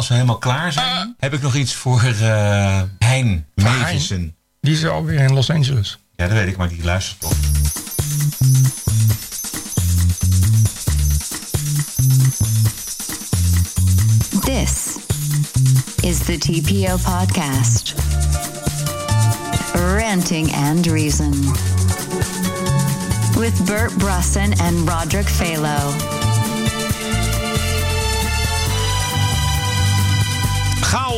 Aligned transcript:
als 0.00 0.08
we 0.08 0.14
helemaal 0.14 0.38
klaar 0.38 0.72
zijn, 0.72 1.14
heb 1.18 1.34
ik 1.34 1.42
nog 1.42 1.54
iets 1.54 1.74
voor 1.74 2.02
uh, 2.04 2.82
Hein 2.98 3.46
Mevissen. 3.54 4.34
Die 4.60 4.72
is 4.72 4.86
alweer 4.86 5.20
in 5.20 5.32
Los 5.32 5.50
Angeles. 5.50 5.98
Ja, 6.16 6.26
dat 6.26 6.36
weet 6.36 6.48
ik, 6.48 6.56
maar 6.56 6.68
die 6.68 6.84
luistert 6.84 7.20
toch. 7.20 7.32
This 14.44 14.96
is 16.02 16.18
the 16.18 16.38
TPO 16.38 16.96
podcast. 16.96 17.94
Ranting 19.72 20.52
and 20.54 20.86
Reason. 20.86 21.32
With 23.38 23.64
Bert 23.64 23.98
Brussen 23.98 24.52
and 24.60 24.88
Roderick 24.88 25.28
Phalo. 25.28 26.19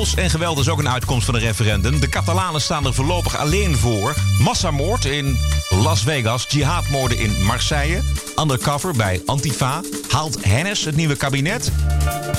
Chaos 0.03 0.14
en 0.14 0.30
geweld 0.30 0.59
is 0.59 0.69
ook 0.69 0.79
een 0.79 0.89
uitkomst 0.89 1.25
van 1.25 1.35
een 1.35 1.40
referendum. 1.40 2.00
De 2.00 2.08
Catalanen 2.08 2.61
staan 2.61 2.86
er 2.86 2.95
voorlopig 2.95 3.36
alleen 3.36 3.76
voor. 3.76 4.14
Massamoord 4.39 5.04
in 5.04 5.39
Las 5.71 6.03
Vegas, 6.03 6.46
jihadmoorden 6.49 7.18
in 7.18 7.45
Marseille, 7.45 8.00
undercover 8.40 8.96
bij 8.96 9.23
Antifa. 9.26 9.81
Haalt 10.09 10.45
Hennis 10.45 10.85
het 10.85 10.96
nieuwe 10.96 11.17
kabinet? 11.17 11.73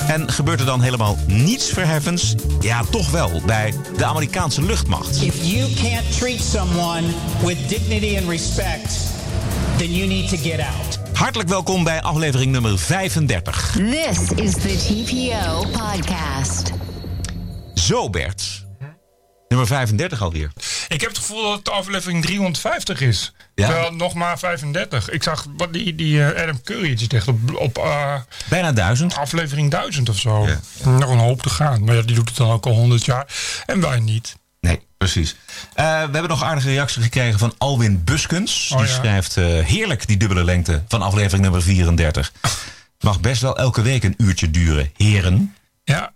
En 0.08 0.32
gebeurt 0.32 0.60
er 0.60 0.66
dan 0.66 0.80
helemaal 0.80 1.18
niets 1.26 1.70
verheffends? 1.70 2.34
Ja, 2.60 2.84
toch 2.90 3.10
wel, 3.10 3.42
bij 3.46 3.74
de 3.96 4.04
Amerikaanse 4.04 4.62
luchtmacht. 4.62 5.22
If 5.22 5.34
you 5.42 5.72
can't 5.74 6.18
treat 6.18 6.40
someone 6.40 7.02
with 7.44 7.68
dignity 7.68 8.16
and 8.18 8.28
respect, 8.28 8.98
then 9.76 9.92
you 9.92 10.08
need 10.08 10.28
to 10.28 10.36
get 10.36 10.60
out. 10.60 10.98
Hartelijk 11.12 11.48
welkom 11.48 11.84
bij 11.84 12.02
aflevering 12.02 12.52
nummer 12.52 12.78
35. 12.78 13.72
This 13.72 14.18
is 14.44 14.52
the 14.52 15.04
TPO 15.04 15.60
podcast. 15.60 16.73
Zo, 17.84 18.10
Bert. 18.10 18.64
Nummer 19.48 19.66
35 19.66 20.22
alweer. 20.22 20.52
Ik 20.88 21.00
heb 21.00 21.10
het 21.10 21.18
gevoel 21.18 21.42
dat 21.42 21.58
het 21.58 21.70
aflevering 21.70 22.22
350 22.22 23.00
is. 23.00 23.32
Ja? 23.54 23.66
Terwijl 23.66 23.92
nog 23.92 24.14
maar 24.14 24.38
35. 24.38 25.10
Ik 25.10 25.22
zag 25.22 25.46
wat 25.56 25.72
die, 25.72 25.94
die 25.94 26.16
uh, 26.16 26.42
Adam 26.42 26.62
Curry 26.62 26.94
die 26.94 27.06
zegt 27.10 27.28
op, 27.28 27.38
op 27.54 27.78
uh, 27.78 28.14
bijna 28.48 28.72
1000. 28.72 29.16
Aflevering 29.16 29.70
1000 29.70 30.08
of 30.08 30.18
zo. 30.18 30.46
Ja. 30.46 30.60
Nog 30.84 31.10
een 31.10 31.18
hoop 31.18 31.42
te 31.42 31.48
gaan. 31.48 31.84
Maar 31.84 31.94
ja, 31.94 32.02
die 32.02 32.14
doet 32.14 32.28
het 32.28 32.36
dan 32.36 32.50
ook 32.50 32.66
al 32.66 32.72
100 32.72 33.04
jaar. 33.04 33.26
En 33.66 33.80
wij 33.80 34.00
niet. 34.00 34.36
Nee, 34.60 34.80
precies. 34.96 35.30
Uh, 35.30 35.74
we 35.76 35.82
hebben 36.12 36.28
nog 36.28 36.42
aardige 36.42 36.68
reactie 36.68 37.02
gekregen 37.02 37.38
van 37.38 37.54
Alwin 37.58 38.04
Buskens. 38.04 38.70
Oh, 38.72 38.78
die 38.78 38.86
ja. 38.86 38.94
schrijft 38.94 39.34
heerlijk 39.66 40.06
die 40.06 40.16
dubbele 40.16 40.44
lengte 40.44 40.82
van 40.88 41.02
aflevering 41.02 41.42
nummer 41.42 41.62
34. 41.62 42.32
Mag 43.00 43.20
best 43.20 43.42
wel 43.42 43.56
elke 43.56 43.82
week 43.82 44.04
een 44.04 44.14
uurtje 44.16 44.50
duren, 44.50 44.90
heren. 44.96 45.54
Ja, 45.84 46.12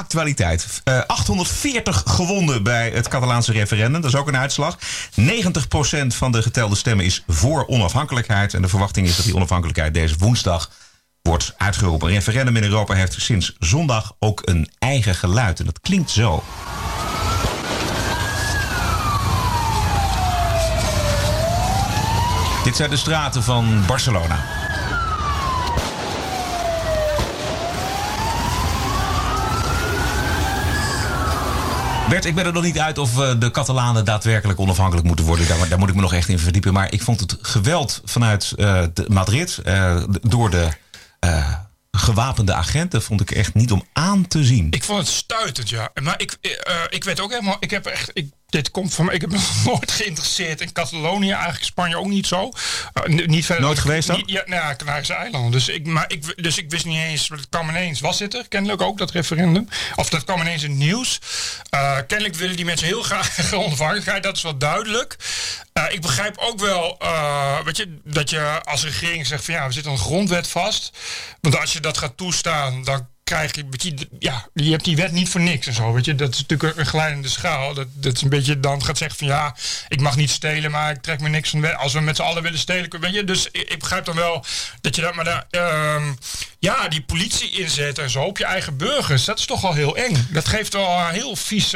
Actualiteit. 0.00 0.80
Uh, 0.84 1.00
840 1.06 2.02
gewonden 2.06 2.62
bij 2.62 2.90
het 2.90 3.08
Catalaanse 3.08 3.52
referendum. 3.52 4.00
Dat 4.00 4.12
is 4.12 4.16
ook 4.18 4.28
een 4.28 4.36
uitslag. 4.36 4.78
90% 5.20 6.06
van 6.06 6.32
de 6.32 6.42
getelde 6.42 6.76
stemmen 6.76 7.04
is 7.04 7.24
voor 7.26 7.66
onafhankelijkheid. 7.66 8.54
En 8.54 8.62
de 8.62 8.68
verwachting 8.68 9.06
is 9.06 9.16
dat 9.16 9.24
die 9.24 9.34
onafhankelijkheid 9.34 9.94
deze 9.94 10.14
woensdag 10.18 10.70
wordt 11.22 11.54
uitgeroepen. 11.56 12.08
Een 12.08 12.14
referendum 12.14 12.56
in 12.56 12.62
Europa 12.62 12.94
heeft 12.94 13.20
sinds 13.20 13.56
zondag 13.58 14.12
ook 14.18 14.42
een 14.44 14.70
eigen 14.78 15.14
geluid. 15.14 15.58
En 15.58 15.64
dat 15.64 15.80
klinkt 15.80 16.10
zo. 16.10 16.42
Dit 22.64 22.76
zijn 22.76 22.90
de 22.90 22.96
straten 22.96 23.42
van 23.42 23.82
Barcelona. 23.86 24.44
Bert, 32.10 32.24
ik 32.24 32.34
ben 32.34 32.46
er 32.46 32.52
nog 32.52 32.62
niet 32.62 32.78
uit 32.78 32.98
of 32.98 33.18
uh, 33.18 33.32
de 33.38 33.50
Catalanen 33.50 34.04
daadwerkelijk 34.04 34.60
onafhankelijk 34.60 35.06
moeten 35.06 35.24
worden. 35.24 35.48
Daar, 35.48 35.68
daar, 35.68 35.78
moet 35.78 35.88
ik 35.88 35.94
me 35.94 36.00
nog 36.00 36.14
echt 36.14 36.28
in 36.28 36.38
verdiepen. 36.38 36.72
Maar 36.72 36.92
ik 36.92 37.02
vond 37.02 37.20
het 37.20 37.36
geweld 37.40 38.00
vanuit 38.04 38.52
uh, 38.56 38.82
Madrid 39.08 39.58
uh, 39.64 40.02
door 40.22 40.50
de 40.50 40.68
gewapende 41.90 42.54
agenten 42.54 43.02
vond 43.02 43.20
ik 43.20 43.30
echt 43.30 43.54
niet 43.54 43.72
om 43.72 43.84
aan 43.92 44.26
te 44.26 44.44
zien. 44.44 44.66
Ik 44.70 44.84
vond 44.84 44.98
het 44.98 45.08
stuitend, 45.08 45.68
ja. 45.68 45.90
Maar 46.02 46.20
ik, 46.20 46.36
ik 46.88 47.04
weet 47.04 47.20
ook 47.20 47.30
helemaal, 47.30 47.56
ik 47.60 47.70
heb 47.70 47.86
echt, 47.86 48.10
ik 48.12 48.30
dit 48.50 48.70
komt 48.70 48.94
van 48.94 49.04
mij. 49.04 49.14
Ik 49.14 49.20
heb 49.20 49.30
me 49.30 49.38
nooit 49.64 49.90
geïnteresseerd 49.90 50.60
in 50.60 50.72
Catalonië, 50.72 51.30
eigenlijk 51.30 51.64
Spanje 51.64 51.98
ook 51.98 52.06
niet 52.06 52.26
zo. 52.26 52.50
Uh, 53.08 53.26
niet 53.26 53.44
verder, 53.44 53.64
nooit 53.64 53.78
geweest 53.78 54.08
dan? 54.08 54.22
ja, 54.26 54.42
nou 54.46 54.62
ja, 54.62 54.76
Canarische 54.76 55.14
eilanden. 55.14 55.50
Dus 55.50 55.68
ik, 55.68 55.86
maar 55.86 56.04
ik, 56.08 56.42
dus 56.42 56.58
ik 56.58 56.70
wist 56.70 56.84
niet 56.84 56.98
eens, 56.98 57.28
het 57.28 57.48
kwam 57.48 57.68
ineens, 57.68 58.00
was 58.00 58.18
dit 58.18 58.34
er 58.34 58.48
kennelijk 58.48 58.82
ook, 58.82 58.98
dat 58.98 59.10
referendum? 59.10 59.68
Of 59.96 60.08
dat 60.08 60.24
kwam 60.24 60.40
ineens 60.40 60.62
in 60.62 60.70
het 60.70 60.78
nieuws. 60.78 61.20
Uh, 61.74 61.98
kennelijk 62.06 62.36
willen 62.36 62.56
die 62.56 62.64
mensen 62.64 62.86
heel 62.86 63.02
graag 63.02 63.52
onafhankelijkheid, 63.52 64.22
dat 64.22 64.36
is 64.36 64.42
wel 64.42 64.58
duidelijk. 64.58 65.16
Uh, 65.74 65.84
ik 65.88 66.00
begrijp 66.00 66.38
ook 66.38 66.60
wel, 66.60 66.98
weet 67.64 67.76
je, 67.76 68.00
dat 68.04 68.30
je 68.30 68.60
als 68.64 68.84
regering 68.84 69.26
zegt 69.26 69.44
van 69.44 69.54
ja, 69.54 69.66
we 69.66 69.72
zitten 69.72 69.92
een 69.92 69.98
grondwet 69.98 70.48
vast. 70.48 70.92
Want 71.40 71.60
als 71.60 71.72
je 71.72 71.80
dat 71.80 71.98
gaat 71.98 72.16
toestaan, 72.16 72.84
dan 72.84 73.08
krijg 73.30 73.54
je, 73.54 73.64
je, 73.70 74.08
ja, 74.18 74.48
je 74.54 74.70
hebt 74.70 74.84
die 74.84 74.96
wet 74.96 75.12
niet 75.12 75.28
voor 75.28 75.40
niks 75.40 75.66
en 75.66 75.74
zo, 75.74 75.92
weet 75.92 76.04
je. 76.04 76.14
Dat 76.14 76.32
is 76.34 76.40
natuurlijk 76.46 76.78
een, 76.78 76.86
glijdende 76.86 77.28
schaal. 77.28 77.74
Dat, 77.74 77.86
dat 77.92 78.16
is 78.16 78.22
een 78.22 78.28
beetje, 78.28 78.60
dan 78.60 78.84
gaat 78.84 78.98
zeggen 78.98 79.18
van 79.18 79.26
ja, 79.26 79.56
ik 79.88 80.00
mag 80.00 80.16
niet 80.16 80.30
stelen, 80.30 80.70
maar 80.70 80.90
ik 80.90 81.02
trek 81.02 81.20
me 81.20 81.28
niks 81.28 81.52
wet. 81.52 81.76
Als 81.76 81.92
we 81.92 82.00
met 82.00 82.16
z'n 82.16 82.22
allen 82.22 82.42
willen 82.42 82.58
stelen, 82.58 83.00
weet 83.00 83.14
je. 83.14 83.24
Dus 83.24 83.48
ik, 83.52 83.78
begrijp 83.78 84.04
dan 84.04 84.16
wel 84.16 84.44
dat 84.80 84.96
je 84.96 85.02
dat, 85.02 85.14
maar 85.14 85.24
daar, 85.24 85.46
uh, 85.50 86.08
ja, 86.58 86.88
die 86.88 87.02
politie 87.02 87.50
inzet 87.50 87.98
en 87.98 88.10
zo 88.10 88.22
op 88.22 88.38
je 88.38 88.44
eigen 88.44 88.76
burgers, 88.76 89.24
dat 89.24 89.38
is 89.38 89.46
toch 89.46 89.60
wel 89.60 89.74
heel 89.74 89.96
eng. 89.96 90.26
Dat 90.30 90.48
geeft 90.48 90.72
wel 90.72 90.98
een 90.98 91.12
heel 91.12 91.36
vies... 91.36 91.74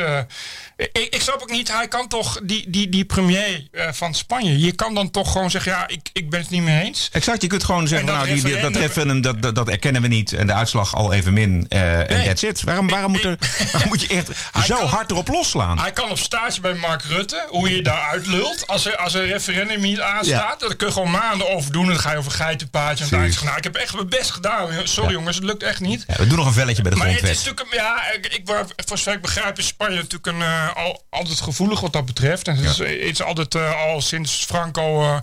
ik, 0.77 1.07
ik 1.11 1.21
snap 1.21 1.43
ook 1.43 1.51
niet, 1.51 1.73
hij 1.73 1.89
kan 1.89 2.09
toch, 2.09 2.41
die, 2.43 2.71
die, 2.71 2.89
die 2.89 3.05
premier 3.05 3.67
uh, 3.73 3.89
van 3.93 4.15
Spanje, 4.15 4.59
je 4.59 4.73
kan 4.73 4.95
dan 4.95 5.11
toch 5.11 5.33
gewoon 5.33 5.51
zeggen, 5.51 5.73
ja, 5.73 5.89
ik, 5.89 6.11
ik 6.13 6.31
ben 6.31 6.41
het 6.41 6.51
niet 6.51 6.63
mee 6.63 6.85
eens. 6.85 7.09
Exact, 7.13 7.43
je 7.43 7.49
kunt 7.49 7.65
gewoon 7.65 7.89
zeggen, 7.89 8.09
nou, 8.09 8.27
die, 8.27 8.43
die, 8.43 8.61
dat 8.61 8.77
referendum, 8.77 9.21
dat, 9.21 9.43
dat, 9.43 9.55
dat, 9.55 9.69
erkennen 9.69 10.03
we 10.03 10.09
niet 10.09 10.33
en 10.33 10.47
de 10.47 10.53
uitslag 10.53 10.95
al 10.95 11.13
even 11.13 11.33
min 11.33 11.67
uh, 11.69 11.99
en 11.99 12.17
nee. 12.17 12.27
that's 12.27 12.43
it. 12.43 12.63
Waarom, 12.63 12.89
waarom, 12.89 13.11
moet, 13.11 13.25
er, 13.25 13.39
waarom 13.73 13.89
moet 13.89 14.01
je 14.01 14.09
echt 14.09 14.31
zo 14.67 14.77
kan, 14.77 14.87
hard 14.87 15.11
erop 15.11 15.29
losslaan? 15.29 15.79
Hij 15.79 15.93
kan 15.93 16.11
op 16.11 16.19
stage 16.19 16.61
bij 16.61 16.75
Mark 16.75 17.03
Rutte, 17.03 17.47
hoe 17.49 17.77
je 17.77 17.83
daar 17.83 18.09
uitlult, 18.11 18.67
als 18.67 18.87
er, 18.87 18.97
als 18.97 19.15
er 19.15 19.23
een 19.23 19.29
referendum 19.29 19.81
niet 19.81 20.01
aanstaat, 20.01 20.61
ja. 20.61 20.67
dan 20.69 20.77
kun 20.77 20.87
je 20.87 20.93
gewoon 20.93 21.11
maanden 21.11 21.49
over 21.49 21.73
doen 21.73 21.83
en 21.83 21.89
dan 21.89 21.99
ga 21.99 22.13
je 22.13 22.19
over 22.19 22.33
geitenpaadje 22.33 23.05
en 23.05 23.11
dan 23.11 23.33
zeg 23.33 23.45
nou, 23.45 23.57
ik 23.57 23.65
heb 23.65 23.75
echt 23.75 23.95
mijn 23.95 24.09
best 24.09 24.31
gedaan. 24.31 24.69
Sorry 24.85 25.09
ja. 25.09 25.15
jongens, 25.15 25.37
het 25.37 25.45
lukt 25.45 25.63
echt 25.63 25.81
niet. 25.81 26.05
Ja, 26.07 26.17
we 26.17 26.27
doen 26.27 26.37
nog 26.37 26.47
een 26.47 26.53
velletje 26.53 26.83
bij 26.83 26.91
de 26.91 26.97
maar 26.97 27.07
grondwet. 27.07 27.31
Het 27.31 27.39
is 27.39 27.45
natuurlijk, 27.45 27.75
ja, 27.75 28.13
ik, 28.13 28.27
ik, 28.27 28.43
voor 28.87 28.99
zover 28.99 29.13
ik 29.13 29.21
begrijp 29.21 29.59
is 29.59 29.67
Spanje 29.67 29.97
natuurlijk 29.97 30.27
een... 30.27 30.41
Uh, 30.41 30.64
al, 30.73 31.03
altijd 31.11 31.41
gevoelig 31.41 31.81
wat 31.81 31.93
dat 31.93 32.07
betreft. 32.07 32.49
En 32.49 32.57
het, 32.57 32.81
is, 32.81 33.23
altijd 33.23 33.55
uh, 33.55 33.83
al 33.87 34.01
sinds 34.01 34.45
Franco 34.45 35.03
uh, 35.03 35.17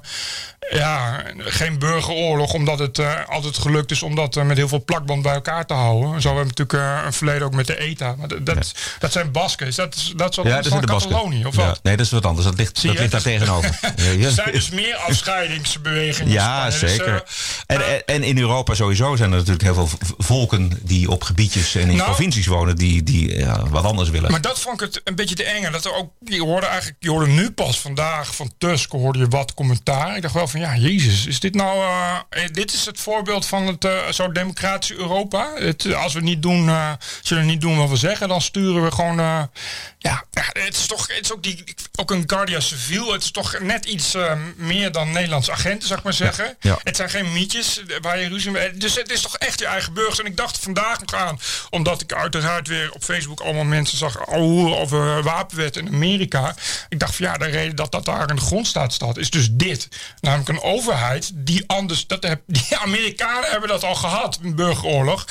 ja, 0.70 1.24
geen 1.38 1.80
burgeroorlog, 1.80 2.54
omdat 2.54 2.80
het 2.80 2.98
uh, 2.98 3.28
altijd 3.28 3.58
gelukt 3.58 3.92
is 3.92 4.04
om 4.04 4.16
dat 4.16 4.36
met 4.36 4.58
heel 4.58 4.68
veel 4.68 4.84
plakband 4.84 5.22
bij 5.22 5.34
elkaar 5.34 5.66
te 5.66 5.74
houden. 5.74 6.22
Zo 6.22 6.28
hebben 6.28 6.54
we 6.54 6.54
natuurlijk 6.64 7.06
een 7.06 7.14
verleden 7.14 7.44
ook 7.44 7.54
met 7.54 7.68
de 7.68 7.78
ETA. 7.78 8.16
Maar 8.18 8.28
dat, 8.28 8.46
dat, 8.46 8.56
ja. 8.56 8.82
dat 9.00 9.12
zijn 9.12 9.32
Basken. 9.32 9.76
Dat 9.76 9.96
is 9.96 10.14
dat, 10.16 10.36
dat, 10.36 10.46
ja, 10.46 10.62
dat 10.62 10.66
is 10.66 10.80
Catalonië, 10.80 11.46
of 11.46 11.56
wat? 11.56 11.80
Nee, 11.84 11.98
dat 11.98 12.06
is 12.06 12.12
wat 12.12 12.26
anders. 12.26 12.46
Dat 12.48 12.58
ligt, 12.58 12.84
dat 12.84 12.98
ligt 12.98 13.12
daar 13.12 13.22
tegenover. 13.22 13.80
er 14.22 14.32
zijn 14.32 14.52
dus 14.52 14.70
meer 14.70 14.96
afscheidingsbewegingen. 14.96 16.32
Ja, 16.32 16.66
dus, 16.66 16.80
zeker. 16.80 17.24
En, 17.66 18.06
en 18.06 18.24
in 18.24 18.38
Europa 18.38 18.74
sowieso 18.74 19.16
zijn 19.16 19.32
er 19.32 19.38
natuurlijk 19.38 19.64
heel 19.64 19.74
veel 19.74 19.90
volken 20.18 20.80
die 20.82 21.10
op 21.10 21.24
gebiedjes 21.24 21.76
en 21.76 21.90
in 21.90 21.96
nou, 21.96 22.04
provincies 22.04 22.46
wonen 22.46 22.76
die, 22.76 23.04
die 23.04 23.46
wat 23.70 23.84
anders 23.84 24.10
willen. 24.10 24.32
Maar 24.32 24.42
dat 24.42 24.60
vond 24.60 24.82
ik 24.82 24.88
het 24.88 25.02
een 25.04 25.16
beetje 25.16 25.31
te 25.36 25.44
eng. 25.44 25.72
Dat 25.72 25.86
er 25.86 25.94
ook 25.94 26.12
je 26.20 26.42
hoorde 26.42 26.66
eigenlijk, 26.66 26.98
je 27.00 27.10
hoorde 27.10 27.28
nu 27.32 27.52
pas 27.52 27.80
vandaag 27.80 28.36
van 28.36 28.52
Tusk 28.58 28.92
hoorde 28.92 29.20
je 29.20 29.28
wat 29.28 29.54
commentaar. 29.54 30.16
Ik 30.16 30.22
dacht 30.22 30.34
wel 30.34 30.48
van 30.48 30.60
ja, 30.60 30.76
Jezus, 30.76 31.26
is 31.26 31.40
dit 31.40 31.56
nou, 31.56 31.78
uh, 31.78 32.48
dit 32.52 32.74
is 32.74 32.86
het 32.86 33.00
voorbeeld 33.00 33.46
van 33.46 33.68
het 33.68 33.86
uh, 33.86 34.08
zo 34.08 34.32
democratische 34.32 34.96
Europa. 34.96 35.52
Het, 35.56 35.94
als 35.94 36.14
we 36.14 36.22
niet 36.22 36.42
doen, 36.42 36.66
uh, 36.66 36.92
zullen 37.22 37.46
niet 37.46 37.62
doen 37.62 37.78
wat 37.78 37.90
we 37.90 37.96
zeggen, 37.96 38.28
dan 38.28 38.42
sturen 38.42 38.84
we 38.84 38.92
gewoon, 38.92 39.18
ja, 39.18 39.50
ja, 39.98 40.24
het 40.32 40.76
is 40.76 40.88
toch, 40.88 41.08
het 41.08 41.26
is 41.26 41.34
ook 41.34 41.44
die, 41.44 41.64
ook 42.02 42.12
een 42.12 42.24
Guardia 42.26 42.60
Civil. 42.60 43.12
Het 43.12 43.24
is 43.24 43.32
toch 43.32 43.60
net 43.60 43.86
iets 43.86 44.18
meer 44.56 44.92
dan 44.92 45.12
Nederlandse 45.12 45.52
agenten, 45.52 45.88
zeg 45.88 46.04
maar 46.04 46.14
zeggen. 46.14 46.46
Ja, 46.46 46.56
ja. 46.60 46.80
Het 46.84 46.96
zijn 46.96 47.10
geen 47.10 47.34
mietjes 47.34 47.84
waar 48.02 48.20
je 48.20 48.28
ruzie 48.28 48.52
mee. 48.52 48.72
Dus 48.72 48.96
het 48.96 49.12
is 49.12 49.22
toch 49.22 49.38
echt 49.38 49.60
je 49.60 49.66
eigen 49.66 49.94
burgers. 49.94 50.20
En 50.20 50.26
ik 50.26 50.38
dacht 50.38 50.58
vandaag 50.58 51.00
nog 51.00 51.14
aan, 51.14 51.40
omdat 51.70 52.02
ik 52.02 52.14
uiteraard 52.14 52.68
weer 52.68 52.92
op 52.92 53.04
Facebook 53.04 53.40
allemaal 53.40 53.64
mensen 53.64 53.98
zag 53.98 54.26
oh, 54.26 54.80
over 54.80 55.24
wapenwet 55.24 55.78
en 55.78 55.88
Amerika. 55.88 56.56
Ik 56.90 57.00
dacht 57.00 57.16
van 57.16 57.26
ja, 57.26 57.38
de 57.38 57.46
reden 57.46 57.76
dat 57.76 57.92
dat 57.92 58.06
daar 58.06 58.30
in 58.30 58.36
de 58.36 58.42
grondstaat 58.42 58.94
staat, 58.94 59.18
is 59.18 59.30
dus 59.30 59.48
dit. 59.52 59.88
Namelijk 60.22 60.50
een 60.50 60.62
overheid 60.62 61.32
die 61.34 61.64
anders. 61.68 62.08
Dat 62.08 62.24
heb, 62.24 62.42
die 62.48 62.78
Amerikanen 62.78 63.50
hebben 63.50 63.70
dat 63.70 63.84
al 63.84 63.96
gehad, 63.96 64.40
een 64.44 64.56
burgeroorlog. 64.56 65.28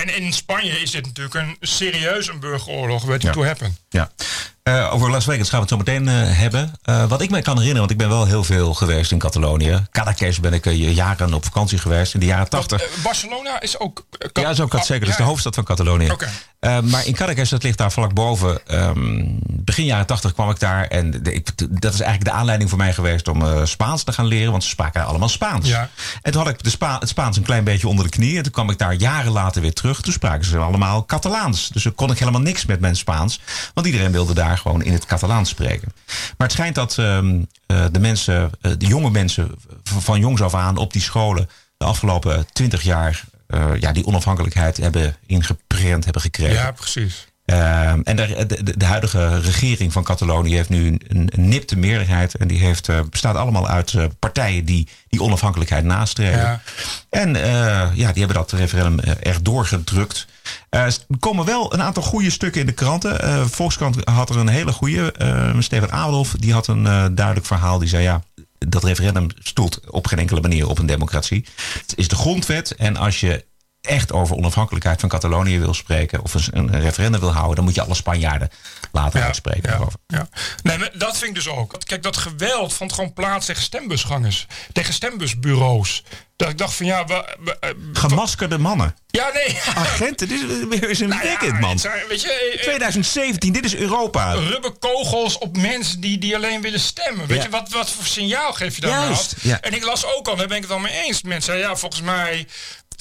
En 0.00 0.16
in 0.16 0.32
Spanje 0.32 0.80
is 0.80 0.90
dit 0.90 1.06
natuurlijk 1.06 1.34
een 1.34 1.56
serieus 1.60 2.28
een 2.28 2.40
burgeroorlog. 2.40 3.04
Weet 3.04 3.22
je, 3.22 3.28
ja. 3.28 3.34
to 3.34 3.44
happen. 3.44 3.76
Ja. 3.88 4.10
Uh, 4.64 4.94
over 4.94 5.10
Las 5.10 5.24
Vegas 5.24 5.48
gaan 5.48 5.60
we 5.60 5.74
het 5.74 5.86
zo 5.86 5.92
meteen 5.92 6.08
uh, 6.08 6.38
hebben. 6.38 6.72
Uh, 6.84 7.04
wat 7.08 7.20
ik 7.20 7.30
me 7.30 7.42
kan 7.42 7.58
herinneren, 7.58 7.78
want 7.78 7.90
ik 7.90 7.98
ben 7.98 8.08
wel 8.08 8.26
heel 8.26 8.44
veel 8.44 8.74
geweest 8.74 9.12
in 9.12 9.18
Catalonië. 9.18 9.86
Cadaqués 9.90 10.40
ben 10.40 10.52
ik 10.52 10.64
jaren 10.70 11.34
op 11.34 11.44
vakantie 11.44 11.78
geweest 11.78 12.14
in 12.14 12.20
de 12.20 12.26
jaren 12.26 12.48
tachtig. 12.48 13.02
Barcelona 13.02 13.60
is 13.60 13.78
ook... 13.78 14.06
ja, 14.32 14.50
is 14.50 14.60
ook 14.60 14.72
zeker. 14.82 15.00
Dat 15.00 15.08
is 15.08 15.16
de 15.16 15.22
hoofdstad 15.22 15.54
van 15.54 15.64
Catalonië. 15.64 16.10
Okay. 16.10 16.28
Uh, 16.60 16.80
maar 16.80 17.06
in 17.06 17.14
Caracas, 17.14 17.48
dat 17.48 17.62
ligt 17.62 17.78
daar 17.78 17.92
vlak 17.92 18.14
boven. 18.14 18.60
Um, 18.74 19.38
begin 19.44 19.84
jaren 19.84 20.06
tachtig 20.06 20.32
kwam 20.32 20.50
ik 20.50 20.60
daar. 20.60 20.86
En 20.86 21.10
de, 21.10 21.32
ik, 21.32 21.50
dat 21.80 21.94
is 21.94 22.00
eigenlijk 22.00 22.24
de 22.24 22.36
aanleiding 22.36 22.70
voor 22.70 22.78
mij 22.78 22.92
geweest 22.92 23.28
om 23.28 23.42
uh, 23.42 23.64
Spaans 23.64 24.02
te 24.02 24.12
gaan 24.12 24.26
leren. 24.26 24.50
Want 24.50 24.62
ze 24.62 24.68
spraken 24.68 25.06
allemaal 25.06 25.28
Spaans. 25.28 25.68
Ja. 25.68 25.88
En 26.22 26.32
toen 26.32 26.42
had 26.42 26.50
ik 26.50 26.62
de 26.62 26.70
Spa 26.70 26.98
het 26.98 27.08
Spaans 27.08 27.36
een 27.36 27.42
klein 27.42 27.64
beetje 27.64 27.88
onder 27.88 28.04
de 28.04 28.10
knie. 28.10 28.36
En 28.36 28.42
toen 28.42 28.52
kwam 28.52 28.70
ik 28.70 28.78
daar 28.78 28.92
jaren 28.92 29.32
later 29.32 29.62
weer 29.62 29.72
terug. 29.72 30.00
Toen 30.00 30.12
spraken 30.12 30.44
ze 30.44 30.58
allemaal 30.58 31.04
Catalaans. 31.04 31.68
Dus 31.68 31.82
dan 31.82 31.94
kon 31.94 32.10
ik 32.10 32.18
helemaal 32.18 32.40
niks 32.40 32.66
met 32.66 32.80
mijn 32.80 32.96
Spaans. 32.96 33.40
Want 33.74 33.86
iedereen 33.86 34.12
wilde 34.12 34.34
daar 34.34 34.58
gewoon 34.58 34.82
in 34.82 34.92
het 34.92 35.06
Catalaans 35.06 35.48
spreken. 35.48 35.92
Maar 36.06 36.46
het 36.46 36.52
schijnt 36.52 36.74
dat 36.74 36.96
um, 36.96 37.46
uh, 37.66 37.84
de 37.92 37.98
mensen, 37.98 38.50
de 38.60 38.86
jonge 38.86 39.10
mensen 39.10 39.50
van 39.82 40.20
jongs 40.20 40.42
af 40.42 40.54
aan 40.54 40.76
op 40.76 40.92
die 40.92 41.02
scholen 41.02 41.48
de 41.76 41.84
afgelopen 41.84 42.46
twintig 42.52 42.82
jaar 42.82 43.24
ja, 43.78 43.92
die 43.92 44.06
onafhankelijkheid 44.06 44.76
hebben 44.76 45.16
ingeprent 45.26 46.04
hebben 46.04 46.22
gekregen. 46.22 46.54
Ja, 46.54 46.72
precies. 46.72 47.26
Uh, 47.50 47.90
en 47.90 48.16
de, 48.16 48.46
de, 48.46 48.76
de, 48.76 48.84
huidige 48.84 49.40
regering 49.40 49.92
van 49.92 50.02
Catalonië 50.02 50.54
heeft 50.54 50.68
nu 50.68 50.86
een, 50.86 51.28
een 51.34 51.48
nipte 51.48 51.76
meerderheid. 51.76 52.34
En 52.34 52.48
die 52.48 52.58
heeft, 52.58 52.88
uh, 52.88 53.00
bestaat 53.10 53.36
allemaal 53.36 53.68
uit 53.68 53.92
uh, 53.92 54.04
partijen 54.18 54.64
die 54.64 54.88
die 55.08 55.22
onafhankelijkheid 55.22 55.84
nastreven. 55.84 56.38
Ja. 56.38 56.60
En 57.10 57.34
ja, 57.94 58.12
die 58.12 58.24
hebben 58.24 58.36
dat 58.36 58.52
referendum 58.52 59.14
erg 59.22 59.42
doorgedrukt. 59.42 60.26
er 60.68 60.96
komen 61.18 61.44
wel 61.44 61.74
een 61.74 61.82
aantal 61.82 62.02
goede 62.02 62.30
stukken 62.30 62.60
in 62.60 62.66
de 62.66 62.72
kranten. 62.72 63.50
Volkskrant 63.50 63.96
had 64.04 64.30
er 64.30 64.36
een 64.36 64.48
hele 64.48 64.72
goede. 64.72 65.14
Steven 65.58 65.90
Adolf 65.90 66.34
die 66.38 66.52
had 66.52 66.66
een 66.66 66.82
duidelijk 67.14 67.46
verhaal. 67.46 67.78
Die 67.78 67.88
zei 67.88 68.02
ja, 68.02 68.22
dat 68.58 68.84
referendum 68.84 69.26
stoelt 69.38 69.80
op 69.90 70.06
geen 70.06 70.18
enkele 70.18 70.40
manier 70.40 70.68
op 70.68 70.78
een 70.78 70.86
democratie. 70.86 71.44
Het 71.80 71.92
is 71.96 72.08
de 72.08 72.16
grondwet 72.16 72.74
en 72.74 72.96
als 72.96 73.20
je 73.20 73.44
echt 73.88 74.12
over 74.12 74.36
onafhankelijkheid 74.36 75.00
van 75.00 75.08
Catalonië 75.08 75.58
wil 75.58 75.74
spreken 75.74 76.22
of 76.22 76.34
een, 76.34 76.44
een 76.52 76.80
referendum 76.80 77.20
wil 77.20 77.32
houden, 77.32 77.56
dan 77.56 77.64
moet 77.64 77.74
je 77.74 77.82
alle 77.82 77.94
Spanjaarden 77.94 78.50
laten 78.92 79.20
ja, 79.20 79.26
uitspreken. 79.26 79.70
Ja, 79.78 79.86
ja. 80.06 80.28
Nee, 80.62 80.78
maar 80.78 80.90
dat 80.94 81.16
vind 81.18 81.28
ik 81.30 81.34
dus 81.44 81.48
ook. 81.48 81.74
Kijk, 81.86 82.02
dat 82.02 82.16
geweld 82.16 82.72
vond 82.72 82.92
gewoon 82.92 83.12
plaats 83.12 83.46
tegen 83.46 83.62
stembusgangers, 83.62 84.46
tegen 84.72 84.94
stembusbureaus. 84.94 86.02
Dat 86.36 86.48
ik 86.48 86.58
dacht 86.58 86.74
van 86.74 86.86
ja, 86.86 87.04
we, 87.06 87.36
we, 87.44 87.76
Gemaskerde 87.92 88.58
mannen. 88.58 88.96
Ja, 89.06 89.30
nee. 89.34 89.58
Agenten, 89.74 90.28
dit 90.28 90.40
is 90.42 90.64
weer 90.68 90.88
eens 90.88 90.98
een 91.00 91.08
Nou 91.08 91.22
ja, 91.22 91.28
weekend, 91.28 91.60
man. 91.60 91.78
zijn, 91.78 92.06
weet 92.08 92.20
je, 92.22 92.52
eh, 92.56 92.62
2017, 92.62 93.52
dit 93.52 93.64
is 93.64 93.74
Europa. 93.74 94.32
rubberkogels 94.32 95.38
op 95.38 95.56
mensen 95.56 96.00
die, 96.00 96.18
die 96.18 96.36
alleen 96.36 96.60
willen 96.60 96.80
stemmen. 96.80 97.26
Weet 97.26 97.36
Ja. 97.36 97.42
je, 97.42 97.48
wat, 97.50 97.68
wat 97.68 97.90
voor 97.90 98.04
signaal 98.04 98.52
geef 98.52 98.74
je 98.74 98.80
dan 98.80 98.90
Juist, 98.90 99.34
af? 99.36 99.42
ja. 99.44 99.60
En 99.60 99.74
ik 99.74 99.84
las 99.84 100.04
ook 100.04 100.28
al, 100.28 100.36
daar 100.36 100.46
ben 100.46 100.56
ik 100.56 100.62
het 100.62 100.70
wel 100.72 100.80
mee 100.80 101.02
eens. 101.04 101.22
Mensen 101.22 101.58
ja, 101.58 101.76
volgens 101.76 102.02
mij 102.02 102.46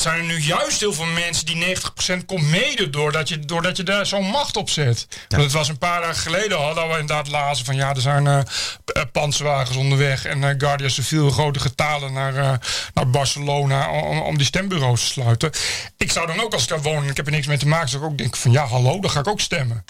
zijn 0.01 0.17
er 0.19 0.25
nu 0.25 0.39
juist 0.39 0.79
heel 0.79 0.93
veel 0.93 1.05
mensen 1.05 1.45
die 1.45 1.75
90% 2.21 2.25
komt 2.25 2.49
mede 2.49 2.89
doordat 2.89 3.29
je, 3.29 3.39
doordat 3.39 3.77
je 3.77 3.83
daar 3.83 4.05
zo'n 4.05 4.25
macht 4.25 4.57
op 4.57 4.69
zet. 4.69 5.07
Want 5.27 5.43
het 5.43 5.51
was 5.51 5.69
een 5.69 5.77
paar 5.77 6.01
dagen 6.01 6.15
geleden 6.15 6.49
dat 6.49 6.75
we 6.75 6.81
inderdaad 6.81 7.27
lazen 7.27 7.65
van 7.65 7.75
ja, 7.75 7.93
er 7.93 8.01
zijn 8.01 8.47
panzerwagens 9.11 9.77
onderweg 9.77 10.25
en 10.25 10.43
eh 10.43 10.55
Guardia 10.57 10.89
Civil 10.89 11.29
grote 11.29 11.59
getalen 11.59 12.13
naar, 12.13 12.59
naar 12.93 13.09
Barcelona 13.09 13.89
om, 13.91 14.19
om 14.19 14.37
die 14.37 14.45
stembureaus 14.45 15.01
te 15.01 15.07
sluiten. 15.07 15.51
Ik 15.97 16.11
zou 16.11 16.27
dan 16.27 16.41
ook 16.41 16.53
als 16.53 16.63
ik 16.63 16.69
daar 16.69 16.81
woon 16.81 17.03
en 17.03 17.09
ik 17.09 17.17
heb 17.17 17.25
er 17.25 17.31
niks 17.31 17.47
mee 17.47 17.57
te 17.57 17.67
maken, 17.67 17.89
zou 17.89 18.03
ik 18.03 18.09
ook 18.09 18.17
denken 18.17 18.39
van 18.39 18.51
ja, 18.51 18.65
hallo, 18.65 18.99
dan 18.99 19.09
ga 19.09 19.19
ik 19.19 19.27
ook 19.27 19.41
stemmen. 19.41 19.85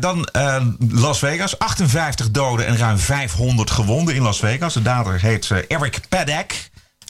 Dan 0.00 0.28
Las 0.90 1.18
Vegas. 1.18 1.58
58 1.58 2.30
doden 2.30 2.66
en 2.66 2.76
ruim 2.76 2.98
500 2.98 3.70
gewonden 3.70 4.14
in 4.14 4.22
Las 4.22 4.38
Vegas. 4.38 4.74
De 4.74 4.82
dader 4.82 5.20
heet 5.20 5.50
Eric 5.68 6.00
Paddock 6.08 6.52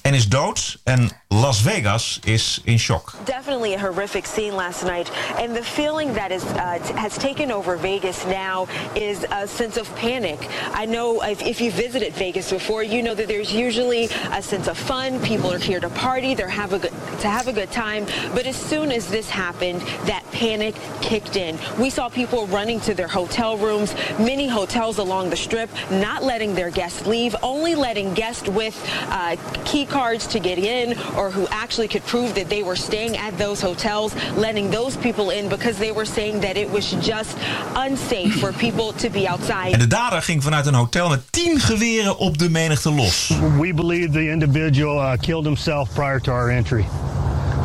en 0.07 0.15
is 0.15 0.29
dood. 0.29 0.77
En 0.85 1.11
Las 1.29 1.61
Vegas 1.61 2.21
is 2.25 2.61
in 2.65 2.79
shock. 2.79 3.13
Definitely 3.25 3.75
a 3.75 3.79
horrific 3.79 4.25
scene 4.27 4.55
last 4.55 4.85
night, 4.85 5.11
and 5.41 5.57
the 5.57 5.63
feeling 5.63 6.15
that 6.15 6.31
is 6.31 6.45
uh, 6.45 6.79
has 6.95 7.19
taken 7.19 7.51
over 7.51 7.77
Vegas 7.77 8.25
now 8.27 8.69
is 8.95 9.27
a 9.33 9.49
sense 9.49 9.77
of 9.77 9.93
panic. 9.97 10.39
I 10.73 10.87
know 10.87 11.23
if, 11.23 11.43
if 11.43 11.61
you 11.61 11.73
visited 11.73 12.13
Vegas 12.13 12.53
before, 12.53 12.85
you 12.85 13.03
know 13.03 13.15
that 13.15 13.27
there's 13.27 13.53
usually 13.53 14.05
a 14.33 14.41
sense 14.41 14.69
of 14.69 14.79
fun. 14.79 15.21
People 15.23 15.53
are 15.53 15.59
here 15.59 15.81
to 15.81 15.91
party, 15.91 16.35
they're 16.35 16.49
have 16.49 16.73
a 16.73 16.79
good 16.79 16.93
to 17.21 17.29
have 17.29 17.49
a 17.49 17.53
good 17.53 17.73
time. 17.73 18.07
But 18.33 18.47
as 18.47 18.57
soon 18.57 18.93
as 18.93 19.09
this 19.09 19.29
happened, 19.29 19.81
that 20.07 20.25
panic 20.31 20.77
kicked 21.03 21.35
in. 21.35 21.59
We 21.81 21.91
saw 21.91 22.09
people 22.09 22.47
running 22.47 22.79
to 22.83 22.95
their 22.95 23.09
hotel 23.09 23.59
rooms, 23.59 23.95
many 24.19 24.47
hotels 24.47 24.99
along 24.99 25.31
the 25.31 25.37
strip, 25.37 25.71
not 25.91 26.23
letting 26.23 26.55
their 26.55 26.71
guests 26.71 27.05
leave, 27.07 27.35
only 27.43 27.75
letting 27.75 28.15
guests 28.15 28.49
with 28.49 28.77
uh, 29.09 29.37
key 29.65 29.85
cards 29.85 29.96
to 29.97 30.39
get 30.39 30.59
in 30.59 30.95
or 31.17 31.31
who 31.31 31.47
actually 31.49 31.89
could 31.89 32.05
prove 32.05 32.35
that 32.35 32.49
they 32.49 32.63
were 32.63 32.77
staying 32.77 33.17
at 33.17 33.39
those 33.39 33.63
hotels, 33.63 34.13
letting 34.37 34.71
those 34.71 34.97
people 34.99 35.31
in 35.31 35.49
because 35.49 35.79
they 35.79 35.91
were 35.91 36.05
saying 36.05 36.41
that 36.41 36.57
it 36.57 36.71
was 36.71 36.91
just 37.01 37.37
unsafe 37.75 38.39
for 38.39 38.53
people 38.65 38.93
to 38.93 39.09
be 39.09 39.25
En 39.27 39.33
outside. 39.33 39.79
de 39.79 39.87
dader 39.87 40.23
ging 40.23 40.43
vanuit 40.43 40.67
een 40.67 40.75
hotel 40.75 41.09
met 41.09 41.21
10 41.33 41.61
geweren 41.61 42.19
op 42.19 42.39
de 42.39 42.51
menigte 42.51 42.91
los. 42.91 43.33
We 43.59 43.75
believe 43.75 44.11
the 44.11 44.31
individual 44.31 44.97
uh, 45.01 45.13
killed 45.21 45.45
himself 45.45 45.89
prior 45.95 46.21
to 46.21 46.33
our 46.33 46.51
entry. 46.51 46.85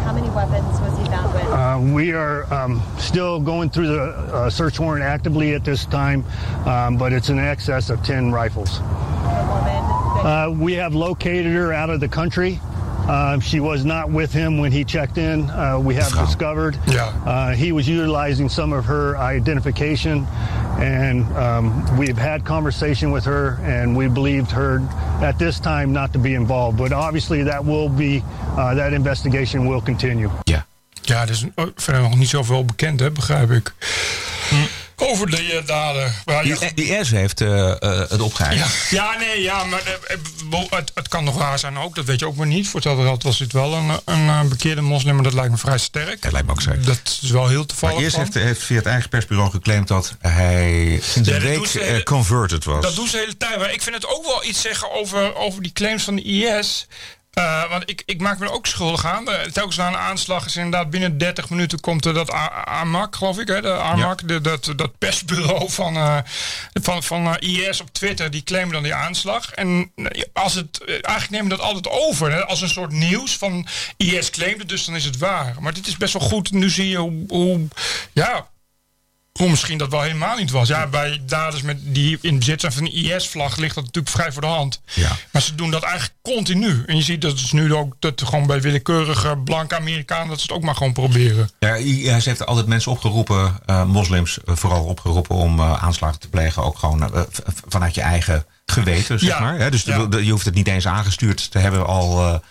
How 0.05 0.13
many 0.13 0.29
weapons 0.29 0.79
was 0.79 0.97
he 0.97 1.09
found 1.09 1.33
with? 1.33 1.43
Uh, 1.43 1.93
we 1.93 2.13
are 2.15 2.63
um, 2.63 2.81
still 2.97 3.43
going 3.43 3.71
through 3.71 3.87
the 3.87 4.13
uh, 4.33 4.49
search 4.49 4.79
warrant 4.79 5.03
actively 5.03 5.53
at 5.55 5.63
this 5.63 5.85
time, 5.85 6.23
um, 6.65 6.97
but 6.97 7.11
it's 7.11 7.29
in 7.29 7.39
excess 7.39 7.89
of 7.89 7.99
10 8.03 8.33
rifles. 8.33 8.79
The 10.21 10.27
woman. 10.29 10.51
that- 10.51 10.59
Uh, 10.59 10.63
we 10.65 10.73
have 10.81 10.95
located 10.97 11.53
her 11.53 11.73
out 11.73 11.89
of 11.89 11.99
the 11.99 12.07
country. 12.07 12.59
Uh, 13.07 13.39
she 13.39 13.59
was 13.59 13.83
not 13.83 14.11
with 14.11 14.31
him 14.33 14.59
when 14.59 14.71
he 14.71 14.83
checked 14.83 15.17
in. 15.17 15.49
Uh, 15.49 15.79
we 15.87 15.95
have 15.95 16.11
Vrouw. 16.11 16.25
discovered 16.25 16.75
Yeah. 16.85 17.11
uh, 17.25 17.55
he 17.55 17.71
was 17.71 17.87
utilizing 17.87 18.49
some 18.49 18.77
of 18.77 18.85
her 18.85 19.17
identification, 19.17 20.27
and 20.79 21.25
um, 21.35 21.83
we've 21.97 22.17
had 22.21 22.43
conversation 22.43 23.11
with 23.11 23.25
her, 23.25 23.59
and 23.65 23.97
we 23.97 24.07
believed 24.09 24.51
her 24.51 24.81
at 25.21 25.37
this 25.37 25.59
time 25.59 25.91
not 25.91 26.11
to 26.13 26.19
be 26.19 26.33
involved. 26.35 26.77
But 26.77 26.91
obviously, 26.91 27.43
that 27.43 27.65
will 27.65 27.89
be 27.89 28.23
uh, 28.57 28.75
that 28.75 28.91
investigation 28.93 29.67
will 29.67 29.81
continue. 29.81 30.29
Ja. 30.43 30.65
Ja, 31.03 31.21
er 31.21 31.29
is 31.29 31.45
oh, 31.55 31.65
verder 31.75 32.01
nog 32.01 32.15
niet 32.17 32.29
zoveel 32.29 32.65
bekend, 32.65 32.99
hè, 32.99 33.11
begrijp 33.11 33.51
ik. 33.51 33.73
Over 35.01 35.29
de 35.29 35.37
eh, 35.37 35.65
dader. 35.65 36.13
Maar 36.25 36.47
ja, 36.47 36.57
Die, 36.57 36.73
die 36.73 36.97
IS 36.97 37.11
heeft 37.11 37.41
eh, 37.41 37.71
eh, 37.71 38.09
het 38.09 38.21
opgeëist. 38.21 38.89
ja, 38.89 39.13
ja, 39.13 39.19
nee, 39.19 39.41
ja, 39.41 39.63
maar 39.63 39.81
het, 40.69 40.91
het 40.93 41.07
kan 41.07 41.23
nog 41.23 41.37
waar 41.37 41.59
zijn 41.59 41.77
ook. 41.77 41.95
Dat 41.95 42.05
weet 42.05 42.19
je 42.19 42.27
ook 42.27 42.35
maar 42.35 42.47
niet. 42.47 42.65
Voor 42.65 42.75
hetzelfde 42.75 43.03
geld 43.03 43.23
was 43.23 43.37
dit 43.37 43.51
wel 43.51 43.73
een, 43.73 43.99
een, 44.05 44.49
bekeerde 44.49 44.81
moslim, 44.81 45.15
maar 45.15 45.23
dat 45.23 45.33
lijkt 45.33 45.51
me 45.51 45.57
vrij 45.57 45.77
sterk. 45.77 46.21
Dat 46.21 46.31
lijkt 46.31 46.47
me 46.47 46.53
ook 46.53 46.61
zeker. 46.61 46.85
Dat 46.85 47.19
is 47.21 47.29
wel 47.29 47.47
heel 47.47 47.65
toevallig. 47.65 47.95
Maar 47.95 48.03
eerst 48.03 48.17
heeft, 48.17 48.33
heeft 48.33 48.63
via 48.63 48.77
het 48.77 48.85
eigen 48.85 49.09
persbureau 49.09 49.51
geclaimd 49.51 49.87
dat 49.87 50.15
hij 50.19 50.99
sinds 51.03 51.29
Ja, 51.29 51.35
een 51.35 51.41
week 51.41 52.03
converted 52.03 52.63
was. 52.63 52.83
Dat 52.83 52.95
doen 52.95 53.07
ze 53.07 53.11
de 53.11 53.17
hele 53.17 53.37
tijd. 53.37 53.57
Maar 53.57 53.73
ik 53.73 53.81
vind 53.81 53.95
het 53.95 54.07
ook 54.07 54.25
wel 54.25 54.45
iets 54.45 54.61
zeggen 54.61 54.91
over, 54.91 55.35
over 55.35 55.61
die 55.61 55.71
claims 55.73 56.03
van 56.03 56.15
de 56.15 56.21
IS. 56.21 56.87
Eh, 57.31 57.69
want 57.69 57.89
ik, 57.89 58.03
ik 58.05 58.21
maak 58.21 58.39
me 58.39 58.45
er 58.45 58.51
ook 58.51 58.67
schuldig 58.67 59.05
aan. 59.05 59.29
Eh, 59.29 59.51
telkens 59.51 59.77
na 59.77 59.87
een 59.87 59.97
aanslag 59.97 60.45
is 60.45 60.55
inderdaad 60.55 60.89
binnen 60.89 61.17
30 61.17 61.49
minuten 61.49 61.79
komt 61.79 62.05
er 62.05 62.13
dat 62.13 62.31
AMAC, 62.65 63.15
geloof 63.15 63.39
ik. 63.39 63.47
Hè, 63.47 63.61
de 63.61 63.71
AMAC, 63.73 64.27
de, 64.27 64.41
dat, 64.41 64.73
dat 64.75 64.97
persbureau 64.97 65.69
van, 65.69 65.95
eh, 65.95 66.17
van, 66.73 67.03
van 67.03 67.37
IS 67.37 67.81
op 67.81 67.93
Twitter. 67.93 68.31
Die 68.31 68.43
claimen 68.43 68.73
dan 68.73 68.83
die 68.83 68.93
aanslag. 68.93 69.51
En 69.51 69.91
als 70.33 70.53
het, 70.53 70.85
eigenlijk 70.85 71.29
nemen 71.29 71.49
we 71.49 71.55
dat 71.55 71.65
altijd 71.65 71.89
over. 71.89 72.31
Hè, 72.31 72.45
als 72.45 72.61
een 72.61 72.69
soort 72.69 72.91
nieuws 72.91 73.37
van 73.37 73.67
IS 73.97 74.29
claimt 74.29 74.59
het, 74.59 74.69
dus 74.69 74.85
dan 74.85 74.95
is 74.95 75.05
het 75.05 75.17
waar. 75.17 75.55
Maar 75.59 75.73
dit 75.73 75.87
is 75.87 75.97
best 75.97 76.13
wel 76.13 76.27
goed. 76.27 76.51
Nu 76.51 76.69
zie 76.69 76.89
je 76.89 76.97
hoe, 76.97 77.23
hoe 77.27 77.67
ja, 78.11 78.47
hoe 79.31 79.49
misschien 79.49 79.77
dat 79.77 79.89
wel 79.91 80.01
helemaal 80.01 80.37
niet 80.37 80.51
was. 80.51 80.67
Ja, 80.67 80.87
bij 80.87 81.21
daders 81.25 81.61
met 81.61 81.77
die 81.81 82.17
in 82.21 82.37
bezit 82.39 82.59
zijn 82.61 82.71
van 82.71 82.83
een 82.85 82.93
IS-vlag 82.93 83.57
ligt 83.57 83.75
dat 83.75 83.83
natuurlijk 83.83 84.13
vrij 84.15 84.31
voor 84.31 84.41
de 84.41 84.47
hand. 84.47 84.81
Ja. 84.93 85.11
Maar 85.31 85.41
ze 85.41 85.55
doen 85.55 85.71
dat 85.71 85.83
eigenlijk 85.83 86.13
continu. 86.21 86.83
En 86.85 86.95
je 86.95 87.01
ziet 87.01 87.21
dat 87.21 87.39
het 87.39 87.51
nu 87.53 87.73
ook 87.73 87.95
dat 87.99 88.21
gewoon 88.25 88.47
bij 88.47 88.61
willekeurige 88.61 89.37
blanke 89.43 89.75
Amerikanen 89.75 90.27
dat 90.27 90.37
ze 90.39 90.45
het 90.47 90.51
ook 90.55 90.61
maar 90.63 90.75
gewoon 90.75 90.93
proberen. 90.93 91.49
Ja, 91.59 91.75
IS 91.75 92.25
heeft 92.25 92.45
altijd 92.45 92.67
mensen 92.67 92.91
opgeroepen, 92.91 93.55
eh, 93.65 93.85
moslims 93.85 94.43
eh, 94.43 94.55
vooral 94.55 94.83
opgeroepen 94.83 95.35
om 95.35 95.59
eh, 95.59 95.83
aanslagen 95.83 96.19
te 96.19 96.29
plegen. 96.29 96.63
Ook 96.63 96.77
gewoon 96.77 97.25
vanuit 97.67 97.95
je 97.95 98.01
eigen 98.01 98.45
geweten, 98.65 99.19
zeg 99.19 99.29
Ja, 99.29 99.39
maar. 99.39 99.57
Hè? 99.59 99.71
Dus 99.71 99.83
de- 99.83 99.91
ja. 99.91 100.05
de- 100.05 100.25
je 100.25 100.31
hoeft 100.31 100.45
het 100.45 100.55
niet 100.55 100.67
eens 100.67 100.87
aangestuurd 100.87 101.51
te 101.51 101.59
hebben 101.59 101.85
al. 101.85 102.41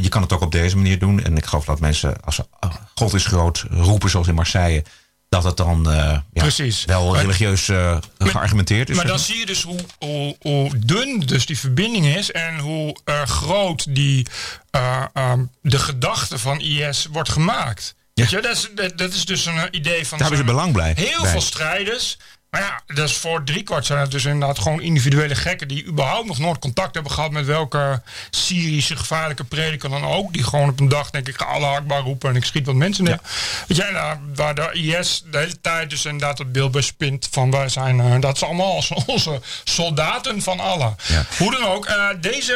je 0.00 0.08
kan 0.08 0.22
het 0.22 0.32
ook 0.32 0.40
op 0.40 0.52
deze 0.52 0.76
manier 0.76 0.98
doen. 0.98 1.22
En 1.22 1.36
ik 1.36 1.44
geloof 1.46 1.64
dat 1.64 1.80
mensen, 1.80 2.20
als 2.24 2.34
ze 2.34 2.46
eh, 2.60 2.70
God 2.94 3.14
is 3.14 3.26
groot 3.26 3.64
roepen, 3.70 4.10
zoals 4.10 4.26
in 4.28 4.34
Marseille, 4.34 4.84
dat 5.30 5.44
het 5.44 5.56
dan 5.56 5.90
eh, 5.90 5.94
ja, 5.94 6.22
Precies. 6.32 6.84
wel 6.84 7.16
religieus 7.16 7.68
eh, 7.68 7.96
geargumenteerd 8.18 8.90
is. 8.90 8.96
Maar 8.96 9.06
dan 9.06 9.18
zie 9.18 9.36
je 9.38 9.46
dus 9.46 9.62
hoe, 9.62 9.78
hoe, 9.98 10.36
hoe 10.40 10.70
dun 10.78 11.20
dus 11.20 11.46
die 11.46 11.58
verbinding 11.58 12.06
is 12.06 12.30
en 12.30 12.58
hoe 12.58 12.96
eh, 13.04 13.22
groot 13.22 13.94
die, 13.94 14.26
eh, 14.70 15.04
ehm, 15.14 15.44
de 15.62 15.78
gedachte 15.78 16.38
van 16.38 16.60
IS 16.60 17.06
wordt 17.12 17.28
gemaakt. 17.28 17.94
Ja. 18.14 18.22
Weet 18.22 18.30
je, 18.30 18.40
dat, 18.40 18.56
is, 18.56 18.68
dat, 18.74 18.98
dat 18.98 19.12
is 19.12 19.24
dus 19.24 19.46
een 19.46 19.68
idee 19.70 20.06
van... 20.06 20.18
Daar 20.18 20.28
hebben 20.28 20.46
ze 20.46 20.52
belang 20.52 20.72
bij- 20.72 20.92
Heel 20.96 21.20
bij. 21.22 21.30
veel 21.30 21.40
strijders 21.40 22.18
Maar 22.50 22.60
ja, 22.60 22.94
dus 22.94 23.16
voor 23.16 23.44
driekwart 23.44 23.86
zijn 23.86 24.00
het 24.00 24.10
dus 24.10 24.24
inderdaad 24.24 24.58
gewoon 24.58 24.80
individuele 24.80 25.34
gekken 25.34 25.68
die 25.68 25.86
überhaupt 25.86 26.26
nog 26.26 26.38
nooit 26.38 26.58
contact 26.58 26.94
hebben 26.94 27.12
gehad 27.12 27.30
met 27.30 27.46
welke 27.46 28.02
Syrische 28.30 28.96
gevaarlijke 28.96 29.44
prediker 29.44 29.90
dan 29.90 30.04
ook. 30.04 30.32
Die 30.32 30.42
gewoon 30.42 30.68
op 30.68 30.80
een 30.80 30.88
dag 30.88 31.10
denk 31.10 31.28
ik 31.28 31.40
Allah 31.40 31.72
Akbar 31.72 32.00
roepen 32.00 32.30
en 32.30 32.36
ik 32.36 32.44
schiet 32.44 32.66
wat 32.66 32.74
mensen 32.74 33.04
neer. 33.04 33.18
Weet 33.66 33.76
je, 33.76 33.88
nou, 33.92 34.18
waar 34.34 34.54
de 34.54 34.70
IS 34.72 35.24
de 35.30 35.38
hele 35.38 35.60
tijd 35.60 35.90
dus 35.90 36.04
inderdaad 36.04 36.38
het 36.38 36.52
beeld 36.52 36.72
bij 36.72 36.82
spint 36.82 37.28
van 37.30 37.50
wij 37.50 37.68
zijn, 37.68 38.00
eh, 38.00 38.20
dat 38.20 38.36
is 38.36 38.42
allemaal 38.42 38.82
onze, 39.06 39.40
soldaten 39.64 40.42
van 40.42 40.60
Allah. 40.60 40.92
Ja. 41.06 41.26
Hoe 41.38 41.50
dan 41.50 41.64
ook, 41.64 41.86
eh, 41.86 42.08
deze, 42.20 42.54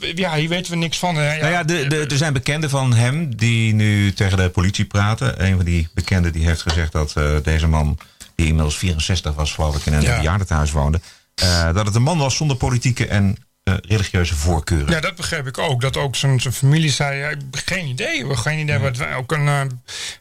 eh, 0.00 0.16
ja, 0.16 0.34
hier 0.34 0.48
weten 0.48 0.72
we 0.72 0.78
niks 0.78 0.98
van. 0.98 1.16
hè. 1.16 1.38
Nou 1.40 1.52
ja, 1.52 1.62
de, 1.62 1.86
de, 1.86 2.06
er 2.06 2.16
zijn 2.16 2.32
bekenden 2.32 2.70
van 2.70 2.94
hem 2.94 3.36
die 3.36 3.74
nu 3.74 4.12
tegen 4.12 4.36
de 4.36 4.48
politie 4.48 4.84
praten. 4.84 5.44
Een 5.44 5.56
van 5.56 5.64
die 5.64 5.88
bekenden 5.94 6.32
die 6.32 6.46
heeft 6.46 6.62
gezegd 6.62 6.92
dat 6.92 7.14
deze 7.42 7.66
man, 7.66 7.98
die 8.36 8.46
inmiddels 8.46 8.78
64 8.78 9.34
was, 9.34 9.52
geloof 9.52 9.76
ik, 9.76 9.86
in 9.86 9.92
een 9.92 10.02
Ja. 10.02 10.16
bejaardentehuis 10.16 10.70
woonde, 10.70 11.00
eh, 11.34 11.72
dat 11.72 11.86
het 11.86 11.94
een 11.94 12.02
man 12.02 12.18
was 12.18 12.36
zonder 12.36 12.56
politieke 12.56 13.06
en 13.06 13.36
eh, 13.64 13.74
religieuze 13.80 14.34
voorkeuren. 14.34 14.90
Ja, 14.94 15.00
dat 15.00 15.14
begreep 15.14 15.46
ik 15.46 15.58
ook. 15.58 15.80
Dat 15.80 15.96
ook 15.96 16.16
zijn, 16.16 16.40
familie 16.40 16.90
zei, 16.90 17.18
ja, 17.18 17.34
geen 17.50 17.86
idee. 17.86 18.12
We 18.12 18.18
hebben 18.18 18.38
geen 18.38 18.58
idee. 18.58 18.78
Wat, 18.78 19.06
ook 19.16 19.32
een 19.32 19.48
eh, 19.48 19.60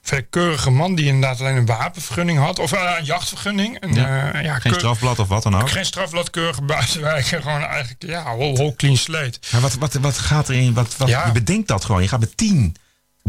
vrij 0.02 0.26
keurige 0.30 0.70
man 0.70 0.96
die 0.96 1.06
inderdaad 1.06 1.40
alleen 1.40 1.56
een 1.56 1.66
wapenvergunning 1.66 2.40
had. 2.40 2.60
Of 2.60 2.72
een 2.72 3.04
jachtvergunning. 3.04 3.78
Ja. 3.96 4.40
ja, 4.40 4.60
Geen 4.60 4.74
strafblad 4.74 5.20
of 5.20 5.28
wat 5.28 5.44
dan 5.44 5.62
ook. 5.62 5.70
Geen 5.70 5.86
strafblad, 5.86 6.30
keurige 6.30 6.62
buitenwijken. 6.62 7.42
Gewoon 7.44 7.62
eigenlijk, 7.64 8.04
ja, 8.04 8.24
whole, 8.24 8.54
whole 8.54 8.76
clean 8.76 8.98
slate. 8.98 9.40
Maar 9.52 9.62
wat, 9.62 9.74
wat, 9.74 9.94
wat 9.94 10.18
gaat 10.18 10.48
er 10.48 10.56
in? 10.56 10.74
Wat, 10.74 10.98
wat, 10.98 11.08
Ja. 11.08 11.26
Je 11.26 11.32
bedenkt 11.32 11.68
dat 11.68 11.86
gewoon. 11.86 12.02
Je 12.02 12.08
gaat 12.08 12.20
met 12.20 12.38
tien 12.38 12.76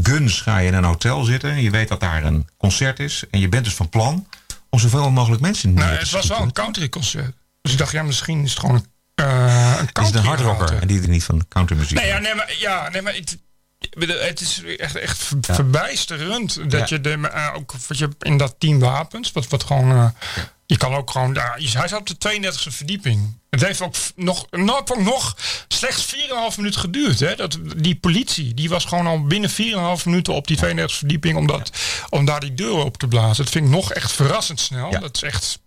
guns 0.03 0.41
ga 0.41 0.59
je 0.59 0.67
in 0.67 0.75
een 0.75 0.85
hotel 0.85 1.25
zitten. 1.25 1.63
Je 1.63 1.71
weet 1.71 1.89
dat 1.89 2.01
daar 2.01 2.25
een 2.25 2.49
concert 2.57 2.99
is. 2.99 3.25
En 3.31 3.41
je 3.41 3.49
bent 3.49 3.65
dus 3.65 3.75
van 3.75 3.89
plan 3.89 4.27
om 4.75 4.81
zoveel 4.81 5.11
mogelijk 5.11 5.43
mensen 5.43 5.75
Nou, 5.75 5.91
het 5.95 6.11
was 6.11 6.27
wel 6.27 6.41
een 6.41 6.53
countryconcert. 6.53 7.37
Dus 7.63 7.73
ik 7.73 7.79
dacht, 7.79 7.93
ja, 7.93 8.03
misschien 8.03 8.43
is 8.45 8.51
het 8.51 8.59
gewoon 8.61 8.75
een, 8.75 8.87
eh 9.15 9.75
een 9.79 9.85
is 9.87 9.93
country 9.93 10.19
een 10.19 10.25
hardrocker 10.25 10.81
en 10.81 10.87
die 10.89 11.03
er 11.03 11.09
niet 11.09 11.25
van 11.25 11.45
countrymuziek. 11.49 11.99
Nee, 11.99 12.07
ja, 12.07 12.19
nee, 12.19 12.35
maar, 12.35 12.55
ja, 12.59 12.89
nee, 12.89 13.03
maar 13.03 13.15
het, 13.15 14.41
is 14.41 14.63
echt, 14.77 14.97
echt 14.97 15.19
ver- 15.19 15.39
verbijsterend 15.41 16.71
dat 16.71 16.89
Ja. 16.89 16.97
je 16.97 17.01
de, 17.01 17.29
eh, 17.33 17.51
ook 17.55 17.73
wat 17.89 17.99
je 17.99 18.09
in 18.19 18.37
dat 18.37 18.55
team 18.59 18.79
wapens, 18.79 19.33
wat, 19.33 19.49
wat 19.49 19.65
gewoon, 19.65 19.91
eh, 19.91 20.09
je 20.67 20.77
kan 20.77 20.95
ook 20.95 21.11
gewoon 21.11 21.33
daar, 21.33 21.59
hij 21.73 21.89
zat 21.89 22.01
op 22.01 22.07
de 22.21 22.41
32e 22.41 22.73
verdieping. 22.73 23.39
Het 23.51 23.65
heeft 23.65 23.81
ook 23.81 23.95
nog, 24.17 24.47
nog, 24.51 24.97
nog 24.97 25.37
slechts 25.69 26.15
4,5 26.15 26.57
minuten 26.57 26.81
geduurd. 26.81 27.21
Hè? 27.21 27.35
Dat, 27.37 27.59
die 27.77 27.97
politie, 27.97 28.55
die 28.55 28.69
was 28.69 28.85
gewoon 28.85 29.07
al 29.07 29.25
binnen 29.25 29.51
4,5 29.51 30.05
minuten 30.05 30.35
op 30.35 30.47
die 30.47 30.59
32e 30.59 30.85
verdieping 30.85 31.37
om, 31.37 31.47
dat, 31.47 31.71
om 32.09 32.25
daar 32.25 32.41
die 32.41 32.55
deur 32.55 32.73
op 32.77 32.97
te 32.97 33.09
blazen. 33.09 33.45
Dat 33.45 33.53
vind 33.53 33.65
ik 33.65 33.71
nog 33.71 33.93
echt 33.93 34.13
verrassend 34.13 34.61
snel. 34.61 34.91
Ja. 34.91 34.99
Dat 34.99 35.17
is 35.17 35.23
echt, 35.23 35.59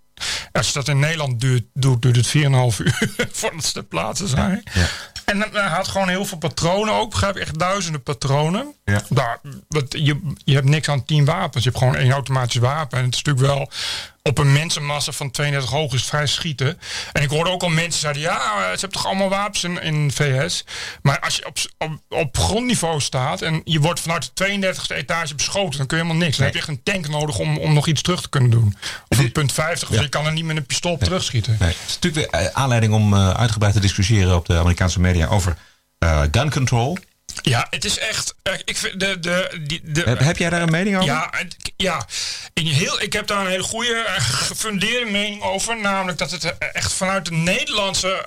als 0.52 0.68
je 0.68 0.74
dat 0.74 0.88
in 0.88 1.00
Nederland 1.00 1.40
duurt, 1.40 1.64
doet, 1.74 2.02
duurt 2.02 2.16
het 2.16 2.28
4,5 2.28 2.32
uur 2.86 3.08
voordat 3.32 3.66
ze 3.66 3.72
ter 3.74 3.84
plaatse 3.84 4.28
zijn. 4.28 4.64
Ja. 4.74 4.88
En 5.26 5.40
dan- 5.40 5.50
hij 5.52 5.68
had 5.70 5.88
gewoon 5.88 6.10
heel 6.10 6.26
veel 6.26 6.38
patronen 6.38 6.94
ook. 6.94 7.10
Begrijp 7.10 7.36
echt 7.36 7.60
duizenden 7.60 8.04
patronen. 8.04 8.74
Ja. 8.86 9.04
Daar, 9.10 9.40
wat, 9.68 9.86
je, 9.90 10.34
je 10.44 10.54
hebt 10.54 10.68
niks 10.68 10.90
aan 10.90 11.06
tien 11.06 11.26
wapens. 11.26 11.64
Je 11.64 11.70
hebt 11.70 11.82
gewoon 11.82 11.96
één 11.96 12.12
automatisch 12.12 12.56
wapen. 12.56 12.98
En 12.98 13.06
het 13.06 13.16
is 13.16 13.22
natuurlijk 13.24 13.54
wel 13.56 13.70
op 14.28 14.38
een 14.38 14.54
mensenmassa 14.54 15.12
van 15.12 15.32
32 15.32 15.70
hoog 15.72 15.94
is 15.94 16.04
vrij 16.04 16.26
schieten. 16.28 16.80
En 17.14 17.22
ik 17.22 17.30
hoorde 17.30 17.50
ook 17.50 17.62
al 17.64 17.70
mensen 17.70 18.00
zeiden, 18.02 18.22
ja, 18.22 18.36
eh, 18.36 18.62
ze 18.62 18.68
hebben 18.80 18.90
toch 18.92 19.06
allemaal 19.06 19.30
wapens 19.30 19.64
in, 19.64 19.82
in 19.82 20.12
VS. 20.12 20.64
Maar 21.02 21.20
als 21.20 21.36
je 21.36 21.46
op, 21.46 21.58
op, 21.78 21.92
op 22.10 22.38
grondniveau 22.38 23.02
staat 23.02 23.42
en 23.42 23.62
je 23.64 23.80
wordt 23.80 24.00
vanuit 24.00 24.32
de 24.34 24.46
32e 24.46 24.96
etage 24.96 25.36
beschoten, 25.36 25.78
dan 25.78 25.88
kun 25.88 25.98
je 25.98 26.04
helemaal 26.04 26.24
niks. 26.26 26.38
Dan 26.38 26.46
Nee. 26.46 26.56
heb 26.56 26.66
je 26.66 26.72
echt 26.72 26.80
een 26.86 26.94
tank 26.94 27.08
nodig 27.20 27.38
om, 27.40 27.58
om 27.58 27.74
nog 27.74 27.88
iets 27.88 28.02
terug 28.02 28.22
te 28.22 28.30
kunnen 28.30 28.50
doen. 28.50 28.76
Of 29.08 29.18
een 29.18 29.32
punt 29.32 29.54
50, 29.54 29.90
Ja. 29.90 29.96
of 29.96 30.02
je 30.02 30.10
kan 30.10 30.26
er 30.26 30.32
niet 30.34 30.46
met 30.46 30.58
een 30.58 30.66
pistool 30.66 30.92
op 30.92 31.00
terugschieten. 31.04 31.56
Nee, 31.60 31.70
het 31.70 31.78
is 31.88 31.94
natuurlijk 32.00 32.32
weer 32.32 32.42
eh, 32.42 32.48
aanleiding 32.54 32.94
om 32.94 33.14
eh, 33.14 33.30
uitgebreid 33.30 33.74
te 33.74 33.80
discussiëren 33.80 34.36
op 34.36 34.46
de 34.46 34.58
Amerikaanse 34.58 35.00
media 35.00 35.28
over 35.28 35.58
gun 36.32 36.52
control. 36.52 36.98
Ja, 37.42 37.68
het 37.70 37.86
is 37.86 37.98
echt. 38.00 38.36
eh, 38.44 38.54
Ik 38.66 38.78
vind 38.78 39.00
de, 39.00 39.20
de, 39.20 39.60
die, 39.68 39.82
de, 39.84 40.02
Heb, 40.02 40.20
heb 40.20 40.38
jij 40.38 40.50
daar 40.50 40.62
een 40.62 40.72
mening 40.72 40.96
over? 40.96 41.08
Ja, 41.08 41.32
ja 41.78 42.06
in 42.54 42.66
heel, 42.66 43.02
ik 43.02 43.14
heb 43.14 43.28
daar 43.28 43.40
een 43.42 43.48
hele 43.52 43.64
goede, 43.64 43.94
eh, 43.96 44.14
gefundeerde 44.20 45.12
mening 45.12 45.42
over. 45.42 45.78
Namelijk 45.82 46.18
dat 46.18 46.32
het 46.32 46.44
eh, 46.44 46.52
echt 46.74 46.94
vanuit 46.94 47.26
de 47.26 47.32
Nederlandse 47.34 48.26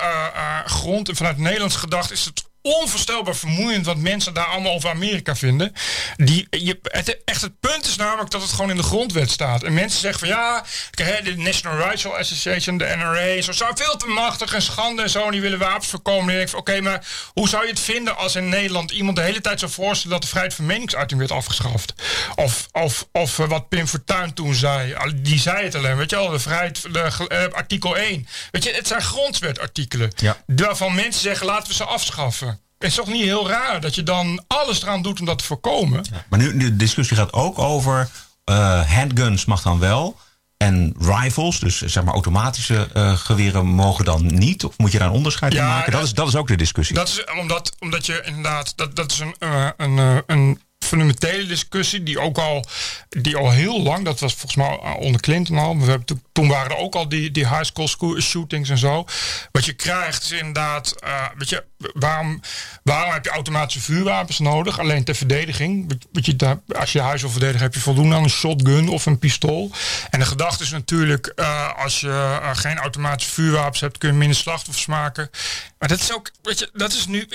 grond 0.67 1.09
en 1.09 1.17
vanuit 1.17 1.39
Nederlands 1.39 1.77
gedacht 1.77 2.11
is 2.11 2.25
het 2.25 2.45
onvoorstelbaar 2.63 3.37
vermoeiend 3.37 3.87
wat 3.87 3.97
mensen 3.97 4.35
daar 4.35 4.45
allemaal 4.45 4.73
over 4.73 4.91
Amerika 4.91 5.37
vinden. 5.37 5.73
Die, 6.17 6.47
je, 6.51 6.79
het, 6.83 7.19
echt 7.25 7.43
het 7.43 7.61
punt 7.61 7.87
is 7.87 7.97
namelijk 7.97 8.31
dat 8.31 8.43
het 8.43 8.51
gewoon 8.51 8.71
in 8.71 8.77
de 8.77 8.83
grondwet 8.83 9.31
staat. 9.31 9.63
En 9.63 9.75
mensen 9.75 10.01
zeggen 10.01 10.21
van 10.21 10.29
ja, 10.29 10.65
de 10.91 11.37
National 11.37 11.91
Rifle 11.91 12.11
Association, 12.11 12.79
de 12.79 12.95
NRA, 12.97 13.43
zo 13.43 13.53
zijn 13.53 13.77
veel 13.77 13.97
te 13.97 14.07
machtig 14.07 14.55
en 14.55 14.63
schande 14.63 15.03
en 15.03 15.11
zo. 15.11 15.25
En 15.25 15.31
die 15.31 15.41
willen 15.41 15.59
wapens 15.59 15.87
voorkomen. 15.87 16.21
En 16.21 16.27
dan 16.27 16.35
denk 16.35 16.43
ik 16.43 16.49
van 16.49 16.61
oké, 16.61 16.81
maar 16.81 17.07
hoe 17.33 17.49
zou 17.49 17.63
je 17.63 17.71
het 17.71 17.81
vinden 17.81 18.17
als 18.17 18.37
in 18.37 18.49
Nederland 18.49 18.91
iemand 18.91 19.17
de 19.17 19.23
hele 19.23 19.41
tijd 19.41 19.61
zou 19.61 19.73
voorstellen 19.73 20.13
dat 20.13 20.23
de 20.23 20.29
vrijheid 20.29 20.55
van 20.55 20.67
meningsuiting 20.67 21.21
werd 21.21 21.33
afgeschaft? 21.33 21.95
Of, 22.35 22.69
of, 22.73 23.09
of 23.13 23.39
eh, 23.39 23.49
wat 23.49 23.69
Pim 23.69 23.87
Fortuyn 23.87 24.35
toen 24.35 24.55
zei. 24.55 24.97
Die 25.15 25.39
zei 25.39 25.65
het 25.65 25.75
alleen, 25.75 25.97
weet 25.97 26.11
je 26.11 26.17
wel, 26.17 26.29
de 26.29 26.39
vrijheid, 26.39 26.83
de, 26.93 27.27
eh, 27.29 27.45
artikel 27.53 27.97
1. 27.97 28.29
Weet 28.51 28.65
je, 28.65 28.71
het 28.71 28.87
zijn 28.87 29.03
grondwetartikelen. 29.03 30.13
Ja. 30.17 30.43
Waarvan 30.47 30.95
mensen 30.95 31.23
zeggen 31.23 31.47
laten 31.47 31.69
we 31.69 31.75
ze 31.75 31.85
afschaffen. 31.85 32.60
Het 32.81 32.89
is 32.89 32.95
toch 32.95 33.07
niet 33.07 33.25
heel 33.25 33.49
raar 33.49 33.81
dat 33.81 33.95
je 33.95 34.03
dan 34.03 34.45
alles 34.47 34.83
eraan 34.83 35.03
doet 35.03 35.21
om 35.21 35.27
dat 35.27 35.39
te 35.39 35.45
voorkomen? 35.45 36.05
Maar 36.29 36.39
nu, 36.39 36.57
de 36.57 36.77
discussie 36.77 37.17
gaat 37.17 37.33
ook 37.33 37.59
over 37.59 38.09
eh, 38.45 38.91
handguns 38.91 39.45
mag 39.45 39.63
dan 39.63 39.79
wel. 39.79 40.19
En 40.57 40.95
rifles, 40.99 41.59
dus 41.59 41.81
zeg 41.81 42.05
maar 42.05 42.15
automatische 42.15 42.89
eh, 42.93 43.17
geweren, 43.17 43.67
mogen 43.67 44.05
dan 44.05 44.27
niet. 44.27 44.65
Of 44.65 44.79
moet 44.79 44.93
je 44.93 44.99
daar 44.99 45.09
een 45.09 45.15
onderscheid 45.15 45.53
in 45.53 45.59
Ja, 45.59 45.69
maken? 45.69 45.93
Dat 45.93 46.03
is, 46.03 46.15
dat 46.15 46.29
is 46.29 46.37
ook 46.37 46.49
de 46.49 46.57
discussie. 46.57 46.97
Dat 46.97 47.09
is 47.09 47.25
omdat, 47.41 47.73
omdat 47.79 48.07
je 48.07 48.23
inderdaad, 48.25 48.73
dat, 48.77 48.97
dat 48.97 49.11
is 49.11 49.19
een, 49.19 49.35
eh, 49.39 49.69
een, 49.77 50.23
een 50.27 50.61
fundamentele 50.79 51.47
discussie 51.47 52.03
die 52.03 52.21
ook 52.21 52.39
al, 52.39 52.65
die 53.09 53.37
al 53.37 53.51
heel 53.51 53.83
lang, 53.83 54.05
dat 54.05 54.21
was 54.21 54.33
volgens 54.33 54.57
mij 54.57 54.79
al 54.79 54.95
onder 54.95 55.21
Clinton 55.21 55.59
al, 55.59 55.75
maar 55.75 55.85
we 55.85 55.91
hebben 55.91 56.07
toen, 56.07 56.23
toen 56.41 56.49
waren 56.49 56.71
er 56.71 56.77
ook 56.77 56.95
al 56.95 57.09
die, 57.09 57.31
die 57.31 57.49
high 57.49 57.63
school 57.63 58.21
shootings 58.21 58.69
en 58.69 58.79
zo. 58.79 59.05
Wat 59.53 59.65
je 59.65 59.73
krijgt 59.73 60.23
is 60.23 60.31
inderdaad, 60.31 60.95
eh, 61.01 61.27
weet 61.37 61.49
je, 61.49 61.65
waarom, 61.77 62.41
waarom 62.83 63.13
heb 63.13 63.25
je 63.25 63.31
automatische 63.31 63.81
vuurwapens 63.81 64.39
nodig? 64.39 64.79
Alleen 64.79 65.05
ter 65.05 65.15
verdediging. 65.15 65.99
Weet- 66.13 66.27
je, 66.27 66.37
daar, 66.37 66.59
als 66.79 66.93
je 66.93 67.01
huis 67.01 67.21
wil 67.21 67.31
verdedigen, 67.31 67.63
heb 67.63 67.75
je 67.75 67.81
voldoende 67.81 68.15
aan 68.15 68.23
een 68.23 68.31
shotgun 68.31 68.89
of 68.89 69.07
een 69.07 69.19
pistool. 69.19 69.71
En 70.11 70.19
de 70.19 70.27
gedachte 70.27 70.63
is 70.63 70.71
natuurlijk, 70.71 71.27
eh, 71.27 71.83
als 71.83 72.01
je 72.01 72.39
eh, 72.43 72.51
geen 72.53 72.79
automatische 72.79 73.33
vuurwapens 73.33 73.81
hebt, 73.81 73.99
kun 73.99 74.09
je 74.09 74.15
minder 74.15 74.37
slachtoffers 74.37 74.87
maken. 74.87 75.31
Maar 75.79 75.89
dat 75.89 76.01
is 76.01 76.15
ook, 76.15 76.31
weet 76.43 76.59
je, 76.59 76.71
dat 76.73 76.93
is 76.93 77.07
nu 77.07 77.29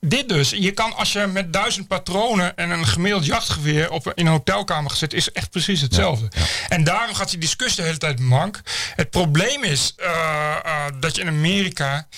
dit 0.00 0.28
dus. 0.28 0.50
Je 0.50 0.70
kan 0.70 0.94
als 0.94 1.12
je 1.12 1.26
met 1.26 1.52
duizend 1.52 1.88
patronen 1.88 2.56
en 2.56 2.70
een 2.70 2.86
gemiddeld 2.86 3.26
jachtgeweer 3.26 3.90
op, 3.90 4.12
in 4.14 4.26
een 4.26 4.32
hotelkamer 4.32 4.90
gezet, 4.90 5.12
is 5.12 5.32
echt 5.32 5.50
precies 5.50 5.80
hetzelfde. 5.80 6.28
En 6.68 6.84
daarom 6.84 7.14
gaat 7.14 7.30
die 7.30 7.38
discussie 7.38 7.76
de 7.80 7.86
hele 7.86 7.98
tijd 7.98 8.18
Het 8.94 9.10
probleem 9.10 9.64
is 9.64 9.94
eh, 9.96 10.56
eh, 10.64 10.92
dat 11.00 11.16
je 11.16 11.22
in 11.22 11.28
Amerika. 11.28 12.08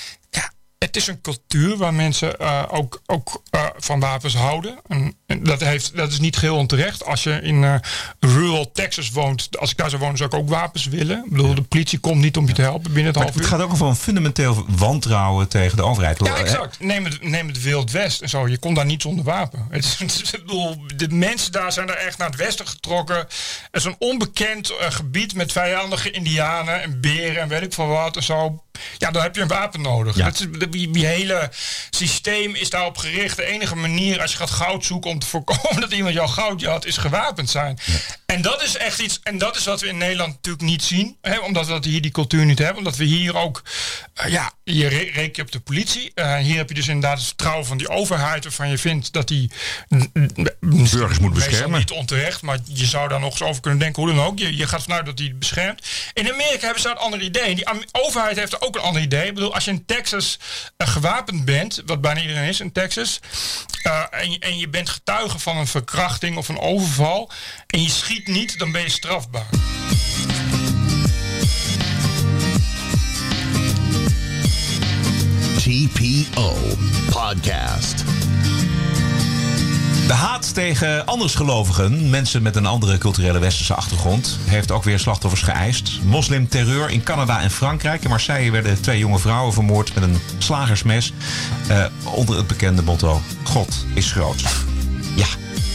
Het 0.88 0.96
is 0.96 1.06
een 1.06 1.20
cultuur 1.20 1.76
waar 1.76 1.94
mensen 1.94 2.38
eh, 2.38 2.62
ook, 2.68 3.02
ook 3.06 3.42
eh, 3.50 3.64
van 3.76 4.00
wapens 4.00 4.34
houden. 4.34 4.78
En, 4.86 5.14
en 5.26 5.42
dat, 5.42 5.60
heeft, 5.60 5.96
dat 5.96 6.12
is 6.12 6.18
niet 6.18 6.36
geheel 6.36 6.56
onterecht. 6.56 7.04
Als 7.04 7.22
je 7.22 7.40
in 7.42 7.64
eh, 7.64 7.74
rural 8.20 8.72
Texas 8.72 9.10
woont, 9.10 9.58
als 9.58 9.70
ik 9.70 9.76
daar 9.76 9.90
zou 9.90 10.02
wonen, 10.02 10.16
zou 10.16 10.30
ik 10.30 10.36
ook 10.36 10.48
wapens 10.48 10.86
willen. 10.86 11.22
Ik 11.24 11.30
bedoel, 11.30 11.54
de 11.54 11.62
politie 11.62 11.98
komt 11.98 12.20
niet 12.20 12.36
om 12.36 12.46
je 12.46 12.52
te 12.52 12.62
helpen 12.62 12.92
binnen 12.92 13.04
het 13.04 13.14
Maar 13.14 13.22
half 13.22 13.34
het 13.34 13.44
uur. 13.44 13.50
gaat 13.50 13.60
ook 13.60 13.72
over 13.72 13.86
een 13.86 13.96
fundamenteel 13.96 14.64
wantrouwen 14.68 15.48
tegen 15.48 15.76
de 15.76 15.82
overheid. 15.82 16.20
Ja, 16.24 16.36
exact. 16.36 16.80
Neem 16.80 17.04
het, 17.04 17.22
neem 17.22 17.48
het 17.48 17.62
Wild 17.62 17.90
West 17.90 18.20
en 18.20 18.28
zo. 18.28 18.48
Je 18.48 18.58
komt 18.58 18.76
daar 18.76 18.84
niet 18.84 19.02
zonder 19.02 19.24
wapen. 19.24 19.66
Het 19.70 19.98
het 19.98 20.32
ik 20.32 20.40
bedoel, 20.46 20.76
de 20.96 21.08
mensen 21.08 21.52
daar 21.52 21.72
zijn 21.72 21.88
er 21.88 21.96
echt 21.96 22.18
naar 22.18 22.28
het 22.28 22.38
westen 22.38 22.66
getrokken. 22.66 23.16
Het 23.16 23.28
is 23.70 23.84
een 23.84 23.96
onbekend 23.98 24.72
gebied 24.78 25.34
met 25.34 25.52
vijandige 25.52 26.10
indianen 26.10 26.82
en 26.82 27.00
beren 27.00 27.42
en 27.42 27.48
weet 27.48 27.62
ik 27.62 27.72
veel 27.72 27.86
wat 27.86 28.16
en 28.16 28.22
zo. 28.22 28.62
Ja, 28.98 29.10
dan 29.10 29.22
heb 29.22 29.34
je 29.34 29.40
een 29.42 29.48
wapen 29.48 29.80
nodig. 29.80 30.16
Ja. 30.16 30.24
Dat 30.24 30.34
is, 30.40 30.46
die, 30.58 30.68
die- 30.68 30.90
die 30.90 31.06
hele 31.06 31.50
systeem 31.90 32.54
is 32.54 32.70
daarop 32.70 32.96
gericht. 32.96 33.36
De 33.36 33.44
enige 33.44 33.76
manier 33.76 34.20
als 34.20 34.30
je 34.30 34.36
gaat 34.36 34.50
goud 34.50 34.84
zoeken 34.84 35.10
om 35.10 35.18
te 35.18 35.26
voorkomen 35.26 35.80
dat 35.88 35.92
iemand 35.92 36.14
jouw 36.14 36.26
goud 36.26 36.62
had, 36.64 36.84
is 36.84 36.96
gewapend 36.96 37.50
zijn. 37.50 37.78
En 38.32 38.42
dat 38.42 38.62
is 38.62 38.76
echt 38.76 38.98
iets, 38.98 39.20
en 39.22 39.38
dat 39.38 39.56
is 39.56 39.64
wat 39.64 39.80
we 39.80 39.86
in 39.88 39.98
Nederland 39.98 40.34
natuurlijk 40.34 40.64
niet 40.64 40.82
zien. 40.82 41.16
Hè, 41.20 41.38
omdat 41.38 41.66
we 41.66 41.78
hier 41.82 42.00
die 42.02 42.10
cultuur 42.10 42.44
niet 42.44 42.58
hebben. 42.58 42.76
Omdat 42.76 42.96
we 42.96 43.04
hier 43.04 43.36
ook, 43.36 43.62
eh, 44.14 44.30
ja, 44.30 44.52
hier 44.64 44.88
re- 44.88 44.96
reken 45.12 45.32
je 45.34 45.42
op 45.42 45.52
de 45.52 45.60
politie. 45.60 46.12
Eh, 46.14 46.36
hier 46.36 46.56
heb 46.56 46.68
je 46.68 46.74
dus 46.74 46.86
inderdaad 46.88 47.16
het 47.18 47.26
vertrouwen 47.26 47.66
van 47.66 47.78
die 47.78 47.88
overheid. 47.88 48.44
Waarvan 48.44 48.68
je 48.70 48.78
vindt 48.78 49.12
dat 49.12 49.28
die 49.28 49.50
Burgers 50.60 51.18
moet 51.18 51.34
beschermen. 51.34 51.78
niet 51.78 51.90
onterecht, 51.90 52.42
maar 52.42 52.58
je 52.64 52.86
zou 52.86 53.08
daar 53.08 53.20
nog 53.20 53.30
eens 53.30 53.42
over 53.42 53.62
kunnen 53.62 53.80
denken. 53.80 54.02
Hoe 54.02 54.14
dan 54.14 54.24
ook. 54.24 54.38
Je, 54.38 54.56
je 54.56 54.66
gaat 54.66 54.82
vanuit 54.82 55.06
dat 55.06 55.16
die 55.16 55.28
het 55.28 55.38
beschermt. 55.38 55.86
In 56.12 56.32
Amerika 56.32 56.60
hebben 56.64 56.80
ze 56.82 56.88
daar 56.88 56.96
een 56.96 57.02
ander 57.02 57.20
idee. 57.20 57.54
Die 57.54 57.66
overheid 57.92 58.36
heeft 58.36 58.52
er 58.52 58.60
ook 58.60 58.76
een 58.76 58.82
ander 58.82 59.02
idee. 59.02 59.26
Ik 59.28 59.34
bedoel, 59.34 59.54
als 59.54 59.64
je 59.64 59.70
in 59.70 59.84
Texas 59.84 60.38
eh, 60.76 60.88
gewapend 60.88 61.44
bent, 61.44 61.82
wat 61.86 62.00
bijna 62.00 62.20
iedereen 62.20 62.48
is 62.48 62.60
in 62.60 62.72
Texas. 62.72 63.20
en, 64.10 64.30
je, 64.30 64.38
en 64.38 64.58
je 64.58 64.68
bent 64.68 64.88
getuige 64.88 65.38
van 65.38 65.56
een 65.56 65.66
verkrachting 65.66 66.36
of 66.36 66.48
een 66.48 66.58
overval. 66.60 67.30
En 67.66 67.82
je 67.82 67.88
schiet 67.90 68.16
niet, 68.26 68.58
dan 68.58 68.72
ben 68.72 68.82
je 68.82 68.90
strafbaar. 68.90 69.46
TPO 75.56 76.56
Podcast. 77.10 78.04
De 80.06 80.14
haat 80.14 80.54
tegen 80.54 81.06
andersgelovigen, 81.06 82.10
mensen 82.10 82.42
met 82.42 82.56
een 82.56 82.66
andere 82.66 82.98
culturele 82.98 83.38
westerse 83.38 83.74
achtergrond, 83.74 84.38
heeft 84.44 84.70
ook 84.70 84.84
weer 84.84 84.98
slachtoffers 84.98 85.42
geëist. 85.42 86.00
Moslimterreur 86.02 86.90
in 86.90 87.02
Canada 87.02 87.40
en 87.40 87.50
Frankrijk. 87.50 88.02
In 88.02 88.10
Marseille 88.10 88.50
werden 88.50 88.80
twee 88.80 88.98
jonge 88.98 89.18
vrouwen 89.18 89.52
vermoord 89.52 89.94
met 89.94 90.02
een 90.02 90.18
slagersmes. 90.38 91.12
Eh, 91.68 91.84
onder 92.04 92.36
het 92.36 92.46
bekende 92.46 92.82
motto: 92.82 93.20
God 93.42 93.86
is 93.94 94.12
groot. 94.12 94.42
Ja, 95.16 95.26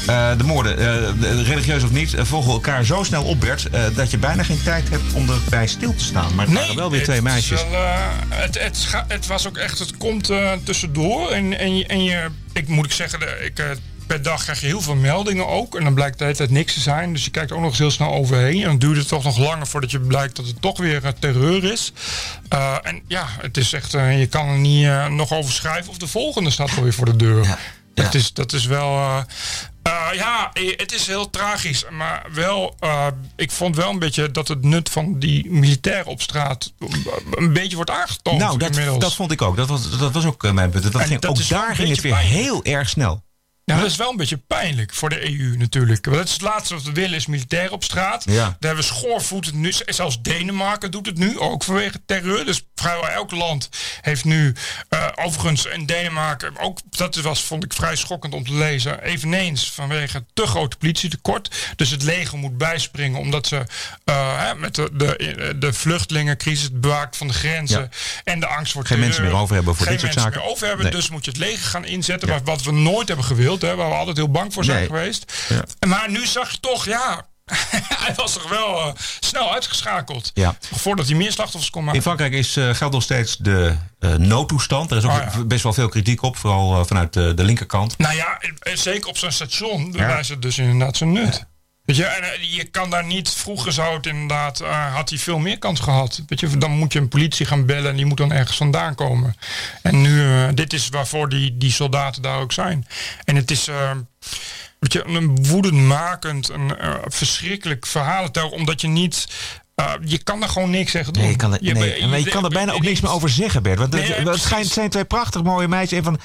eh, 0.07 0.37
de 0.37 0.43
moorden, 0.43 0.77
eh, 0.77 1.47
religieus 1.47 1.83
of 1.83 1.91
niet, 1.91 2.13
eh, 2.13 2.23
volgen 2.25 2.51
elkaar 2.51 2.85
zo 2.85 3.03
snel 3.03 3.23
op, 3.23 3.39
Bert, 3.39 3.67
dat 3.95 4.11
je 4.11 4.17
bijna 4.17 4.43
geen 4.43 4.63
tijd 4.63 4.89
hebt 4.89 5.13
om 5.13 5.29
erbij 5.29 5.67
stil 5.67 5.95
te 5.95 6.03
staan. 6.03 6.35
Maar 6.35 6.45
het 6.45 6.55
waren 6.55 6.75
wel 6.75 6.91
weer 6.91 7.03
twee 7.03 7.21
meisjes. 7.21 7.65
wel, 7.69 7.81
het, 8.29 8.59
het, 8.61 8.87
het 9.07 9.27
was 9.27 9.47
ook 9.47 9.57
echt, 9.57 9.79
het 9.79 9.97
komt 9.97 10.31
tussendoor. 10.63 11.31
En, 11.31 11.59
en, 11.59 11.77
je- 11.77 11.85
en 11.85 12.03
je, 12.03 12.27
ik 12.53 12.67
moet 12.67 12.85
ik 12.85 12.91
zeggen, 12.91 13.45
ik, 13.45 13.61
per 14.07 14.21
dag 14.21 14.43
krijg 14.43 14.59
je 14.61 14.65
heel 14.67 14.81
veel 14.81 14.95
meldingen 14.95 15.47
ook. 15.47 15.75
En 15.77 15.83
dan 15.83 15.93
blijkt 15.93 16.17
de 16.17 16.23
hele 16.23 16.35
tijd 16.37 16.49
niks 16.49 16.73
te 16.73 16.79
zijn. 16.79 17.13
Dus 17.13 17.23
je 17.25 17.31
kijkt 17.31 17.51
ook 17.51 17.59
nog 17.59 17.69
eens 17.69 17.77
heel 17.79 17.91
snel 17.91 18.13
overheen. 18.13 18.61
En 18.61 18.67
dan 18.67 18.77
duurt 18.77 18.97
het 18.97 19.07
toch 19.07 19.23
nog 19.23 19.37
langer 19.37 19.67
voordat 19.67 19.91
je 19.91 19.99
blijkt 19.99 20.35
dat 20.35 20.45
het 20.47 20.61
toch 20.61 20.77
weer 20.77 21.01
terreur 21.19 21.63
is. 21.71 21.93
En 22.81 23.01
ja, 23.07 23.25
het 23.41 23.57
is 23.57 23.73
echt, 23.73 23.91
je 23.91 24.27
kan 24.29 24.47
er 24.49 24.57
niet 24.57 24.89
nog 25.09 25.31
over 25.31 25.53
schrijven. 25.53 25.89
Of 25.89 25.97
de 25.97 26.07
volgende 26.07 26.49
staat 26.49 26.75
alweer 26.77 26.93
voor 26.93 27.05
de 27.05 27.15
deur. 27.15 27.57
Dat, 27.93 28.13
is, 28.13 28.33
dat 28.33 28.53
is 28.53 28.65
wel. 28.65 29.23
Eh, 30.13 30.19
ja, 30.19 30.53
eh, 30.53 30.77
het 30.77 30.93
is 30.93 31.07
heel 31.07 31.29
tragisch. 31.29 31.85
Maar 31.89 32.25
wel, 32.33 32.75
eh, 32.79 33.07
ik 33.35 33.51
vond 33.51 33.75
wel 33.75 33.89
een 33.89 33.99
beetje 33.99 34.31
dat 34.31 34.47
het 34.47 34.63
nut 34.63 34.89
van 34.89 35.19
die 35.19 35.51
militair 35.51 36.05
op 36.05 36.21
straat 36.21 36.73
een 37.31 37.53
beetje 37.53 37.75
wordt 37.75 37.91
aangetoond. 37.91 38.39
Nou, 38.39 38.57
dat, 38.57 38.69
inmiddels. 38.69 38.99
dat 38.99 39.15
vond 39.15 39.31
ik 39.31 39.41
ook. 39.41 39.55
Dat 39.55 39.67
was, 39.67 39.97
dat 39.97 40.11
was 40.11 40.25
ook 40.25 40.43
eh, 40.43 40.51
mijn 40.51 40.69
punt. 40.69 40.83
Dat 40.83 41.01
En 41.01 41.07
ging, 41.07 41.19
dat 41.19 41.29
ook 41.29 41.47
daar 41.47 41.75
ging 41.75 41.89
het 41.89 42.01
weer 42.01 42.17
heel 42.17 42.63
erg 42.63 42.89
snel. 42.89 43.23
Ja, 43.65 43.77
dat 43.77 43.85
is 43.85 43.95
wel 43.95 44.09
een 44.09 44.17
beetje 44.17 44.37
pijnlijk 44.37 44.93
voor 44.93 45.09
de 45.09 45.23
EU 45.39 45.57
natuurlijk. 45.57 46.05
Want 46.05 46.17
dat 46.17 46.25
is 46.27 46.33
het 46.33 46.41
laatste 46.41 46.73
wat 46.73 46.83
we 46.83 46.91
willen, 46.91 47.15
is 47.15 47.25
militair 47.25 47.71
op 47.71 47.83
straat. 47.83 48.23
Ja. 48.25 48.33
Daar 48.35 48.55
hebben 48.59 48.75
we 48.85 48.93
schoorvoetend 48.95 49.55
nu. 49.55 49.73
Zelfs 49.85 50.21
Denemarken 50.21 50.91
doet 50.91 51.05
het 51.05 51.17
nu, 51.17 51.39
ook 51.39 51.63
vanwege 51.63 52.01
terreur. 52.05 52.45
Dus 52.45 52.61
vrijwel 52.75 53.09
elk 53.09 53.31
land 53.31 53.69
heeft 54.01 54.25
nu... 54.25 54.55
eh, 54.89 55.07
overigens 55.15 55.65
in 55.65 55.85
Denemarken, 55.85 56.57
ook, 56.59 56.79
dat 56.89 57.15
was, 57.15 57.43
vond 57.43 57.63
ik 57.63 57.73
vrij 57.73 57.95
schokkend 57.95 58.33
om 58.33 58.45
te 58.45 58.53
lezen... 58.53 59.01
eveneens 59.03 59.71
vanwege 59.71 60.25
te 60.33 60.45
grote 60.47 60.77
politietekort. 60.77 61.55
Dus 61.75 61.89
het 61.89 62.03
leger 62.03 62.37
moet 62.37 62.57
bijspringen 62.57 63.19
omdat 63.19 63.47
ze 63.47 63.65
eh, 64.05 64.39
hè, 64.45 64.55
met 64.55 64.75
de, 64.75 64.89
de, 64.93 65.55
de 65.59 65.73
vluchtelingencrisis... 65.73 66.63
het 66.63 66.81
bewaakt 66.81 67.17
van 67.17 67.27
de 67.27 67.33
grenzen 67.33 67.79
Ja. 67.81 67.89
en 68.23 68.39
de 68.39 68.47
angst 68.47 68.71
voor 68.73 68.85
Geen 68.85 68.99
mensen 68.99 69.23
meer 69.23 69.33
over 69.35 69.55
hebben 69.55 69.75
voor 69.75 69.85
dit 69.85 69.99
soort 69.99 70.03
mensen 70.15 70.21
zaken. 70.31 70.39
meer 70.39 70.49
over 70.49 70.67
hebben, 70.67 70.85
Nee. 70.85 70.95
dus 70.95 71.09
moet 71.09 71.25
je 71.25 71.31
het 71.31 71.39
leger 71.39 71.65
gaan 71.65 71.85
inzetten. 71.85 72.27
Ja. 72.29 72.41
Wat 72.43 72.63
we 72.63 72.71
nooit 72.71 73.07
hebben 73.07 73.25
gewild, 73.25 73.52
hè, 73.61 73.75
waar 73.75 73.89
we 73.89 73.95
altijd 73.95 74.17
heel 74.17 74.29
bang 74.31 74.53
voor 74.53 74.63
zijn 74.63 74.77
Nee. 74.77 74.85
geweest. 74.87 75.45
Ja. 75.49 75.87
Maar 75.87 76.09
nu 76.11 76.25
zag 76.25 76.51
je 76.51 76.59
toch, 76.59 76.85
ja, 76.85 77.25
hij 78.03 78.13
was 78.15 78.33
toch 78.33 78.49
wel 78.49 78.79
eh, 78.79 78.87
snel 79.19 79.53
uitgeschakeld. 79.53 80.31
Ja. 80.33 80.55
Voordat 80.75 81.07
hij 81.07 81.15
meer 81.15 81.31
slachtoffers 81.31 81.69
kon 81.71 81.79
In 81.81 81.85
maken. 81.87 82.01
Frankrijk 82.01 82.33
is, 82.33 82.55
eh, 82.55 82.69
geldt 82.73 82.93
nog 82.93 83.03
steeds 83.03 83.37
de 83.37 83.75
eh, 83.99 84.13
noodtoestand. 84.15 84.91
Er 84.91 84.97
is 84.97 85.03
ook 85.03 85.11
Oh, 85.11 85.17
ja. 85.33 85.43
best 85.43 85.63
wel 85.63 85.73
veel 85.73 85.89
kritiek 85.89 86.21
op, 86.21 86.37
vooral 86.37 86.85
vanuit 86.85 87.13
de, 87.13 87.33
de 87.33 87.43
linkerkant. 87.43 87.97
Nou 87.97 88.15
ja, 88.15 88.39
zeker 88.73 89.09
op 89.09 89.17
zo'n 89.17 89.31
station 89.31 89.91
bewijst 89.91 90.29
het 90.29 90.41
dus 90.41 90.57
inderdaad 90.57 90.97
zijn 90.97 91.11
nut. 91.11 91.45
Weet 91.85 91.95
je, 91.95 92.03
en 92.05 92.23
eh, 92.23 92.53
je 92.55 92.63
kan 92.63 92.89
daar 92.89 93.05
niet, 93.05 93.29
vroeger 93.29 93.71
zou 93.71 93.95
het 93.95 94.05
inderdaad, 94.05 94.59
eh, 94.59 94.93
had 94.95 95.09
hij 95.09 95.17
veel 95.19 95.39
meer 95.39 95.57
kans 95.59 95.79
gehad. 95.79 96.21
Weet 96.27 96.39
je, 96.39 96.57
dan 96.57 96.71
moet 96.71 96.93
je 96.93 96.99
een 96.99 97.07
politie 97.07 97.45
gaan 97.45 97.65
bellen 97.65 97.89
en 97.89 97.95
die 97.95 98.05
moet 98.05 98.17
dan 98.17 98.31
ergens 98.31 98.57
vandaan 98.57 98.95
komen. 98.95 99.35
En 99.81 100.01
nu, 100.01 100.23
eh, 100.27 100.47
dit 100.53 100.73
is 100.73 100.89
waarvoor 100.89 101.29
die, 101.29 101.57
die 101.57 101.71
soldaten 101.71 102.21
daar 102.21 102.39
ook 102.39 102.51
zijn. 102.51 102.87
En 103.23 103.35
het 103.35 103.51
is, 103.51 103.67
eh, 103.67 103.91
weet 104.79 104.93
je, 104.93 105.05
een 105.05 105.45
woedendmakend, 105.45 106.49
een 106.49 106.71
verschrikkelijk 107.07 107.85
verhalentel, 107.85 108.49
omdat 108.49 108.81
je 108.81 108.87
niet, 108.87 109.27
je 110.05 110.17
kan 110.23 110.41
er 110.43 110.49
gewoon 110.49 110.69
niks 110.69 110.91
tegen 110.91 111.13
doen. 111.13 111.23
Nee, 111.23 111.31
je 111.31 111.37
kan 111.37 111.53
er, 111.53 111.59
nee, 112.09 112.23
je- 112.23 112.29
kan 112.29 112.43
er 112.43 112.49
bijna 112.49 112.71
ook 112.71 112.81
niks 112.81 113.01
meer 113.01 113.11
over 113.11 113.29
zeggen, 113.29 113.63
Bert. 113.63 113.79
Want 113.79 113.91
Nee, 113.91 114.01
het, 114.13 114.25
ja, 114.27 114.37
schijnt, 114.37 114.67
zijn 114.67 114.89
twee 114.89 115.05
prachtig 115.05 115.43
mooie 115.43 115.67
meisjes. 115.67 115.99
Van 116.03 116.19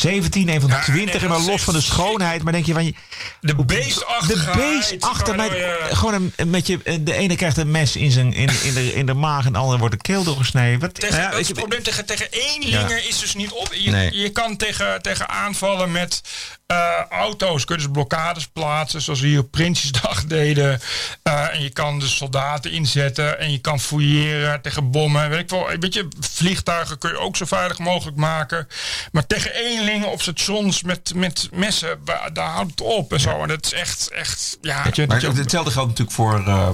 17, 0.00 0.48
een 0.48 0.60
van 0.60 0.70
Ja, 0.70 0.82
20. 0.82 1.14
nee, 1.14 1.22
en 1.22 1.28
maar 1.28 1.40
los 1.40 1.62
van 1.62 1.74
de 1.74 1.80
schoonheid. 1.80 2.42
Maar 2.42 2.52
denk 2.52 2.66
je 2.66 2.72
van... 2.72 2.84
je- 2.84 2.94
De 3.40 3.56
De 3.56 3.64
beestachtigheid. 3.64 4.56
beest 4.56 5.04
achter 5.04 5.36
mij. 5.36 5.48
Gewoon 5.90 6.32
een, 6.36 6.50
met 6.50 6.66
je, 6.66 7.02
de 7.02 7.14
ene 7.14 7.36
krijgt 7.36 7.56
een 7.56 7.70
mes 7.70 7.96
in, 7.96 8.10
zijn, 8.10 8.32
in, 8.32 8.48
in, 8.62 8.74
de, 8.74 8.94
in 8.94 9.06
de 9.06 9.14
maag 9.14 9.46
en 9.46 9.52
de 9.52 9.58
andere 9.58 9.78
wordt 9.78 9.94
de 9.94 10.00
keel 10.02 10.22
doorgesneden. 10.24 10.80
Wat, 10.80 10.94
Tegen, 10.94 11.18
nou 11.20 11.30
ja, 11.32 11.38
het 11.38 11.52
probleem 11.52 11.82
tegen, 11.82 12.06
tegen 12.06 12.26
eenlinger 12.30 13.08
is 13.08 13.18
dus 13.18 13.34
niet 13.34 13.50
op. 13.50 13.68
Je, 13.74 13.90
Nee. 13.90 14.16
je 14.16 14.30
kan 14.30 14.56
tegen, 14.56 15.02
tegen 15.02 15.28
aanvallen 15.28 15.90
met 15.92 16.20
eh, 16.70 17.00
auto's. 17.10 17.64
Kun 17.64 17.76
je 17.76 17.82
dus 17.82 17.90
blokkades 17.92 18.46
plaatsen, 18.46 19.00
zoals 19.00 19.20
we 19.20 19.26
hier 19.26 19.38
op 19.40 19.50
Prinsjesdag 19.50 20.24
deden. 20.36 20.80
Eh, 21.22 21.54
en 21.54 21.62
je 21.62 21.70
kan 21.70 21.98
dus 21.98 22.16
soldaten 22.16 22.70
inzetten. 22.72 23.38
En 23.38 23.52
je 23.52 23.58
kan 23.58 23.80
fouilleren 23.80 24.62
tegen 24.62 24.90
bommen. 24.90 25.28
Weet 25.30 25.38
ik 25.40 25.50
wel. 25.50 25.66
Weet 25.80 25.94
je, 25.94 26.08
vliegtuigen 26.20 26.98
kun 26.98 27.10
je 27.10 27.18
ook 27.18 27.36
zo 27.36 27.44
veilig 27.44 27.78
mogelijk 27.78 28.16
maken. 28.16 28.68
Maar 29.12 29.26
tegen 29.26 29.54
eenlingen 29.54 30.08
op 30.12 30.22
stations 30.22 30.82
met, 30.82 31.14
met 31.14 31.48
messen, 31.52 31.98
daar 32.32 32.48
houdt 32.50 32.70
het 32.70 32.80
op 32.80 33.12
en 33.12 33.20
zo. 33.20 33.42
En 33.42 33.48
dat 33.48 33.64
is 33.64 33.72
echt, 33.72 34.10
echt 34.10 34.58
ja. 34.62 34.82
dat 34.84 34.96
je- 34.96 35.06
Maar 35.06 35.20
dat 35.20 35.34
je- 35.34 35.40
hetzelfde 35.40 35.70
geldt 35.70 35.88
natuurlijk 35.88 36.16
voor, 36.16 36.44
eh, 36.46 36.68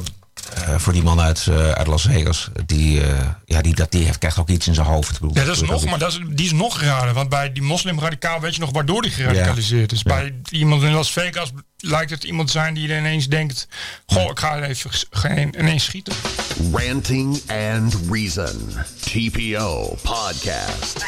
eh, 0.55 0.79
voor 0.79 0.93
die 0.93 1.03
man 1.03 1.21
uit, 1.21 1.47
eh, 1.47 1.71
uit 1.71 1.87
Las 1.87 2.03
Vegas. 2.03 2.49
Die, 2.67 3.01
eh, 3.01 3.29
ja, 3.45 3.63
die, 3.63 3.75
dat, 3.75 3.91
die 3.93 4.05
heeft, 4.05 4.19
krijgt 4.19 4.39
ook 4.39 4.49
iets 4.49 4.67
in 4.67 4.75
zijn 4.75 4.87
hoofd. 4.87 5.13
Bedoel, 5.13 5.35
Ja, 5.35 5.45
dat 5.45 5.57
is 5.57 5.63
nog, 5.63 5.85
maar 5.85 5.99
dat 5.99 6.13
is, 6.13 6.21
die 6.29 6.47
is 6.47 6.53
nog 6.53 6.81
raar. 6.81 7.13
Want 7.13 7.29
bij 7.29 7.53
die 7.53 7.63
moslimradicaal 7.63 8.41
weet 8.41 8.55
je 8.55 8.61
nog 8.61 8.71
waardoor 8.73 9.03
die 9.03 9.11
geradicaliseerd 9.11 9.93
is. 9.93 10.03
Bij 10.03 10.35
iemand 10.51 10.83
in 10.83 10.93
Las 10.93 11.13
Vegas 11.13 11.53
lijkt 11.77 12.11
het 12.11 12.25
iemand 12.25 12.47
te 12.47 12.53
zijn 12.53 12.75
die 12.75 12.93
er 12.93 12.99
ineens 12.99 13.29
denkt... 13.29 13.69
Goh, 14.07 14.31
ik 14.31 14.39
ga 14.39 14.63
even 14.63 14.91
geen, 15.11 15.55
ineens 15.59 15.85
schieten. 15.85 16.15
Ranting 16.73 17.43
and 17.51 17.97
Reason. 18.11 18.73
TPO 19.01 19.99
Podcast. 20.03 21.05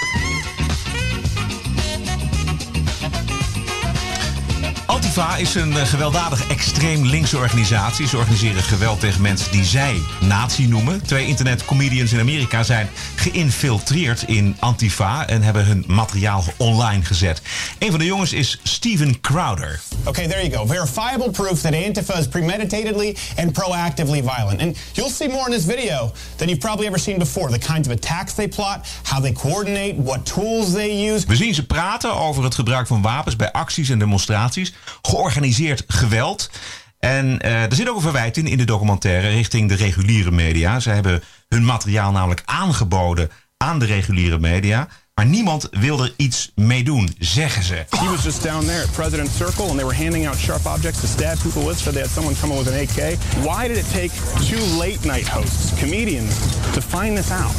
Antifa 4.99 5.37
is 5.37 5.55
een 5.55 5.77
eh, 5.77 5.87
gewelddadige 5.87 6.45
extreem 6.49 7.07
linkse 7.07 7.37
organisatie. 7.37 8.07
Ze 8.07 8.17
organiseren 8.17 8.63
geweld 8.63 9.01
tegen 9.01 9.23
mensen 9.23 9.53
die 9.53 9.65
zij 9.65 10.01
nazi 10.21 10.67
noemen. 10.67 11.03
Twee 11.03 11.27
internetcomedians 11.27 12.13
in 12.13 12.21
Amerika 12.21 12.63
zijn 12.63 12.89
geïnfiltreerd 13.17 14.23
in 14.23 14.57
Antifa 14.59 15.27
en 15.27 15.43
hebben 15.43 15.65
hun 15.65 15.85
materiaal 15.87 16.45
online 16.57 17.05
gezet. 17.05 17.43
Een 17.79 17.91
van 17.91 17.99
de 17.99 18.05
jongens 18.05 18.33
is 18.33 18.61
Steven 18.63 19.21
Crowder. 19.21 19.81
Okay, 20.05 20.27
there 20.27 20.49
you 20.49 20.57
go. 20.57 20.67
Verifiable 20.67 21.31
proof 21.31 21.61
that 21.61 21.75
Antifa 21.75 22.19
is 22.19 22.29
premeditatedly 22.29 23.17
and 23.37 23.53
proactively 23.53 24.23
violent. 24.23 24.61
And 24.61 24.77
you'll 24.93 25.11
see 25.11 25.29
more 25.29 25.45
in 25.47 25.53
this 25.53 25.65
video 25.65 26.13
than 26.37 26.49
you've 26.49 26.61
probably 26.61 26.87
ever 26.87 26.99
seen 26.99 27.19
before. 27.19 27.51
The 27.51 27.73
kinds 27.73 27.89
of 27.89 27.95
attacks 27.95 28.35
they 28.35 28.49
plot, 28.49 28.87
how 29.03 29.21
they 29.21 29.33
coordinate, 29.33 29.95
what 29.95 30.27
tools 30.35 30.73
they 30.73 31.13
use. 31.13 31.27
We 31.27 31.37
zien 31.37 31.55
ze 31.55 31.67
praten 31.67 32.17
over 32.17 32.45
het 32.45 32.55
gebruik 32.55 32.87
van 32.87 33.03
wapens 33.03 33.37
bij 33.37 33.53
acties 33.53 33.89
en 33.89 33.99
demonstraties. 33.99 34.73
Georganiseerd 35.03 35.85
geweld. 35.87 36.51
En 36.99 37.41
eh, 37.41 37.63
er 37.63 37.75
zit 37.75 37.89
ook 37.89 37.97
een 37.97 38.03
verwijt 38.03 38.37
in 38.37 38.47
in 38.47 38.59
de 38.59 38.65
documentaire 38.65 39.29
richting 39.29 39.69
de 39.69 39.75
reguliere 39.75 40.31
media. 40.31 40.81
Ze 40.81 40.91
hebben 40.91 41.23
hun 41.49 41.65
materiaal 41.65 42.13
namelijk 42.13 42.43
aangeboden 42.45 43.31
aan 43.57 43.79
de 43.79 43.87
reguliere 43.87 44.39
media. 44.39 44.89
Maar 45.15 45.27
niemand 45.27 45.69
wil 45.71 46.03
er 46.03 46.13
iets 46.17 46.53
mee 46.55 46.85
doen, 46.85 47.15
zeggen 47.19 47.63
ze. 47.63 47.85
He 47.89 48.11
was 48.11 48.23
just 48.23 48.43
down 48.43 48.65
there 48.65 48.83
at 48.83 48.93
President 48.93 49.31
Circle 49.37 49.65
and 49.65 49.77
they 49.77 49.85
were 49.85 49.97
handing 49.97 50.29
out 50.29 50.37
sharp 50.37 50.67
objects 50.67 51.01
to 51.01 51.07
stab 51.07 51.39
people 51.43 51.67
with. 51.67 51.79
So 51.79 51.91
they 51.91 52.01
had 52.01 52.11
someone 52.11 52.35
come 52.41 52.53
in 52.53 52.59
with 52.59 52.69
an 52.69 52.79
AK. 52.81 53.19
Why 53.45 53.69
did 53.69 53.77
it 53.77 53.91
take 53.93 54.13
two 54.47 54.79
late 54.79 55.05
night 55.05 55.29
hosts, 55.29 55.81
comedians, 55.81 56.35
to 56.73 56.81
find 56.81 57.17
this 57.17 57.31
out? 57.31 57.55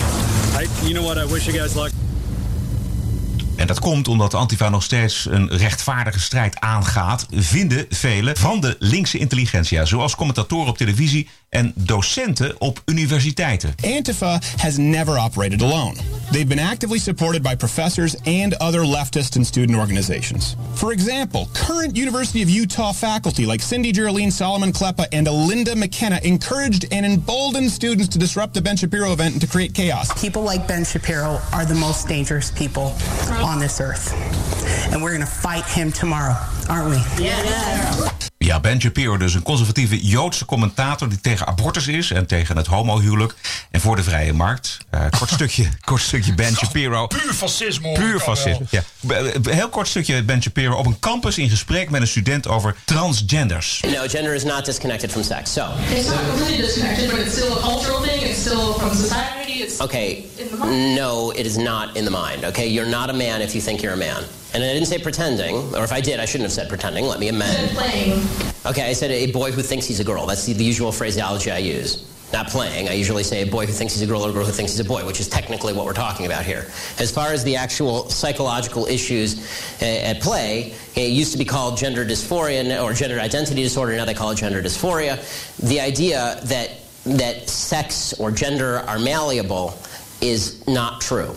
I, 0.55 0.67
you 0.87 0.93
know 0.93 1.03
what? 1.03 1.17
I 1.17 1.25
wish 1.25 1.47
you 1.47 1.53
guys 1.59 1.75
luck. 1.75 1.91
En 3.60 3.67
dat 3.67 3.80
komt 3.80 4.08
omdat 4.08 4.34
Antifa 4.34 4.69
nog 4.69 4.84
steeds 4.84 5.28
een 5.30 5.50
rechtvaardige 5.50 6.19
strijd 6.19 6.60
aangaat, 6.60 7.28
vinden 7.32 7.86
velen 7.89 8.38
van 8.38 8.60
de 8.60 8.76
linkse 8.80 9.17
intelligentsia, 9.17 9.86
zoals 9.86 10.15
commentatoren 10.15 10.67
op 10.67 10.78
televisie 10.78 11.30
en 11.49 11.73
docenten 11.75 12.62
op 12.62 12.81
universiteiten. 12.85 13.73
Antifa 13.85 14.41
has 14.57 14.77
never 14.77 15.17
operated 15.17 15.62
alone. 15.62 15.95
They've 16.31 16.47
been 16.47 16.59
actively 16.59 16.99
supported 16.99 17.41
by 17.41 17.55
professors 17.55 18.15
and 18.25 18.53
other 18.57 18.81
leftist 18.85 19.35
and 19.35 19.45
student 19.45 19.77
organizations. 19.77 20.55
For 20.73 20.91
example, 20.91 21.47
current 21.53 21.97
University 21.97 22.43
of 22.43 22.49
Utah 22.49 22.93
faculty 22.93 23.45
like 23.45 23.63
Cindy 23.63 23.91
Geraldine 23.91 24.31
Solomon 24.31 24.71
Kleppa 24.71 25.07
and 25.12 25.27
Alinda 25.27 25.75
McKenna 25.75 26.19
encouraged 26.23 26.85
and 26.91 27.05
emboldened 27.05 27.71
students 27.71 28.07
to 28.09 28.19
disrupt 28.19 28.53
the 28.53 28.62
Ben 28.62 28.77
Shapiro 28.77 29.12
event 29.12 29.31
and 29.33 29.41
to 29.41 29.47
create 29.47 29.73
chaos. 29.73 30.21
People 30.21 30.43
like 30.43 30.67
Ben 30.67 30.85
Shapiro 30.85 31.39
are 31.51 31.65
the 31.65 31.75
most 31.75 32.07
dangerous 32.07 32.51
people 32.51 32.93
on 33.41 33.59
this 33.59 33.81
earth. 33.81 34.13
And 34.93 35.01
we're 35.01 35.15
going 35.15 35.21
to 35.21 35.25
fight 35.25 35.65
him 35.65 35.91
tomorrow, 35.91 36.35
aren't 36.69 36.89
we? 36.89 37.25
Ja, 37.25 38.18
Ja, 38.45 38.60
Ben 38.60 38.82
Shapiro, 38.82 39.17
dus 39.17 39.34
een 39.34 39.43
conservatieve 39.43 40.06
Joodse 40.06 40.45
commentator 40.45 41.10
die 41.10 41.21
tegen 41.21 41.47
abortus 41.47 41.88
is 41.88 42.12
en 42.12 42.25
tegen 42.25 42.58
het 42.58 42.67
homohuwelijk 42.67 43.36
en 43.71 43.82
voor 43.82 43.95
de 43.95 44.04
vrije 44.04 44.34
markt. 44.34 44.78
Uh, 44.95 45.02
kort, 45.17 45.30
stukje, 45.39 45.69
kort 45.82 46.02
stukje 46.02 46.34
Ben 46.34 46.56
Shapiro. 46.56 47.08
Puur 47.08 47.34
fascisme. 47.34 47.88
hoor 47.88 47.97
Puur 47.97 48.19
fascisme. 48.19 48.65
Ja. 48.69 48.84
Heel 49.49 49.69
kort 49.69 49.88
stukje 49.88 50.23
Ben 50.23 50.41
Shapiro 50.41 50.75
op 50.75 50.86
een 50.86 50.99
campus 50.99 51.38
in 51.38 51.49
gesprek 51.49 51.89
met 51.89 52.02
een 52.02 52.08
student 52.08 52.47
over 52.47 52.75
transgenders. 52.86 53.84
No, 53.88 54.08
gender 54.08 54.34
is 54.34 54.43
not 54.43 54.65
disconnected 54.65 55.12
from 55.12 55.23
sex. 55.23 55.54
So, 55.54 55.67
It's 55.89 56.08
not 56.08 56.19
completely 56.30 56.65
disconnected, 56.65 57.10
but 57.10 57.19
it's 57.19 57.36
still 57.36 57.52
a 57.52 57.62
cultural 57.62 58.02
thing. 58.02 58.21
It's 58.21 58.39
still 58.39 58.73
from 58.73 58.95
society. 58.95 59.38
It's 59.69 59.82
okay, 59.82 60.25
in 60.39 60.49
the 60.49 60.58
mind. 60.58 60.95
no, 60.95 61.32
it 61.32 61.45
is 61.45 61.58
not 61.58 61.95
in 61.95 62.05
the 62.05 62.12
mind. 62.12 62.43
Okay, 62.43 62.67
you're 62.67 62.86
not 62.86 63.10
a 63.10 63.13
man 63.13 63.41
if 63.41 63.53
you 63.55 63.62
think 63.62 63.82
you're 63.84 63.93
a 63.93 63.97
man. 63.97 64.23
And 64.53 64.63
I 64.63 64.73
didn't 64.73 64.88
say 64.88 64.97
pretending, 64.97 65.55
or 65.75 65.84
if 65.84 65.91
I 65.91 66.01
did, 66.01 66.19
I 66.19 66.25
shouldn't 66.25 66.45
have 66.45 66.51
said 66.53 66.69
pretending. 66.69 67.05
Let 67.05 67.19
me 67.19 67.27
Said 67.27 67.36
amend. 67.36 67.77
playing. 67.77 68.27
Okay, 68.65 68.89
I 68.89 68.93
said 68.93 69.12
a 69.12 69.32
boy 69.32 69.51
who 69.51 69.62
thinks 69.62 69.86
he's 69.86 69.99
a 69.99 70.03
girl. 70.03 70.25
That's 70.25 70.45
the, 70.45 70.53
the 70.53 70.63
usual 70.63 70.91
phraseology 70.91 71.51
I 71.51 71.60
use. 71.60 72.05
Not 72.34 72.47
playing. 72.47 72.89
I 72.89 72.93
usually 72.93 73.23
say 73.23 73.41
a 73.41 73.45
boy 73.47 73.65
who 73.65 73.71
thinks 73.73 73.93
he's 73.93 74.03
a 74.03 74.08
girl 74.08 74.23
or 74.23 74.29
a 74.29 74.34
girl 74.34 74.45
who 74.45 74.51
thinks 74.51 74.71
he's 74.71 74.79
a 74.79 74.84
boy, 74.88 75.03
which 75.05 75.19
is 75.19 75.27
technically 75.27 75.73
what 75.73 75.86
we're 75.86 75.93
talking 75.93 76.27
about 76.27 76.45
here. 76.45 76.67
As 76.99 77.10
far 77.12 77.32
as 77.32 77.43
the 77.43 77.55
actual 77.55 78.08
psychological 78.10 78.86
issues 78.86 79.39
uh, 79.82 79.86
at 79.86 80.21
play, 80.21 80.73
it 80.95 81.10
used 81.12 81.32
to 81.32 81.39
be 81.39 81.45
called 81.45 81.77
gender 81.77 82.05
dysphoria 82.05 82.84
or 82.84 82.93
gender 82.93 83.19
identity 83.19 83.63
disorder. 83.63 83.95
Now 83.95 84.05
they 84.05 84.13
call 84.13 84.29
it 84.32 84.36
gender 84.36 84.62
dysphoria. 84.62 85.17
The 85.58 85.79
idea 85.82 86.39
that 86.45 86.78
that 87.17 87.50
sex 87.50 88.13
or 88.13 88.32
gender 88.32 88.80
are 88.80 89.00
malleable 89.00 89.78
is 90.22 90.65
not 90.67 91.02
true. 91.02 91.36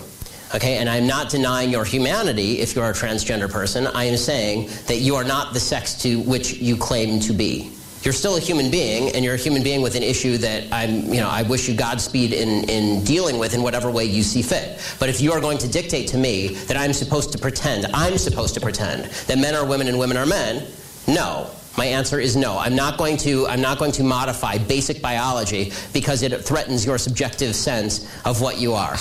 Okay, 0.54 0.76
and 0.76 0.88
I'm 0.88 1.06
not 1.06 1.30
denying 1.30 1.70
your 1.70 1.84
humanity 1.84 2.60
if 2.60 2.74
you're 2.74 2.84
a 2.84 2.92
transgender 2.92 3.50
person. 3.50 3.86
I 3.86 4.04
am 4.04 4.18
saying 4.18 4.68
that 4.86 4.98
you 4.98 5.14
are 5.16 5.24
not 5.24 5.54
the 5.54 5.60
sex 5.60 5.94
to 6.02 6.20
which 6.20 6.54
you 6.54 6.76
claim 6.76 7.20
to 7.20 7.32
be. 7.32 7.72
You're 8.02 8.12
still 8.12 8.36
a 8.36 8.40
human 8.40 8.70
being, 8.70 9.14
and 9.14 9.24
you're 9.24 9.34
a 9.34 9.38
human 9.38 9.62
being 9.62 9.80
with 9.80 9.94
an 9.94 10.02
issue 10.02 10.36
that 10.38 10.64
I'm, 10.72 11.04
you 11.04 11.20
know, 11.20 11.28
I 11.28 11.42
wish 11.42 11.68
you 11.68 11.74
Godspeed 11.74 12.32
in, 12.32 12.68
in 12.68 13.04
dealing 13.04 13.38
with 13.38 13.54
in 13.54 13.62
whatever 13.62 13.90
way 13.90 14.04
you 14.04 14.22
see 14.22 14.42
fit. 14.42 14.80
But 14.98 15.08
if 15.08 15.20
you 15.20 15.32
are 15.32 15.40
going 15.40 15.56
to 15.58 15.68
dictate 15.68 16.08
to 16.08 16.18
me 16.18 16.48
that 16.66 16.76
I'm 16.76 16.92
supposed 16.92 17.32
to 17.32 17.38
pretend, 17.38 17.86
I'm 17.94 18.18
supposed 18.18 18.54
to 18.54 18.60
pretend 18.60 19.04
that 19.04 19.38
men 19.38 19.54
are 19.54 19.64
women 19.64 19.86
and 19.86 19.98
women 19.98 20.16
are 20.16 20.26
men, 20.26 20.66
no. 21.06 21.48
My 21.76 21.94
answer 21.94 22.20
is 22.20 22.34
no. 22.34 22.58
I'm 22.66 22.74
not 22.74 22.96
going 22.96 23.18
to 23.20 23.48
I'm 23.48 23.60
not 23.60 23.78
going 23.78 23.94
to 23.94 24.02
modify 24.02 24.58
basic 24.66 25.00
biology 25.00 25.72
because 25.92 26.24
it 26.26 26.44
threatens 26.46 26.84
your 26.84 26.98
subjective 26.98 27.54
sense 27.54 28.00
of 28.24 28.38
what 28.38 28.60
you 28.60 28.76
are. 28.76 28.96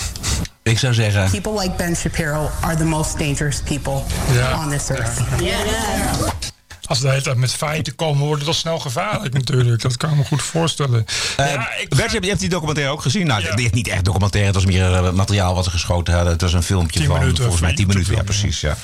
Ik 0.62 0.78
zou 0.78 0.94
zeggen, 0.94 1.30
People 1.30 1.60
like 1.62 1.76
Ben 1.76 1.96
Shapiro 1.96 2.50
are 2.60 2.76
the 2.76 2.84
most 2.84 3.18
dangerous 3.18 3.60
people 3.62 4.02
Ja. 4.32 4.56
on 4.64 4.70
this 4.70 4.88
earth. 4.90 5.20
Als 6.86 7.00
de 7.00 7.08
hele 7.08 7.22
tijd 7.22 7.36
met 7.36 7.52
feiten 7.54 7.94
komen, 7.94 8.26
wordt 8.26 8.38
het 8.38 8.48
al 8.48 8.54
snel 8.54 8.78
gevaarlijk 8.78 9.34
natuurlijk. 9.34 9.82
Dat 9.82 9.96
kan 9.96 10.10
ik 10.10 10.16
me 10.16 10.24
goed 10.24 10.42
voorstellen. 10.42 11.04
Eh, 11.36 11.52
ja, 11.52 11.74
ik 11.80 11.88
Bert, 11.88 12.10
je 12.12 12.18
hebt, 12.18 12.40
die 12.40 12.48
documentaire 12.48 12.92
ook 12.92 13.02
gezien. 13.02 13.26
Nou, 13.26 13.42
dit 13.42 13.58
is 13.58 13.70
niet 13.70 13.88
echt 13.88 14.04
documentaire. 14.04 14.52
Het 14.52 14.62
was 14.62 14.72
meer 14.72 14.92
eh, 14.94 15.10
materiaal 15.12 15.54
wat 15.54 15.64
ze 15.64 15.70
geschoten 15.70 16.14
hadden. 16.14 16.32
Het 16.32 16.40
was 16.42 16.52
een 16.52 16.62
filmpje 16.62 16.98
Tien 16.98 17.08
van 17.08 17.18
minuten, 17.18 17.42
volgens 17.42 17.60
mij 17.62 17.70
of 17.70 17.76
10 17.76 17.86
minuten. 17.86 18.14
Ja, 18.14 18.22
precies. 18.22 18.60
Ja. 18.60 18.76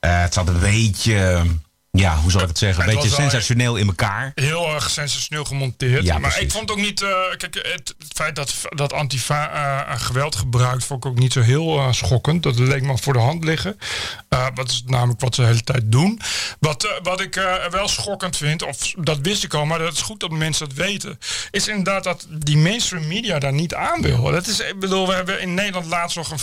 Eh, 0.00 0.20
het 0.20 0.34
zat 0.34 0.48
een 0.48 0.58
beetje, 0.60 1.42
ja, 1.98 2.16
hoe 2.16 2.30
zal 2.30 2.40
ik 2.40 2.48
het 2.48 2.58
zeggen? 2.58 2.88
Een 2.88 2.94
beetje 2.94 3.08
sensationeel 3.10 3.76
in 3.76 3.86
elkaar. 3.86 4.32
heel 4.34 4.74
erg 4.74 4.90
sensationeel 4.90 5.44
gemonteerd. 5.44 6.04
Ja, 6.04 6.12
maar 6.18 6.30
precies. 6.30 6.42
ik 6.42 6.50
vond 6.50 6.70
ook 6.70 6.78
niet. 6.78 7.02
eh, 7.02 7.08
kijk, 7.36 7.54
het, 7.54 7.94
het 7.98 8.12
feit 8.14 8.36
dat, 8.36 8.54
dat 8.68 8.92
Antifa 8.92 9.50
eh, 9.86 10.00
geweld 10.00 10.36
gebruikt, 10.36 10.84
vond 10.84 11.04
ik 11.04 11.10
ook 11.10 11.18
niet 11.18 11.32
zo 11.32 11.40
heel 11.40 11.78
eh, 11.78 11.92
schokkend. 11.92 12.42
Dat 12.42 12.58
leek 12.58 12.82
me 12.82 12.98
voor 12.98 13.12
de 13.12 13.18
hand 13.18 13.44
liggen. 13.44 13.78
Wat 14.54 14.70
is 14.70 14.82
namelijk 14.86 15.20
wat 15.20 15.34
ze 15.34 15.40
de 15.40 15.46
hele 15.46 15.62
tijd 15.62 15.92
doen. 15.92 16.20
Wat, 16.60 17.00
wat 17.02 17.20
ik 17.20 17.40
wel 17.70 17.88
schokkend 17.88 18.36
vind, 18.36 18.62
of 18.62 18.92
dat 18.98 19.18
wist 19.22 19.44
ik 19.44 19.54
al, 19.54 19.64
maar 19.64 19.78
dat 19.78 19.92
is 19.92 20.00
goed 20.00 20.20
dat 20.20 20.30
mensen 20.30 20.68
dat 20.68 20.76
weten, 20.76 21.18
is 21.50 21.68
inderdaad 21.68 22.04
dat 22.04 22.26
die 22.30 22.56
mainstream 22.56 23.06
media 23.06 23.38
daar 23.38 23.52
niet 23.52 23.74
aan 23.74 24.02
wil. 24.02 24.22
Dat 24.22 24.46
is, 24.46 24.60
ik 24.60 24.78
bedoel, 24.80 25.06
we 25.06 25.14
hebben 25.14 25.40
in 25.40 25.54
Nederland 25.54 25.86
laatst 25.86 26.16
nog 26.16 26.30
een 26.30 26.38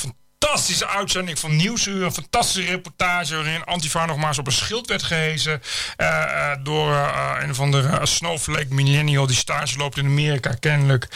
fantastische 0.50 0.88
uitzending 0.88 1.40
van 1.40 1.56
Nieuwsuur. 1.56 2.04
Een 2.04 2.12
fantastische 2.14 2.70
reportage 2.72 3.36
waarin 3.36 3.64
Antifa 3.64 4.06
nog 4.06 4.18
maar 4.18 4.28
eens 4.28 4.38
op 4.38 4.46
een 4.48 4.52
schild 4.54 4.88
werd 4.88 5.04
gehezen. 5.04 5.62
eh, 5.98 6.52
eh, 6.52 6.58
door 6.64 6.94
eh, 6.94 7.36
een 7.42 7.56
andere 7.58 7.88
eh, 7.98 8.06
snowflake 8.06 8.66
millennial 8.74 9.28
die 9.28 9.36
stage 9.36 9.78
loopt 9.78 9.98
in 9.98 10.06
Amerika 10.06 10.54
kennelijk. 10.60 11.08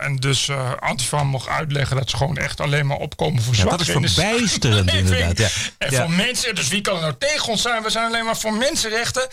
En 0.00 0.16
dus 0.16 0.50
Antifa 0.78 1.24
mocht 1.24 1.48
uitleggen 1.48 1.96
dat 1.96 2.10
ze 2.10 2.16
gewoon 2.16 2.36
echt 2.36 2.60
alleen 2.60 2.86
maar 2.86 2.96
opkomen 2.96 3.42
voor 3.42 3.54
Ja, 3.56 3.64
dat 3.64 3.80
is 3.80 3.86
verbijsterend 3.90 4.92
inderdaad. 4.94 5.38
Ja. 5.38 5.48
En 5.78 5.90
Ja. 5.90 6.00
voor 6.00 6.10
mensen, 6.10 6.54
dus 6.54 6.68
wie 6.68 6.80
kan 6.80 6.94
er 6.94 7.00
nou 7.00 7.14
tegen 7.18 7.48
ons 7.48 7.62
zijn? 7.62 7.82
We 7.82 7.90
zijn 7.90 8.06
alleen 8.06 8.24
maar 8.24 8.36
voor 8.36 8.52
mensenrechten. 8.54 9.28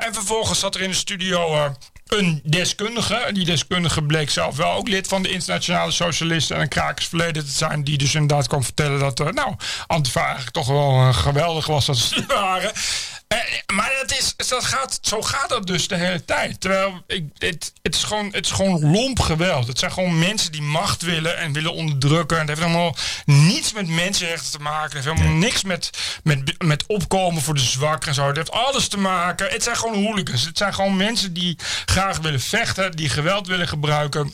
En 0.00 0.14
vervolgens 0.14 0.58
zat 0.58 0.74
er 0.74 0.80
in 0.82 0.90
de 0.90 0.96
studio 0.96 1.72
een 2.08 2.40
deskundige. 2.44 3.30
Die 3.32 3.44
deskundige 3.44 4.02
bleek 4.02 4.30
zelf 4.30 4.56
wel 4.56 4.72
ook 4.72 4.88
lid 4.88 5.08
van 5.08 5.22
de 5.22 5.30
internationale 5.30 5.90
socialisten 5.90 6.56
en 6.56 6.62
een 6.62 6.68
krakersverleden 6.68 7.44
te 7.44 7.52
zijn. 7.52 7.84
Die 7.84 7.98
dus 7.98 8.14
inderdaad 8.14 8.46
kwam 8.46 8.64
vertellen 8.64 8.98
dat, 8.98 9.20
eh, 9.20 9.26
nou, 9.26 9.54
Antifa 9.86 10.22
eigenlijk 10.22 10.50
toch 10.50 10.66
wel 10.66 10.90
eh, 10.90 11.16
geweldig 11.16 11.66
was 11.66 11.86
dat 11.86 11.96
ze 11.96 12.24
waren. 12.26 12.72
Eh, 13.28 13.38
maar 13.74 13.92
dat 14.00 14.18
is, 14.18 14.34
dat 14.48 14.64
gaat, 14.64 14.98
zo 15.02 15.22
gaat 15.22 15.48
dat 15.48 15.66
dus 15.66 15.88
de 15.88 15.94
hele 15.94 16.24
tijd. 16.24 16.60
Terwijl 16.60 17.02
ik, 17.06 17.24
het, 17.38 17.72
het, 17.82 17.94
is 17.94 18.02
gewoon, 18.02 18.26
het 18.32 18.44
is 18.44 18.50
gewoon 18.50 18.90
lomp 18.90 19.20
geweld. 19.20 19.66
Het 19.66 19.78
zijn 19.78 19.92
gewoon 19.92 20.18
mensen 20.18 20.52
die 20.52 20.62
macht 20.62 21.02
willen 21.02 21.36
en 21.36 21.52
willen 21.52 21.72
onderdrukken. 21.72 22.36
En 22.36 22.46
het 22.46 22.56
heeft 22.56 22.68
helemaal 22.68 22.96
niets 23.24 23.72
met 23.72 23.88
mensenrechten 23.88 24.50
te 24.50 24.58
maken. 24.58 24.82
Het 24.82 24.92
heeft 24.92 25.16
helemaal 25.16 25.38
niks 25.38 25.62
met, 25.62 25.90
met, 26.22 26.62
met 26.64 26.86
opkomen 26.86 27.42
voor 27.42 27.54
de 27.54 27.60
zwakken 27.60 28.08
en 28.08 28.14
zo. 28.14 28.26
Het 28.26 28.36
heeft 28.36 28.50
alles 28.50 28.88
te 28.88 28.98
maken. 28.98 29.50
Het 29.50 29.62
zijn 29.62 29.76
gewoon 29.76 30.04
hooligans. 30.04 30.44
Het 30.44 30.58
zijn 30.58 30.74
gewoon 30.74 30.96
mensen 30.96 31.32
die 31.32 31.58
graag 31.86 32.18
willen 32.18 32.40
vechten, 32.40 32.92
die 32.92 33.08
geweld 33.08 33.46
willen 33.46 33.68
gebruiken. 33.68 34.32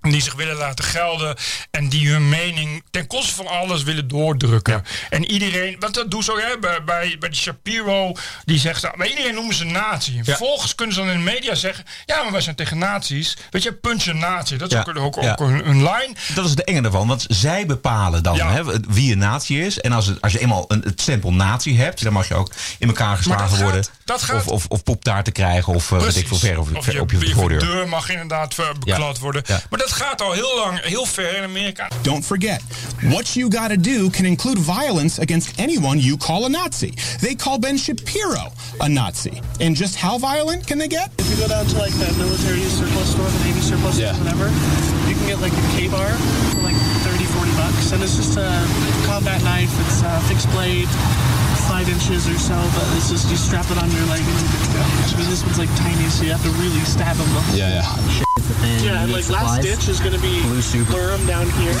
Die 0.00 0.20
zich 0.22 0.34
willen 0.34 0.56
laten 0.56 0.84
gelden 0.84 1.36
en 1.70 1.88
die 1.88 2.08
hun 2.10 2.28
mening 2.28 2.82
ten 2.90 3.06
koste 3.06 3.34
van 3.34 3.46
alles 3.46 3.82
willen 3.82 4.08
doordrukken. 4.08 4.84
En 5.10 5.24
iedereen, 5.30 5.76
want 5.78 5.94
dat 5.94 6.10
doen 6.10 6.22
ze 6.22 6.32
ook 6.32 6.40
hè, 6.40 6.58
bij, 6.60 6.84
bij, 6.84 7.16
bij 7.18 7.28
die 7.28 7.38
Shapiro, 7.38 8.12
die 8.44 8.58
zegt, 8.58 8.82
nou, 8.82 8.96
bij 8.96 9.08
iedereen 9.08 9.34
noemen 9.34 9.54
ze 9.54 9.64
nazi. 9.64 10.18
En 10.18 10.24
vervolgens 10.24 10.74
kunnen 10.74 10.94
ze 10.94 11.00
dan 11.00 11.10
in 11.10 11.16
de 11.18 11.24
media 11.32 11.54
zeggen, 11.54 11.84
ja, 12.06 12.22
maar 12.22 12.32
wij 12.32 12.40
zijn 12.40 12.56
tegen 12.56 12.78
nazi's. 12.78 13.36
Weet 13.50 13.62
je, 13.62 13.72
punch 13.72 14.06
een 14.06 14.18
nazi, 14.18 14.56
dat 14.56 14.68
is 14.72 14.74
Ja, 14.76 14.80
ook, 14.88 14.96
ook, 14.98 15.16
ook 15.16 15.22
ja. 15.22 15.36
een, 15.38 15.68
een 15.68 15.76
line. 15.82 16.14
Dat 16.34 16.44
is 16.44 16.54
de 16.54 16.64
enge 16.64 16.82
ervan, 16.82 17.06
want 17.08 17.24
zij 17.28 17.66
bepalen 17.66 18.22
dan 18.22 18.38
hè, 18.40 18.62
wie 18.88 19.12
een 19.12 19.18
natie 19.18 19.64
is. 19.64 19.80
En 19.80 19.92
als, 19.92 20.06
het, 20.06 20.20
als 20.20 20.32
je 20.32 20.38
eenmaal 20.40 20.64
een, 20.68 20.80
het 20.84 21.00
stempel 21.00 21.32
natie 21.32 21.78
hebt, 21.78 22.02
dan 22.02 22.12
mag 22.12 22.28
je 22.28 22.34
ook 22.34 22.52
in 22.78 22.88
elkaar 22.88 23.16
geslagen 23.16 23.42
dat 23.42 23.52
gaat- 23.52 23.62
worden. 23.62 23.84
dat 24.04 24.22
gaat- 24.22 24.36
of, 24.36 24.46
of, 24.46 24.66
of 24.68 24.82
poptaart 24.82 25.24
te 25.24 25.62
of 25.66 25.90
uh, 25.90 26.00
weet 26.00 26.16
ik 26.16 26.26
veel 26.28 26.36
ver 26.36 26.58
Of 26.58 26.68
ver- 26.84 26.92
je, 26.94 27.00
op 27.00 27.10
je 27.10 27.18
je 27.18 27.34
voordeur. 27.34 27.58
deur 27.60 27.88
mag 27.88 28.10
inderdaad 28.10 28.58
eh, 28.58 28.66
beklad 28.84 29.18
worden. 29.18 29.42
Maar 29.70 29.78
dat 29.78 29.89
gaat 29.92 30.20
al 30.20 30.32
heel 30.32 30.56
lang, 30.56 30.78
heel 30.82 31.06
ver 31.06 31.36
in 31.36 31.42
Amerika. 31.42 31.88
Don't 32.02 32.24
forget, 32.24 32.62
what 33.10 33.34
you 33.34 33.48
gotta 33.48 33.76
do 33.76 34.10
can 34.10 34.24
include 34.26 34.58
violence 34.58 35.18
against 35.20 35.58
anyone 35.58 35.98
you 35.98 36.16
call 36.16 36.44
a 36.44 36.48
Nazi. 36.48 36.94
They 37.20 37.34
call 37.34 37.58
Ben 37.58 37.76
Shapiro 37.76 38.52
a 38.80 38.88
Nazi. 38.88 39.40
And 39.60 39.76
just 39.76 39.96
how 39.96 40.18
violent 40.18 40.66
can 40.66 40.78
they 40.78 40.88
get? 40.88 41.10
If 41.18 41.30
you 41.30 41.36
go 41.36 41.48
down 41.48 41.66
to 41.66 41.78
like 41.78 41.92
the 41.98 42.12
military 42.18 42.60
surplus 42.60 43.10
store, 43.12 43.28
the 43.28 43.44
Navy 43.44 43.60
surplus 43.60 43.96
store, 43.96 44.14
whatever, 44.24 44.48
you 45.08 45.14
can 45.14 45.26
get 45.26 45.40
like 45.40 45.52
a 45.52 45.66
K-bar 45.76 46.10
for 46.52 46.62
like 46.62 46.76
30, 47.04 47.24
40 47.24 47.50
bucks. 47.56 47.92
And 47.92 48.02
it's 48.02 48.16
just 48.16 48.36
a 48.36 48.50
combat 49.06 49.42
knife. 49.44 49.72
It's 49.86 50.02
a 50.02 50.20
fixed 50.28 50.50
blade, 50.50 50.88
five 51.68 51.88
inches 51.88 52.28
or 52.28 52.38
so, 52.38 52.56
but 52.74 52.86
it's 52.96 53.10
just, 53.10 53.30
you 53.30 53.36
strap 53.36 53.70
it 53.70 53.78
on 53.78 53.90
your 53.90 54.06
leg 54.06 54.20
and 54.20 54.28
you're 54.28 54.50
good 54.50 54.64
to 54.64 54.72
go. 54.74 54.82
I 54.82 55.14
mean, 55.18 55.30
this 55.30 55.42
one's 55.44 55.58
like 55.58 55.72
tiny, 55.76 56.08
so 56.10 56.24
you 56.24 56.32
have 56.32 56.42
to 56.42 56.50
really 56.62 56.80
stab 56.80 57.16
them 57.16 57.28
Yeah, 57.54 57.82
whole 57.82 58.29
Yeah, 58.50 58.66
yeah. 58.66 58.82
Yeah, 58.82 59.02
and 59.02 59.12
like 59.12 59.28
last 59.30 59.62
stitch 59.62 59.88
is 59.88 60.00
going 60.00 60.14
to 60.14 60.20
be 60.20 60.42
Durham 60.90 61.26
down 61.26 61.48
here. 61.50 61.78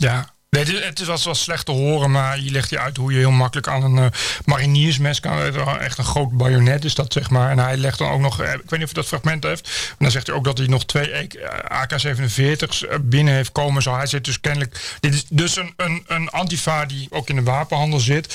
Ja. 0.00 0.24
Het, 0.58 1.00
is, 1.00 1.08
is 1.08 1.24
wel 1.24 1.34
slecht 1.34 1.66
te 1.66 1.72
horen, 1.72 2.10
maar 2.10 2.40
je 2.40 2.50
legt 2.50 2.70
je 2.70 2.78
uit 2.78 2.96
hoe 2.96 3.12
je 3.12 3.18
heel 3.18 3.30
makkelijk 3.30 3.68
aan 3.68 3.82
een 3.82 3.98
eh, 3.98 4.18
mariniersmes 4.44 5.20
kan. 5.20 5.38
Echt 5.78 5.98
een 5.98 6.04
groot 6.04 6.30
bajonet 6.30 6.84
is 6.84 6.94
dat, 6.94 7.12
zeg 7.12 7.30
maar. 7.30 7.50
En 7.50 7.58
hij 7.58 7.76
legt 7.76 7.98
dan 7.98 8.10
ook 8.10 8.20
nog, 8.20 8.40
eh, 8.40 8.52
ik 8.52 8.58
weet 8.58 8.70
niet 8.70 8.82
of 8.82 8.88
je 8.88 8.94
dat 8.94 9.06
fragment 9.06 9.44
heeft. 9.44 9.64
Maar 9.64 9.96
dan 9.98 10.10
zegt 10.10 10.26
hij 10.26 10.36
ook 10.36 10.44
dat 10.44 10.58
hij 10.58 10.66
nog 10.66 10.84
twee 10.84 11.10
eh, 11.10 11.80
AK-47's 11.82 12.84
binnen 13.00 13.34
heeft 13.34 13.52
komen. 13.52 13.82
Zo, 13.82 13.94
hij 13.94 14.06
zit 14.06 14.24
dus 14.24 14.40
kennelijk. 14.40 14.96
Dit 15.00 15.14
is 15.14 15.24
dus 15.28 15.56
een, 15.56 15.72
een, 15.76 16.04
een 16.06 16.28
antifa 16.28 16.86
die 16.86 17.06
ook 17.10 17.28
in 17.28 17.36
de 17.36 17.42
wapenhandel 17.42 18.00
zit. 18.00 18.34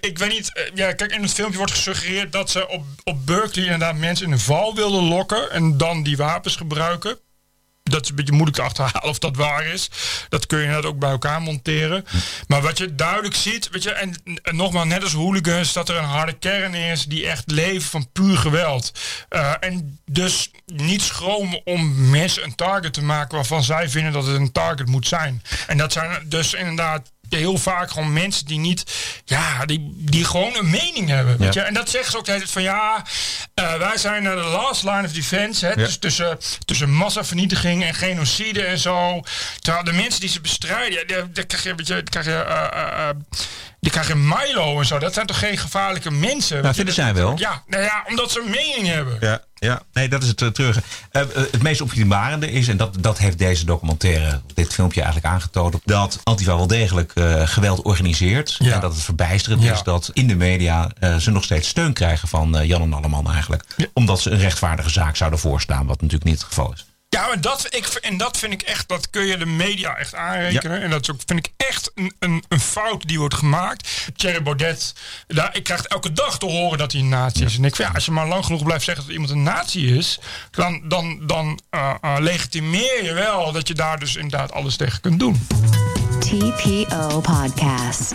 Ik, 0.00 0.18
weet 0.18 0.32
niet. 0.32 0.70
ja, 0.74 0.92
kijk, 0.92 1.12
in 1.12 1.22
het 1.22 1.32
filmpje 1.32 1.58
wordt 1.58 1.72
gesuggereerd 1.72 2.32
dat 2.32 2.50
ze 2.50 2.68
op, 2.68 2.84
op 3.04 3.26
Berkeley 3.26 3.64
inderdaad 3.64 3.96
mensen 3.96 4.26
in 4.26 4.32
een 4.32 4.38
val 4.38 4.74
wilden 4.74 5.04
lokken. 5.04 5.50
En 5.50 5.76
dan 5.76 6.02
die 6.02 6.16
wapens 6.16 6.56
gebruiken. 6.56 7.18
Dat 7.90 8.02
is 8.02 8.08
een 8.08 8.14
beetje 8.14 8.32
moeilijk 8.32 8.56
te 8.56 8.62
achterhalen 8.62 9.08
of 9.08 9.18
dat 9.18 9.36
waar 9.36 9.66
is. 9.66 9.90
Dat 10.28 10.46
kun 10.46 10.58
je 10.58 10.66
net 10.66 10.84
ook 10.84 10.98
bij 10.98 11.10
elkaar 11.10 11.42
monteren. 11.42 12.04
Maar 12.46 12.62
wat 12.62 12.78
je 12.78 12.94
duidelijk 12.94 13.34
ziet, 13.34 13.70
weet 13.70 13.82
je, 13.82 13.90
en, 13.90 14.14
nogmaals, 14.42 14.86
net 14.86 15.02
als 15.02 15.12
hooligans, 15.12 15.72
dat 15.72 15.88
er 15.88 15.96
een 15.96 16.04
harde 16.04 16.32
kern 16.32 16.74
is 16.74 17.04
die 17.04 17.28
echt 17.28 17.50
leven 17.50 17.90
van 17.90 18.08
puur 18.12 18.36
geweld. 18.38 18.92
Eh, 19.28 19.52
en 19.60 19.98
dus 20.10 20.50
niet 20.66 21.02
schromen 21.02 21.60
om 21.64 22.10
mensen 22.10 22.44
een 22.44 22.54
target 22.54 22.92
te 22.92 23.02
maken 23.02 23.36
waarvan 23.36 23.62
zij 23.62 23.88
vinden 23.88 24.12
dat 24.12 24.26
het 24.26 24.36
een 24.36 24.52
target 24.52 24.86
moet 24.86 25.06
zijn. 25.06 25.42
En 25.66 25.76
dat 25.76 25.92
zijn 25.92 26.28
dus 26.28 26.54
inderdaad 26.54 27.12
heel 27.28 27.58
vaak 27.58 27.90
gewoon 27.90 28.12
mensen 28.12 28.46
die 28.46 28.58
niet, 28.58 28.84
ja, 29.24 29.64
die, 29.66 29.92
die 29.94 30.24
gewoon 30.24 30.56
een 30.56 30.70
mening 30.70 31.08
hebben. 31.08 31.38
Weet 31.38 31.54
Ja. 31.54 31.60
je? 31.60 31.66
En 31.66 31.74
dat 31.74 31.90
zeggen 31.90 32.10
ze 32.10 32.18
ook 32.18 32.24
de 32.24 32.30
hele 32.30 32.42
tijd 32.42 32.54
van 32.54 32.62
ja, 32.62 33.04
eh, 33.54 33.74
wij 33.78 33.96
zijn 33.96 34.26
eh, 34.26 34.34
de 34.34 34.40
last 34.40 34.82
line 34.82 35.02
of 35.04 35.12
defense. 35.12 35.64
Hè? 35.66 35.70
Ja. 35.72 35.76
Dus 35.76 35.96
tussen, 35.98 36.38
tussen 36.64 36.90
massavernietiging 36.90 37.84
en 37.84 37.94
genocide 37.94 38.62
en 38.64 38.78
zo. 38.78 39.22
Terwijl 39.60 39.84
de 39.84 39.92
mensen 39.92 40.20
die 40.20 40.28
ze 40.30 40.40
bestrijden, 40.40 40.98
ja, 40.98 41.04
daar, 41.06 41.32
daar 41.32 41.44
krijg 41.46 41.62
je 41.62 41.70
een 41.70 41.76
beetje, 41.76 42.02
krijg 42.02 42.26
je, 42.26 42.32
eh, 42.32 42.64
eh, 42.72 43.08
eh, 43.08 43.16
die 43.80 43.90
krijgen 43.90 44.28
Milo 44.28 44.78
en 44.78 44.86
zo. 44.86 44.98
Dat 44.98 45.14
zijn 45.14 45.26
toch 45.26 45.38
geen 45.38 45.58
gevaarlijke 45.58 46.10
mensen? 46.10 46.62
Je? 46.62 46.74
vinden 46.74 46.94
zij 46.94 47.14
wel. 47.14 47.32
Ja, 47.38 47.62
nou 47.66 47.82
ja, 47.82 48.04
omdat 48.08 48.30
ze 48.30 48.40
een 48.40 48.50
mening 48.50 48.86
hebben. 48.86 49.16
Ja, 49.20 49.40
ja. 49.58 49.82
nee, 49.92 50.08
dat 50.08 50.22
is 50.22 50.28
het 50.28 50.40
uh, 50.40 50.48
terug. 50.48 50.76
Uh, 51.12 51.22
uh, 51.22 51.28
het 51.34 51.62
meest 51.62 51.80
opzienbarende 51.80 52.50
is, 52.50 52.68
en 52.68 52.76
dat, 52.76 52.96
dat 53.00 53.18
heeft 53.18 53.38
deze 53.38 53.64
documentaire, 53.64 54.40
dit 54.54 54.74
filmpje 54.74 55.02
eigenlijk 55.02 55.34
aangetoond, 55.34 55.76
dat 55.84 56.20
Antifa 56.22 56.56
wel 56.56 56.66
degelijk 56.66 57.12
geweld 57.44 57.82
organiseert. 57.82 58.56
Ja. 58.58 58.74
En 58.74 58.80
dat 58.80 58.92
het 58.92 59.02
verbijsterend 59.02 59.62
Ja. 59.62 59.72
is 59.72 59.82
dat 59.82 60.10
in 60.12 60.26
de 60.26 60.34
media 60.36 60.90
ze 61.18 61.30
nog 61.30 61.44
steeds 61.44 61.68
steun 61.68 61.92
krijgen 61.92 62.28
van 62.28 62.66
Jan 62.66 62.82
en 62.82 62.92
Alleman 62.92 63.30
eigenlijk. 63.30 63.64
Omdat 63.92 64.20
ze 64.20 64.30
een 64.30 64.38
rechtvaardige 64.38 64.90
zaak 64.90 65.16
zouden 65.16 65.38
voorstaan, 65.38 65.86
wat 65.86 66.00
natuurlijk 66.00 66.24
niet 66.30 66.38
het 66.38 66.48
geval 66.48 66.72
is. 66.72 66.86
Ja, 67.16 67.26
maar 67.26 67.40
dat, 67.40 67.66
ik, 67.74 67.86
en 67.86 68.16
dat 68.16 68.36
vind 68.38 68.52
ik 68.52 68.62
echt, 68.62 68.88
dat 68.88 69.10
kun 69.10 69.26
je 69.26 69.36
de 69.36 69.46
media 69.46 69.96
echt 69.96 70.14
aanrekenen. 70.14 70.82
En 70.82 70.90
dat 70.90 71.02
is 71.02 71.10
ook, 71.10 71.20
vind 71.26 71.46
ik 71.46 71.52
echt 71.56 71.90
een, 71.94 72.14
een, 72.18 72.44
een 72.48 72.60
fout 72.60 73.08
die 73.08 73.18
wordt 73.18 73.34
gemaakt. 73.34 74.08
Thierry 74.16 74.42
Baudet, 74.42 74.94
daar, 75.26 75.56
ik 75.56 75.64
krijg 75.64 75.84
elke 75.84 76.12
dag 76.12 76.38
te 76.38 76.46
horen 76.46 76.78
dat 76.78 76.92
hij 76.92 77.00
een 77.00 77.08
nazi 77.08 77.44
is. 77.44 77.56
En 77.56 77.64
ik 77.64 77.76
vind, 77.76 77.88
ja, 77.88 77.94
als 77.94 78.04
je 78.04 78.10
maar 78.10 78.28
lang 78.28 78.44
genoeg 78.44 78.64
blijft 78.64 78.84
zeggen 78.84 79.04
dat 79.04 79.12
iemand 79.12 79.30
een 79.30 79.42
nazi 79.42 79.96
is, 79.96 80.18
dan, 80.50 80.88
dan, 80.88 81.26
dan 81.26 81.60
uh, 81.70 81.94
uh, 82.04 82.16
legitimeer 82.18 83.04
je 83.04 83.12
wel 83.12 83.52
dat 83.52 83.68
je 83.68 83.74
daar 83.74 83.98
dus 83.98 84.16
inderdaad 84.16 84.52
alles 84.52 84.76
tegen 84.76 85.00
kunt 85.00 85.18
doen. 85.18 85.46
TPO 86.20 87.20
Podcast. 87.20 88.14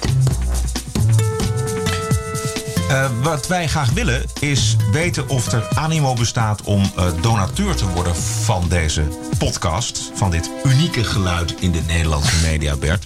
Uh, 2.91 3.05
wat 3.21 3.47
wij 3.47 3.67
graag 3.67 3.91
willen 3.91 4.23
is 4.39 4.75
weten 4.91 5.29
of 5.29 5.51
er 5.51 5.67
animo 5.73 6.13
bestaat 6.13 6.61
om 6.61 6.91
uh, 6.97 7.05
donateur 7.21 7.75
te 7.75 7.87
worden 7.87 8.15
van 8.15 8.65
deze 8.69 9.03
podcast. 9.37 10.11
Van 10.13 10.31
dit 10.31 10.49
unieke 10.63 11.03
geluid 11.03 11.55
in 11.59 11.71
de 11.71 11.81
Nederlandse 11.87 12.35
media, 12.43 12.75
Bert. 12.75 13.05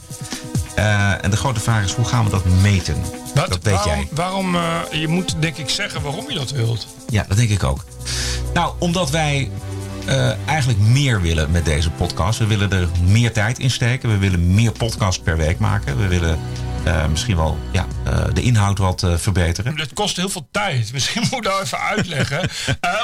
Uh, 0.77 1.23
en 1.23 1.31
de 1.31 1.37
grote 1.37 1.59
vraag 1.59 1.83
is, 1.83 1.93
hoe 1.93 2.05
gaan 2.05 2.25
we 2.25 2.29
dat 2.29 2.45
meten? 2.61 2.95
Wat, 3.35 3.49
dat 3.49 3.63
weet 3.63 3.73
waarom, 3.73 3.91
jij. 3.93 4.07
Waarom, 4.11 4.55
je 4.91 5.07
moet 5.07 5.35
denk 5.39 5.57
ik 5.57 5.69
zeggen 5.69 6.01
waarom 6.01 6.25
je 6.29 6.35
dat 6.35 6.51
wilt. 6.51 6.87
Ja, 7.09 7.25
dat 7.27 7.37
denk 7.37 7.49
ik 7.49 7.63
ook. 7.63 7.83
Nou, 8.53 8.73
omdat 8.79 9.09
wij 9.09 9.49
eigenlijk 10.45 10.79
meer 10.79 11.21
willen 11.21 11.51
met 11.51 11.65
deze 11.65 11.89
podcast. 11.89 12.39
We 12.39 12.47
willen 12.47 12.71
er 12.71 12.87
meer 13.07 13.31
tijd 13.33 13.59
in 13.59 13.71
steken. 13.71 14.09
We 14.09 14.17
willen 14.17 14.53
meer 14.53 14.71
podcasts 14.71 15.21
per 15.21 15.37
week 15.37 15.59
maken. 15.59 15.97
We 15.97 16.07
willen 16.07 16.39
uh, 16.85 17.07
misschien 17.07 17.35
wel 17.35 17.57
ja, 17.71 17.85
uh, 18.07 18.25
de 18.33 18.41
inhoud 18.41 18.77
wat 18.77 19.03
uh, 19.03 19.17
verbeteren. 19.17 19.77
Het 19.77 19.93
kost 19.93 20.15
heel 20.15 20.29
veel 20.29 20.47
tijd. 20.51 20.91
Misschien 20.93 21.21
moet 21.21 21.33
ik 21.33 21.43
dat 21.43 21.61
even 21.61 21.79
uitleggen. 21.79 22.49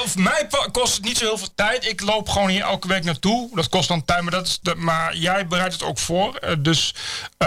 of 0.03 0.17
mij 0.17 0.47
kost 0.71 0.95
het 0.95 1.05
niet 1.05 1.17
zo 1.17 1.25
heel 1.25 1.37
veel 1.37 1.53
tijd. 1.55 1.87
Ik 1.87 2.01
loop 2.01 2.29
gewoon 2.29 2.49
hier 2.49 2.61
elke 2.61 2.87
week 2.87 3.03
naartoe. 3.03 3.49
Dat 3.53 3.69
kost 3.69 3.87
dan 3.87 4.05
tijd, 4.05 4.21
maar, 4.21 4.31
dat 4.31 4.47
is 4.47 4.59
de, 4.61 4.75
maar 4.75 5.15
jij 5.15 5.47
bereidt 5.47 5.73
het 5.73 5.83
ook 5.83 5.99
voor. 5.99 6.39
dus 6.59 6.95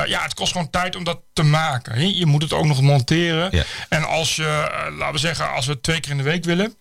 ja, 0.07 0.23
het 0.23 0.35
kost 0.35 0.53
gewoon 0.53 0.70
tijd 0.70 0.97
om 0.97 1.05
dat 1.05 1.20
te 1.33 1.42
maken. 1.42 2.16
Je 2.16 2.27
moet 2.27 2.42
het 2.42 2.53
ook 2.53 2.64
nog 2.64 2.81
monteren. 2.81 3.49
Ja. 3.51 3.62
En 3.88 4.05
als 4.05 4.37
je, 4.37 4.70
laten 4.99 5.14
we 5.14 5.18
zeggen, 5.18 5.53
als 5.53 5.66
we 5.66 5.81
twee 5.81 6.01
keer 6.01 6.11
in 6.11 6.16
de 6.16 6.23
week 6.23 6.44
willen. 6.44 6.77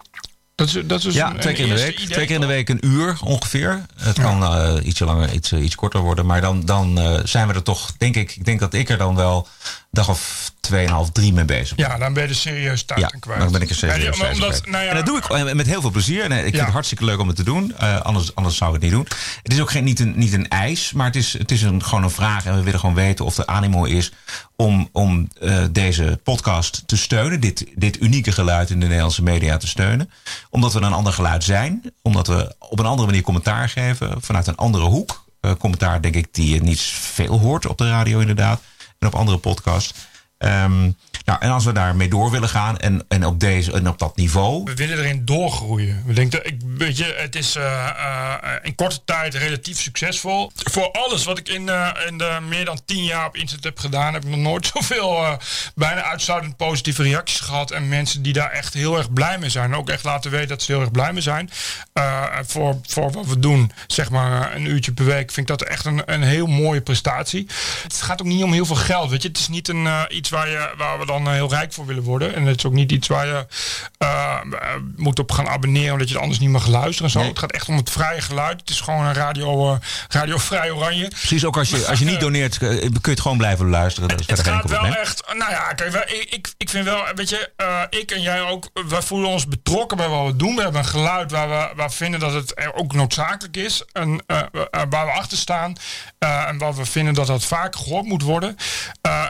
Dat 0.65 0.75
is, 0.75 0.87
dat 0.87 1.03
is 1.03 1.13
ja, 1.13 1.33
een, 1.33 1.39
twee 1.39 1.53
keer 1.53 1.67
in 1.67 1.75
de 1.75 1.81
week. 1.81 1.97
Twee 1.97 2.25
keer 2.25 2.35
in 2.35 2.41
de 2.41 2.47
week 2.47 2.69
een 2.69 2.85
uur 2.85 3.17
ongeveer. 3.23 3.85
Het 3.97 4.17
ja. 4.17 4.23
kan 4.23 4.43
uh, 4.43 4.85
ietsje 4.85 5.05
langer, 5.05 5.33
iets, 5.33 5.51
uh, 5.51 5.63
iets 5.63 5.75
korter 5.75 5.99
worden. 5.99 6.25
Maar 6.25 6.41
dan, 6.41 6.65
dan 6.65 6.99
uh, 6.99 7.19
zijn 7.23 7.47
we 7.47 7.53
er 7.53 7.63
toch, 7.63 7.93
denk 7.97 8.15
ik, 8.15 8.35
ik 8.35 8.45
denk 8.45 8.59
dat 8.59 8.73
ik 8.73 8.89
er 8.89 8.97
dan 8.97 9.15
wel 9.15 9.47
dag 9.93 10.09
of 10.09 10.51
tweeënhalf, 10.59 11.11
drie 11.11 11.33
mee 11.33 11.45
bezig. 11.45 11.77
Ja, 11.77 11.97
dan 11.97 12.13
ben 12.13 12.23
je 12.23 12.29
er 12.29 12.35
serieus 12.35 12.83
ja, 12.95 13.07
kwijt. 13.07 13.39
dan 13.39 13.51
ben 13.51 13.61
ik 13.61 13.69
er 13.69 13.75
serieus 13.75 14.17
ja, 14.17 14.31
omdat, 14.31 14.65
nou 14.65 14.83
ja, 14.83 14.89
en 14.89 14.95
dat 14.95 15.05
doe 15.05 15.17
ik 15.17 15.53
met 15.53 15.67
heel 15.67 15.81
veel 15.81 15.91
plezier. 15.91 16.23
En 16.23 16.31
ik 16.31 16.43
vind 16.43 16.63
het 16.63 16.73
hartstikke 16.73 17.05
leuk 17.05 17.19
om 17.19 17.27
het 17.27 17.35
te 17.35 17.43
doen. 17.43 17.73
Uh, 17.81 18.01
anders, 18.01 18.35
anders 18.35 18.57
zou 18.57 18.75
ik 18.75 18.81
het 18.81 18.83
niet 18.83 18.91
doen. 18.91 19.07
Het 19.43 19.53
is 19.53 19.61
ook 19.61 19.71
geen, 19.71 19.83
niet, 19.83 19.99
een, 19.99 20.13
niet 20.15 20.33
een 20.33 20.47
eis, 20.47 20.93
maar 20.93 21.05
het 21.05 21.15
is, 21.15 21.33
het 21.33 21.51
is 21.51 21.61
een, 21.61 21.83
gewoon 21.83 22.03
een 22.03 22.09
vraag. 22.09 22.45
En 22.45 22.55
we 22.55 22.63
willen 22.63 22.79
gewoon 22.79 22.95
weten 22.95 23.25
of 23.25 23.37
er 23.37 23.45
animo 23.45 23.83
is 23.83 24.11
om, 24.55 24.89
om 24.91 25.27
uh, 25.41 25.63
deze 25.71 26.19
podcast 26.23 26.83
te 26.85 26.97
steunen. 26.97 27.39
Dit, 27.39 27.65
dit 27.75 28.01
unieke 28.01 28.31
geluid 28.31 28.69
in 28.69 28.79
de 28.79 28.85
Nederlandse 28.85 29.23
media 29.23 29.57
te 29.57 29.67
steunen. 29.67 30.09
Omdat 30.49 30.73
we 30.73 30.81
een 30.81 30.93
ander 30.93 31.13
geluid 31.13 31.43
zijn. 31.43 31.93
Omdat 32.01 32.27
we 32.27 32.55
op 32.59 32.79
een 32.79 32.85
andere 32.85 33.07
manier 33.07 33.23
commentaar 33.23 33.69
geven. 33.69 34.21
Vanuit 34.21 34.47
een 34.47 34.57
andere 34.57 34.83
hoek. 34.83 35.25
Uh, 35.41 35.51
commentaar 35.59 36.01
denk 36.01 36.15
ik 36.15 36.27
die 36.31 36.53
je 36.53 36.61
niet 36.61 36.81
veel 36.81 37.39
hoort 37.39 37.65
op 37.65 37.77
de 37.77 37.89
radio 37.89 38.19
inderdaad. 38.19 38.61
Op 39.05 39.15
andere 39.15 39.37
podcasts. 39.37 39.93
Um, 40.37 40.97
nou, 41.25 41.39
en 41.41 41.49
als 41.49 41.65
we 41.65 41.71
daarmee 41.71 42.07
door 42.07 42.31
willen 42.31 42.49
gaan 42.49 42.79
en, 42.79 43.05
en, 43.07 43.25
op, 43.25 43.39
deze, 43.39 43.71
en 43.71 43.87
op 43.87 43.99
dat 43.99 44.15
niveau. 44.15 44.63
We 44.63 44.73
willen 44.73 44.97
erin 44.97 45.25
doorgroeien. 45.25 46.03
We 46.05 46.13
denken, 46.13 46.45
ik, 46.45 46.55
weet 46.77 46.97
je, 46.97 47.15
het 47.17 47.35
is 47.35 47.55
uh, 47.55 47.63
uh, 47.63 48.35
in 48.61 48.75
korte 48.75 48.99
tijd 49.05 49.33
relatief 49.33 49.81
succesvol. 49.81 50.51
Voor 50.55 50.91
alles 50.91 51.23
wat 51.23 51.37
ik 51.37 51.49
in, 51.49 51.61
uh, 51.61 51.89
in 52.07 52.17
de 52.17 52.37
meer 52.47 52.65
dan 52.65 52.79
tien 52.85 53.03
jaar 53.03 53.27
op 53.27 53.35
internet 53.35 53.63
heb 53.63 53.79
gedaan, 53.79 54.13
heb 54.13 54.23
ik 54.23 54.29
nog 54.29 54.39
nooit 54.39 54.65
zoveel 54.73 55.37
bijna 55.75 56.03
uitsluitend 56.03 56.57
positieve 56.57 57.03
reacties 57.03 57.39
gehad. 57.39 57.71
En 57.71 57.87
mensen 57.87 58.21
die 58.21 58.33
daar 58.33 58.51
echt 58.51 58.73
heel 58.73 58.97
erg 58.97 59.13
blij 59.13 59.37
mee 59.37 59.49
zijn. 59.49 59.75
Ook 59.75 59.89
echt 59.89 60.03
laten 60.03 60.31
weten 60.31 60.47
dat 60.47 60.61
ze 60.61 60.71
heel 60.71 60.81
erg 60.81 60.91
blij 60.91 61.13
mee 61.13 61.21
zijn. 61.21 61.49
voor, 62.45 62.79
voor 62.87 63.11
wat 63.11 63.25
we 63.25 63.39
doen, 63.39 63.71
zeg 63.87 64.09
maar 64.09 64.55
een 64.55 64.65
uurtje 64.65 64.93
per 64.93 65.05
week, 65.05 65.31
vind 65.31 65.49
ik 65.49 65.57
dat 65.57 65.67
echt 65.67 65.85
een, 65.85 66.01
een 66.05 66.23
heel 66.23 66.47
mooie 66.47 66.81
prestatie. 66.81 67.47
Het 67.83 68.01
gaat 68.01 68.21
ook 68.21 68.27
niet 68.27 68.43
om 68.43 68.53
heel 68.53 68.65
veel 68.65 68.75
geld. 68.75 69.09
Weet 69.09 69.21
je, 69.21 69.27
het 69.27 69.37
is 69.37 69.47
niet 69.47 69.67
een, 69.67 69.87
iets 70.09 70.29
waar, 70.29 70.49
je, 70.49 70.73
waar 70.77 70.99
we 70.99 71.05
dan 71.05 71.12
heel 71.21 71.49
rijk 71.49 71.73
voor 71.73 71.85
willen 71.85 72.03
worden. 72.03 72.35
En 72.35 72.45
het 72.45 72.57
is 72.57 72.65
ook 72.65 72.73
niet 72.73 72.91
iets 72.91 73.07
waar 73.07 73.25
je 73.25 73.45
uh, 74.03 74.39
moet 74.95 75.19
op 75.19 75.31
gaan 75.31 75.47
abonneren 75.47 75.91
omdat 75.91 76.07
je 76.07 76.13
het 76.13 76.23
anders 76.23 76.41
niet 76.41 76.49
mag 76.49 76.67
luisteren. 76.67 77.03
En 77.03 77.09
zo. 77.11 77.19
Nee. 77.19 77.29
Het 77.29 77.39
gaat 77.39 77.51
echt 77.51 77.67
om 77.67 77.77
het 77.77 77.89
vrije 77.89 78.21
geluid. 78.21 78.59
Het 78.59 78.69
is 78.69 78.79
gewoon 78.79 79.05
een 79.05 79.13
radio, 79.13 79.71
uh, 79.71 79.77
radio 80.09 80.37
vrij 80.37 80.71
oranje. 80.71 81.07
Precies, 81.07 81.45
ook 81.45 81.57
als 81.57 81.69
je, 81.69 81.87
als 81.87 81.99
je 81.99 82.05
niet 82.05 82.19
doneert 82.19 82.57
kun 82.57 82.91
je 83.01 83.09
het 83.09 83.21
gewoon 83.21 83.37
blijven 83.37 83.69
luisteren. 83.69 84.09
Dat 84.09 84.19
is 84.19 84.27
het 84.27 84.39
gaat 84.39 84.69
wel 84.69 84.85
echt, 84.85 85.23
nou 85.37 85.51
ja, 85.51 85.73
kijk, 85.73 85.91
wij, 85.91 86.25
ik, 86.29 86.53
ik 86.57 86.69
vind 86.69 86.85
wel, 86.85 87.03
weet 87.15 87.29
je, 87.29 87.51
uh, 87.57 87.81
ik 87.89 88.11
en 88.11 88.21
jij 88.21 88.41
ook, 88.41 88.69
wij 88.87 89.01
voelen 89.01 89.29
ons 89.29 89.47
betrokken 89.47 89.97
bij 89.97 90.07
wat 90.07 90.25
we 90.25 90.35
doen. 90.35 90.55
We 90.55 90.61
hebben 90.61 90.81
een 90.81 90.87
geluid 90.87 91.31
waar 91.31 91.49
we, 91.49 91.75
waar 91.75 91.89
we 91.89 91.95
vinden 91.95 92.19
dat 92.19 92.33
het 92.33 92.73
ook 92.73 92.93
noodzakelijk 92.93 93.57
is. 93.57 93.83
En 93.91 94.23
waar 94.89 95.05
we 95.05 95.11
achter 95.11 95.37
staan. 95.37 95.75
en 96.19 96.57
waar 96.57 96.75
we 96.75 96.85
vinden 96.85 97.13
dat 97.13 97.27
dat 97.27 97.45
vaak 97.45 97.75
gehoord 97.75 98.05
moet 98.05 98.21
worden. 98.21 98.57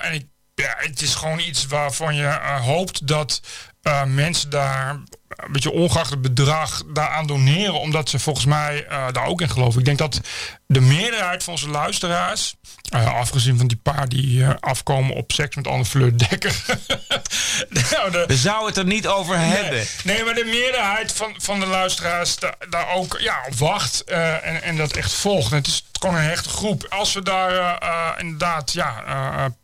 en 0.02 0.14
ik 0.14 0.26
ja, 0.64 0.76
het 0.78 1.02
is 1.02 1.16
gewoon 1.16 1.40
iets 1.40 1.66
waarvan 1.66 2.16
je 2.16 2.24
uh, 2.24 2.62
hoopt 2.62 3.08
dat 3.08 3.42
uh, 3.84 4.04
mensen 4.04 4.50
daar 4.50 5.00
een 5.36 5.52
beetje 5.52 5.72
ongeacht 5.72 6.10
het 6.10 6.22
bedrag 6.22 6.84
daaraan 6.94 7.28
doneren, 7.28 7.80
omdat 7.80 8.10
ze 8.10 8.20
volgens 8.20 8.46
mij 8.46 8.86
uh, 8.90 9.06
daar 9.12 9.26
ook 9.26 9.42
in 9.42 9.50
geloven. 9.50 9.80
Ik 9.80 9.86
denk 9.86 9.98
dat 9.98 10.22
de 10.66 10.82
meerderheid 10.82 11.44
van 11.44 11.54
onze 11.54 11.70
luisteraars, 11.70 12.56
afgezien 12.92 13.58
van 13.58 13.68
die 13.68 13.80
paar 13.84 14.10
die 14.10 14.46
afkomen 14.46 15.16
op 15.16 15.32
seks 15.32 15.56
met 15.56 15.68
Anne 15.68 15.86
Fleur 15.86 16.18
Dekker. 16.18 16.64
nou, 17.92 18.12
de, 18.12 18.24
We 18.28 18.38
zouden 18.38 18.68
het 18.68 18.78
er 18.78 18.86
niet 18.86 19.08
over 19.08 19.38
nee, 19.38 19.50
hebben. 19.50 19.86
Nee, 20.04 20.24
maar 20.24 20.34
de 20.34 20.46
meerderheid 20.46 21.12
van, 21.14 21.34
van 21.38 21.60
de 21.60 21.66
luisteraars 21.66 22.36
da, 22.36 22.56
daar 22.70 22.90
ook 22.90 23.18
ja, 23.20 23.38
op 23.48 23.56
wacht 23.56 24.04
en, 24.04 24.64
en 24.64 24.78
dat 24.78 24.96
echt 24.96 25.14
volgt. 25.14 25.52
En 25.52 25.58
het 25.58 25.68
is 25.68 25.86
gewoon 26.00 26.16
een 26.16 26.22
hechte 26.22 26.50
groep. 26.50 26.86
Als 26.90 27.14
we 27.14 27.22
daar 27.22 27.82
inderdaad 28.20 28.74
ja, 28.74 29.04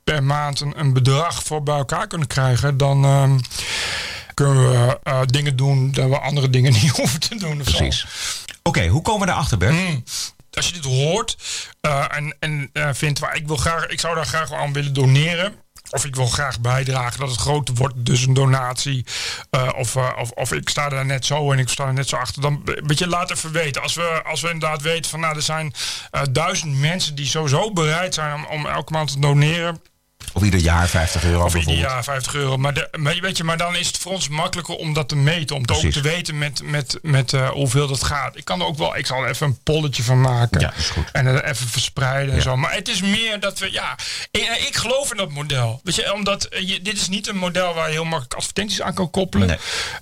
per 0.03 0.23
maand 0.23 0.59
een, 0.59 0.79
een, 0.79 0.93
bedrag 0.93 1.43
voor 1.43 1.63
bij 1.63 1.75
elkaar 1.75 2.07
kunnen 2.07 2.27
krijgen, 2.27 2.77
dan 2.77 3.03
ehm, 3.03 3.37
kunnen 4.43 4.69
we 4.69 4.99
uh, 5.03 5.21
dingen 5.25 5.55
doen 5.55 5.91
dat 5.91 6.09
we 6.09 6.19
andere 6.19 6.49
dingen 6.49 6.71
niet 6.81 6.89
hoeven 6.89 7.19
te 7.19 7.35
doen. 7.35 7.57
Precies. 7.57 8.05
Oké, 8.43 8.57
okay, 8.63 8.87
hoe 8.87 9.01
komen 9.01 9.19
we 9.19 9.25
daarachter, 9.25 9.57
Bert? 9.57 9.73
Mm. 9.73 10.03
Als 10.51 10.67
je 10.67 10.73
dit 10.73 10.83
hoort 10.83 11.37
uh, 11.81 12.05
en, 12.09 12.35
en 12.39 12.69
uh, 12.73 12.89
vindt, 12.93 13.19
waar 13.19 13.35
ik, 13.35 13.47
wil 13.47 13.57
graag, 13.57 13.85
ik 13.85 13.99
zou 13.99 14.15
daar 14.15 14.25
graag 14.25 14.53
aan 14.53 14.73
willen 14.73 14.93
doneren. 14.93 15.53
Of 15.89 16.05
ik 16.05 16.15
wil 16.15 16.25
graag 16.25 16.59
bijdragen 16.59 17.19
dat 17.19 17.29
het 17.29 17.39
groter 17.39 17.75
wordt, 17.75 17.93
dus 17.97 18.25
een 18.25 18.33
donatie. 18.33 19.05
Uh, 19.51 19.69
of, 19.75 19.95
uh, 19.95 20.09
of, 20.19 20.31
of 20.31 20.51
ik 20.51 20.69
sta 20.69 20.89
daar 20.89 21.05
net 21.05 21.25
zo 21.25 21.51
en 21.51 21.59
ik 21.59 21.69
sta 21.69 21.85
er 21.85 21.93
net 21.93 22.09
zo 22.09 22.15
achter. 22.15 22.41
Dan 22.41 22.63
moet 22.83 22.99
je 22.99 23.07
laat 23.07 23.31
even 23.31 23.51
weten. 23.51 23.81
Als 23.81 23.93
we, 23.93 24.23
als 24.23 24.41
we 24.41 24.51
inderdaad 24.51 24.81
weten 24.81 25.09
van 25.09 25.19
nou, 25.19 25.35
er 25.35 25.41
zijn 25.41 25.73
uh, 26.11 26.21
duizend 26.31 26.79
mensen 26.79 27.15
die 27.15 27.25
sowieso 27.25 27.73
bereid 27.73 28.13
zijn 28.13 28.33
om, 28.33 28.45
om 28.45 28.65
elke 28.65 28.93
maand 28.93 29.11
te 29.11 29.19
doneren. 29.19 29.81
Of 30.33 30.43
ieder 30.43 30.59
jaar 30.59 30.87
50 30.87 31.23
euro 31.23 31.45
Of 31.45 31.55
ieder 31.55 31.73
jaar 31.73 32.03
50 32.03 32.35
euro. 32.35 32.57
Maar, 32.57 32.73
de, 32.73 32.87
maar, 32.97 33.17
weet 33.21 33.37
je, 33.37 33.43
maar 33.43 33.57
dan 33.57 33.75
is 33.75 33.87
het 33.87 33.97
voor 33.97 34.11
ons 34.11 34.27
makkelijker 34.27 34.75
om 34.75 34.93
dat 34.93 35.09
te 35.09 35.15
meten. 35.15 35.55
Om 35.55 35.63
ook 35.71 35.91
te 35.91 36.01
weten 36.01 36.37
met, 36.37 36.61
met, 36.63 36.99
met 37.01 37.33
uh, 37.33 37.49
hoeveel 37.49 37.87
dat 37.87 38.03
gaat. 38.03 38.37
Ik 38.37 38.45
kan 38.45 38.59
er 38.59 38.65
ook 38.65 38.77
wel, 38.77 38.97
ik 38.97 39.05
zal 39.05 39.23
er 39.23 39.29
even 39.29 39.47
een 39.47 39.59
polletje 39.63 40.03
van 40.03 40.21
maken. 40.21 40.59
Ja, 40.59 40.73
is 40.77 40.89
goed. 40.89 41.11
En 41.11 41.25
het 41.25 41.43
even 41.43 41.67
verspreiden 41.67 42.35
en 42.35 42.41
zo. 42.41 42.57
Maar 42.57 42.73
het 42.73 42.87
is 42.87 43.01
meer 43.01 43.39
dat 43.39 43.59
we, 43.59 43.71
ja, 43.71 43.97
ik, 44.31 44.41
ik 44.67 44.75
geloof 44.75 45.11
in 45.11 45.17
dat 45.17 45.31
model. 45.31 45.81
Weet 45.83 45.95
je, 45.95 46.13
omdat 46.13 46.43
eh, 46.43 46.67
je, 46.67 46.81
dit 46.81 46.97
is 46.97 47.07
niet 47.07 47.27
een 47.27 47.37
model 47.37 47.73
waar 47.73 47.87
je 47.87 47.93
heel 47.93 48.03
makkelijk 48.03 48.33
advertenties 48.33 48.81
aan 48.81 48.93
kan 48.93 49.09
koppelen. 49.09 49.47
Nee. 49.47 49.57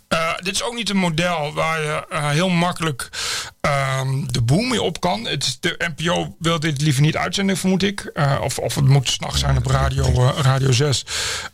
Uh, 0.10 0.34
dit 0.38 0.54
is 0.54 0.64
ook 0.64 0.76
niet 0.76 0.90
een 0.90 0.98
model 0.98 1.54
waar 1.54 1.82
je 1.82 2.06
uh, 2.12 2.30
heel 2.30 2.50
makkelijk 2.50 3.10
ehm, 3.62 4.26
de 4.26 4.42
boom 4.42 4.68
mee 4.68 4.82
op 4.82 5.00
kan. 5.00 5.28
Het 5.28 5.58
de 5.60 5.92
NPO 5.96 6.36
wil 6.40 6.60
dit 6.60 6.82
liever 6.82 7.02
niet 7.02 7.18
uitzenden, 7.18 7.58
vermoed 7.58 7.84
ik. 7.84 8.00
Eh, 8.14 8.38
of, 8.42 8.60
of 8.60 8.76
het 8.76 8.88
moet 8.88 9.10
s'nachts 9.10 9.40
zijn 9.40 9.58
op 9.58 9.66
radio, 9.66 10.07
eh, 10.14 10.40
radio 10.42 10.72
6. 10.72 11.06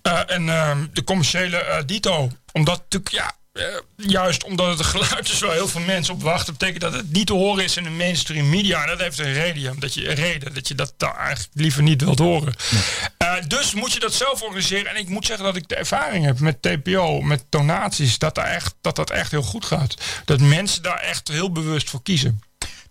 Eh, 0.02 0.20
en 0.28 0.50
ehm, 0.50 0.86
de 0.94 1.04
commerciële 1.04 1.58
eh, 1.58 1.84
dito. 1.86 2.32
Omdat 2.52 2.78
natuurlijk, 2.78 3.12
ja, 3.12 3.32
eh, 3.54 3.66
juist 3.96 4.44
omdat 4.44 4.78
het 4.78 4.88
geluid 4.88 5.30
is 5.30 5.40
waar 5.40 5.52
heel 5.52 5.68
veel 5.68 5.82
mensen 5.82 6.14
op 6.14 6.22
wachten, 6.22 6.54
betekent 6.54 6.82
dat 6.82 6.94
het 6.94 7.12
niet 7.12 7.28
te 7.28 7.34
horen 7.34 7.64
is 7.64 7.78
in 7.78 7.84
de 7.84 7.90
mainstream 7.90 8.50
media. 8.50 8.82
En 8.82 8.88
dat 8.88 9.00
heeft 9.00 9.20
een 9.20 9.34
reden, 9.34 9.80
dat 9.80 9.94
je, 9.94 10.10
een 10.10 10.16
reden 10.16 10.54
dat 10.54 10.68
je 10.68 10.76
dat 10.76 10.94
daar 10.98 11.16
eigenlijk 11.16 11.50
liever 11.54 11.84
niet 11.84 12.02
wilt 12.02 12.20
horen. 12.20 12.54
Dus 13.48 13.74
moet 13.74 13.94
je 13.94 14.00
dat 14.00 14.14
zelf 14.14 14.42
organiseren. 14.42 14.92
En 14.92 14.96
ik 14.96 15.10
moet 15.10 15.26
zeggen 15.26 15.46
dat 15.46 15.56
ik 15.56 15.68
de 15.68 15.76
ervaring 15.76 16.26
heb 16.26 16.40
met 16.40 16.62
TPO, 16.62 17.22
met 17.22 17.46
donaties, 17.50 18.18
dat, 18.18 18.36
daar 18.36 18.46
echt, 18.46 18.76
dat 18.82 18.96
dat 18.96 19.10
echt 19.10 19.32
heel 19.32 19.42
goed 19.42 19.66
gaat. 19.66 19.96
Dat 20.26 20.40
mensen 20.40 20.84
daar 20.84 21.00
echt 21.00 21.28
heel 21.28 21.52
bewust 21.52 21.90
voor 21.90 22.04
kiezen. 22.04 22.42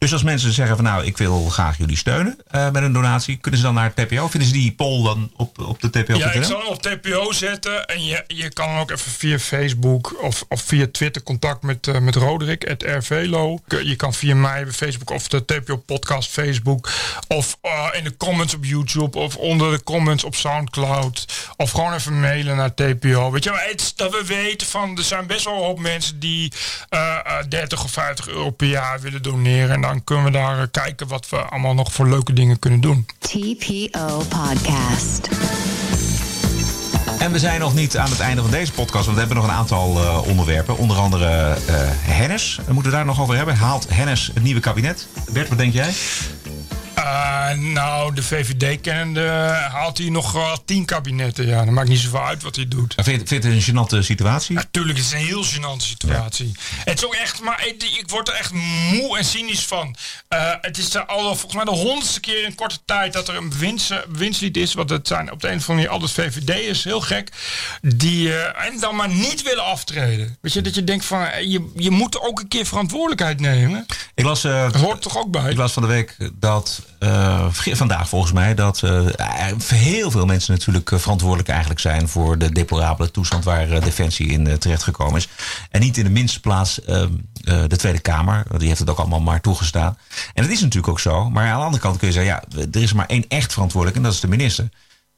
Dus 0.02 0.12
als 0.12 0.22
mensen 0.22 0.52
zeggen 0.52 0.76
van 0.76 0.84
nou, 0.84 1.04
ik 1.04 1.18
wil 1.18 1.48
graag 1.48 1.78
jullie 1.78 1.96
steunen 1.96 2.38
eh, 2.50 2.70
met 2.70 2.82
een 2.82 2.92
donatie, 2.92 3.36
kunnen 3.36 3.60
ze 3.60 3.66
dan 3.66 3.74
naar 3.74 3.92
het 3.94 4.08
TPO? 4.08 4.28
Vinden 4.28 4.48
ze 4.48 4.54
die 4.54 4.72
poll 4.72 5.04
dan 5.04 5.30
op, 5.36 5.58
op 5.58 5.80
de 5.80 5.90
TPO? 5.90 6.14
Ja, 6.14 6.32
ik 6.32 6.44
zal 6.44 6.58
hem 6.58 6.68
op 6.68 6.82
TPO 6.82 7.32
zetten. 7.32 7.86
En 7.86 8.04
je, 8.04 8.24
je 8.26 8.48
kan 8.48 8.78
ook 8.78 8.90
even 8.90 9.10
via 9.10 9.38
Facebook 9.38 10.22
of, 10.22 10.44
of 10.48 10.62
via 10.62 10.86
Twitter 10.92 11.22
contact 11.22 11.62
met, 11.62 11.86
eh, 11.86 11.98
met 11.98 12.14
Roderick, 12.14 12.68
het 12.68 12.82
RVLO. 12.82 13.58
Je 13.66 13.96
kan 13.96 14.14
via 14.14 14.34
mij 14.34 14.64
bij 14.64 14.72
Facebook 14.72 15.10
of 15.10 15.28
de 15.28 15.44
TPO 15.44 15.76
podcast 15.76 16.30
Facebook. 16.30 16.90
Of 17.28 17.58
eh, 17.60 17.88
in 17.92 18.04
de 18.04 18.16
comments 18.16 18.54
op 18.54 18.64
YouTube 18.64 19.18
of 19.18 19.36
onder 19.36 19.70
de 19.70 19.82
comments 19.82 20.24
op 20.24 20.34
Soundcloud. 20.34 21.26
Of 21.56 21.70
gewoon 21.70 21.94
even 21.94 22.20
mailen 22.20 22.56
naar 22.56 22.74
TPO. 22.74 23.30
Weet 23.30 23.44
je, 23.44 23.50
maar 23.50 23.66
het 23.68 23.80
is 23.80 23.94
dat 23.94 24.10
we 24.10 24.24
weten 24.26 24.66
van 24.66 24.96
er 24.96 25.04
zijn 25.04 25.26
best 25.26 25.44
wel 25.44 25.54
een 25.54 25.60
hoop 25.60 25.78
mensen 25.78 26.20
die 26.20 26.52
eh, 26.88 27.18
eh, 27.24 27.44
30 27.48 27.84
of 27.84 27.90
50 27.90 28.28
euro 28.28 28.50
per 28.50 28.68
jaar 28.68 29.00
willen 29.00 29.22
doneren. 29.22 29.70
En 29.74 29.91
dan 29.92 30.04
kunnen 30.04 30.24
we 30.24 30.30
daar 30.30 30.58
eh, 30.58 30.66
kijken 30.70 31.08
wat 31.08 31.28
we 31.28 31.36
allemaal 31.36 31.74
nog 31.74 31.92
voor 31.92 32.08
leuke 32.08 32.32
dingen 32.32 32.58
kunnen 32.58 32.80
doen. 32.80 33.06
TPO 33.18 34.22
Podcast. 34.28 35.28
En 37.18 37.32
we 37.32 37.38
zijn 37.38 37.60
nog 37.60 37.74
niet 37.74 37.96
aan 37.96 38.10
het 38.10 38.20
einde 38.20 38.42
van 38.42 38.50
deze 38.50 38.72
podcast, 38.72 39.04
want 39.04 39.12
we 39.12 39.18
hebben 39.18 39.36
nog 39.36 39.46
een 39.46 39.54
aantal 39.54 39.96
eh, 39.96 40.28
onderwerpen. 40.28 40.76
Onder 40.76 40.96
andere 40.96 41.26
eh 41.26 41.74
Hennis. 42.00 42.60
We 42.66 42.72
moeten 42.72 42.92
daar 42.92 43.04
nog 43.04 43.20
over 43.20 43.36
hebben. 43.36 43.56
Haalt 43.56 43.86
Hennis 43.88 44.30
het 44.34 44.42
nieuwe 44.42 44.60
kabinet? 44.60 45.08
Bert, 45.32 45.48
wat 45.48 45.58
denk 45.58 45.72
jij? 45.72 45.92
Eh, 46.94 47.50
nou, 47.52 48.14
de 48.14 48.22
VVD 48.22 48.80
kennende 48.80 49.26
haalt 49.72 49.98
hij 49.98 50.08
nog 50.08 50.32
wel 50.32 50.64
tien 50.64 50.84
kabinetten. 50.84 51.46
Ja, 51.46 51.64
dat 51.64 51.74
maakt 51.74 51.88
niet 51.88 51.98
zoveel 51.98 52.24
uit 52.24 52.42
wat 52.42 52.56
hij 52.56 52.68
doet. 52.68 52.94
Vind 52.94 53.20
je 53.20 53.26
vind 53.26 53.42
je 53.42 53.48
het 53.50 53.66
een 53.66 53.74
gênante 53.74 54.04
situatie? 54.04 54.54
Natuurlijk, 54.54 54.96
het 54.98 55.06
is 55.06 55.12
een 55.12 55.18
heel 55.18 55.44
gênante 55.44 55.84
situatie. 55.86 56.52
Het 56.84 56.98
is 56.98 57.04
ook 57.04 57.14
echt, 57.14 57.40
maar 57.42 57.66
ik, 57.66 57.82
ik 57.82 58.04
word 58.06 58.28
er 58.28 58.34
echt 58.34 58.52
moe 58.92 59.18
en 59.18 59.24
cynisch 59.24 59.64
van. 59.64 59.96
Eh, 60.28 60.52
het 60.60 60.78
is 60.78 60.94
er 60.94 61.06
al 61.06 61.22
volgens 61.22 61.54
mij 61.54 61.64
de 61.64 61.80
honderdste 61.80 62.20
keer 62.20 62.44
in 62.44 62.54
korte 62.54 62.78
tijd 62.84 63.12
dat 63.12 63.28
er 63.28 63.36
een 63.36 63.52
winst, 63.58 63.92
winstlied 64.08 64.56
is. 64.56 64.74
Want 64.74 64.90
het 64.90 65.06
zijn 65.08 65.32
op 65.32 65.40
de 65.40 65.48
een 65.48 65.56
of 65.56 65.68
andere 65.68 65.88
manier 65.88 65.88
altijd 65.88 66.32
VVD'ers, 66.34 66.84
heel 66.84 67.00
gek. 67.00 67.28
Die 67.80 68.34
eh, 68.36 68.66
en 68.66 68.80
dan 68.80 68.96
maar 68.96 69.08
niet 69.08 69.42
willen 69.42 69.64
aftreden. 69.64 70.36
Weet 70.40 70.52
je, 70.52 70.60
dat 70.60 70.74
je 70.74 70.84
denkt 70.84 71.04
van, 71.04 71.48
je, 71.48 71.70
je 71.76 71.90
moet 71.90 72.20
ook 72.20 72.40
een 72.40 72.48
keer 72.48 72.66
verantwoordelijkheid 72.66 73.40
nemen. 73.40 73.86
Ik 74.14 74.24
las, 74.24 74.42
Dat 74.42 74.74
hoort 74.76 75.02
toch 75.02 75.18
ook 75.18 75.30
bij? 75.30 75.50
ik 75.50 75.56
las 75.56 75.72
van 75.72 75.82
de 75.82 75.88
week 75.88 76.16
dat, 76.32 76.81
eh, 76.98 77.46
vandaag 77.72 78.08
volgens 78.08 78.32
mij, 78.32 78.54
dat 78.54 78.82
eh, 78.82 79.00
heel 79.74 80.10
veel 80.10 80.26
mensen 80.26 80.52
natuurlijk 80.52 80.90
eh, 80.90 80.98
verantwoordelijk 80.98 81.48
eigenlijk 81.48 81.80
zijn 81.80 82.08
voor 82.08 82.38
de 82.38 82.52
deplorabele 82.52 83.10
toestand 83.10 83.44
waar 83.44 83.80
Defensie 83.80 84.28
in 84.28 84.46
eh, 84.46 84.54
terechtgekomen 84.54 85.16
is. 85.16 85.28
En 85.70 85.80
niet 85.80 85.96
in 85.96 86.04
de 86.04 86.10
minste 86.10 86.40
plaats 86.40 86.84
eh, 86.84 87.02
eh, 87.02 87.08
de 87.66 87.76
Tweede 87.76 87.98
Kamer, 87.98 88.44
die 88.58 88.68
heeft 88.68 88.80
het 88.80 88.90
ook 88.90 88.98
allemaal 88.98 89.20
maar 89.20 89.40
toegestaan. 89.40 89.98
En 90.34 90.42
dat 90.42 90.52
is 90.52 90.60
natuurlijk 90.60 90.92
ook 90.92 91.00
zo, 91.00 91.30
maar 91.30 91.46
aan 91.46 91.58
de 91.58 91.64
andere 91.64 91.82
kant 91.82 91.98
kun 91.98 92.06
je 92.06 92.12
zeggen, 92.12 92.32
ja, 92.32 92.64
er 92.72 92.82
is 92.82 92.92
maar 92.92 93.06
één 93.06 93.24
echt 93.28 93.52
verantwoordelijk 93.52 93.98
en 93.98 94.04
dat 94.04 94.12
is 94.12 94.20
de 94.20 94.28
minister. 94.28 94.68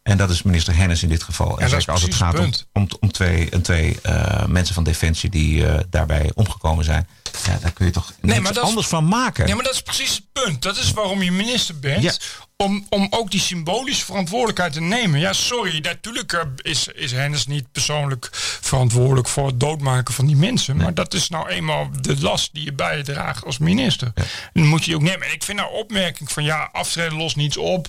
En 0.03 0.17
dat 0.17 0.31
is 0.31 0.43
minister 0.43 0.77
Hennis 0.77 1.03
in 1.03 1.09
dit 1.09 1.23
geval. 1.23 1.59
En 1.59 1.69
zeker 1.69 1.93
als 1.93 2.03
het 2.03 2.15
gaat 2.15 2.39
het 2.39 2.67
om, 2.73 2.83
om, 2.83 2.89
om 3.01 3.13
twee, 3.13 3.51
en 3.51 3.63
twee 3.63 3.99
mensen 4.47 4.75
van 4.75 4.85
Defensie 4.85 5.31
die 5.31 5.65
daarbij 5.91 6.31
omgekomen 6.35 6.85
zijn. 6.85 7.09
Ja, 7.47 7.59
daar 7.61 7.73
kun 7.73 7.87
je 7.87 7.93
toch 7.93 8.13
niks 8.21 8.39
maar 8.41 8.53
dat 8.53 8.63
is- 8.63 8.69
anders 8.69 8.87
van 8.87 9.09
maken. 9.09 9.45
Nee, 9.45 9.55
maar 9.55 9.65
dat 9.65 9.75
is 9.75 9.81
precies 9.83 10.15
het 10.15 10.25
punt. 10.33 10.63
Dat 10.63 10.77
is 10.77 10.93
waarom 10.93 11.23
je 11.23 11.33
minister 11.33 11.79
bent. 11.79 12.03
Ja. 12.03 12.13
Om, 12.57 12.87
om 12.89 13.07
ook 13.11 13.31
die 13.31 13.41
symbolische 13.41 14.05
verantwoordelijkheid 14.05 14.73
te 14.73 14.81
nemen. 14.81 15.21
Ja, 15.21 15.33
sorry, 15.33 15.79
natuurlijk 15.79 16.33
eh, 16.33 16.41
is, 16.57 16.87
is 16.95 17.13
Hennis 17.13 17.47
niet 17.47 17.73
persoonlijk 17.73 18.29
verantwoordelijk 18.61 19.29
voor 19.29 19.47
het 19.47 19.61
doodmaken 19.61 20.15
van 20.15 20.27
die 20.27 20.37
mensen. 20.37 20.77
Maar 20.77 20.95
dat 20.95 21.15
is 21.15 21.29
nou 21.29 21.49
eenmaal 21.49 21.89
de 22.01 22.21
last 22.21 22.51
die 22.53 22.65
je 22.65 22.73
bij 22.73 22.97
je 22.97 23.03
draagt 23.03 23.45
als 23.45 23.59
minister. 23.59 24.13
En 24.15 24.25
dan 24.53 24.67
moet 24.67 24.85
je 24.85 24.95
ook 24.95 25.03
nemen. 25.03 25.27
En 25.27 25.33
ik 25.33 25.43
vind 25.43 25.59
nou 25.59 25.73
opmerking 25.73 26.33
van 26.33 26.45
ja, 26.45 26.69
aftreden 26.73 27.19
lost 27.19 27.37
niets 27.37 27.57
op. 27.57 27.89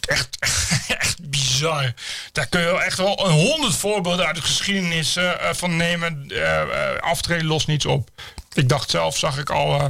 Echt, 0.00 0.28
echt 0.98 1.28
bizar. 1.30 1.92
Daar 2.32 2.46
kun 2.46 2.60
je 2.60 2.66
wel 2.66 2.82
echt 2.82 2.98
wel 2.98 3.26
een 3.26 3.32
honderd 3.32 3.74
voorbeelden 3.74 4.26
uit 4.26 4.36
de 4.36 4.42
geschiedenis 4.42 5.16
eh, 5.16 5.30
eh, 5.48 5.54
van 5.54 5.76
nemen. 5.76 6.32
Aftreden 7.00 7.46
lost 7.46 7.66
niets 7.66 7.84
op. 7.86 8.10
Ik 8.52 8.68
dacht 8.68 8.90
zelf, 8.90 9.16
zag 9.18 9.38
ik 9.38 9.50
al. 9.50 9.80
eh, 9.80 9.84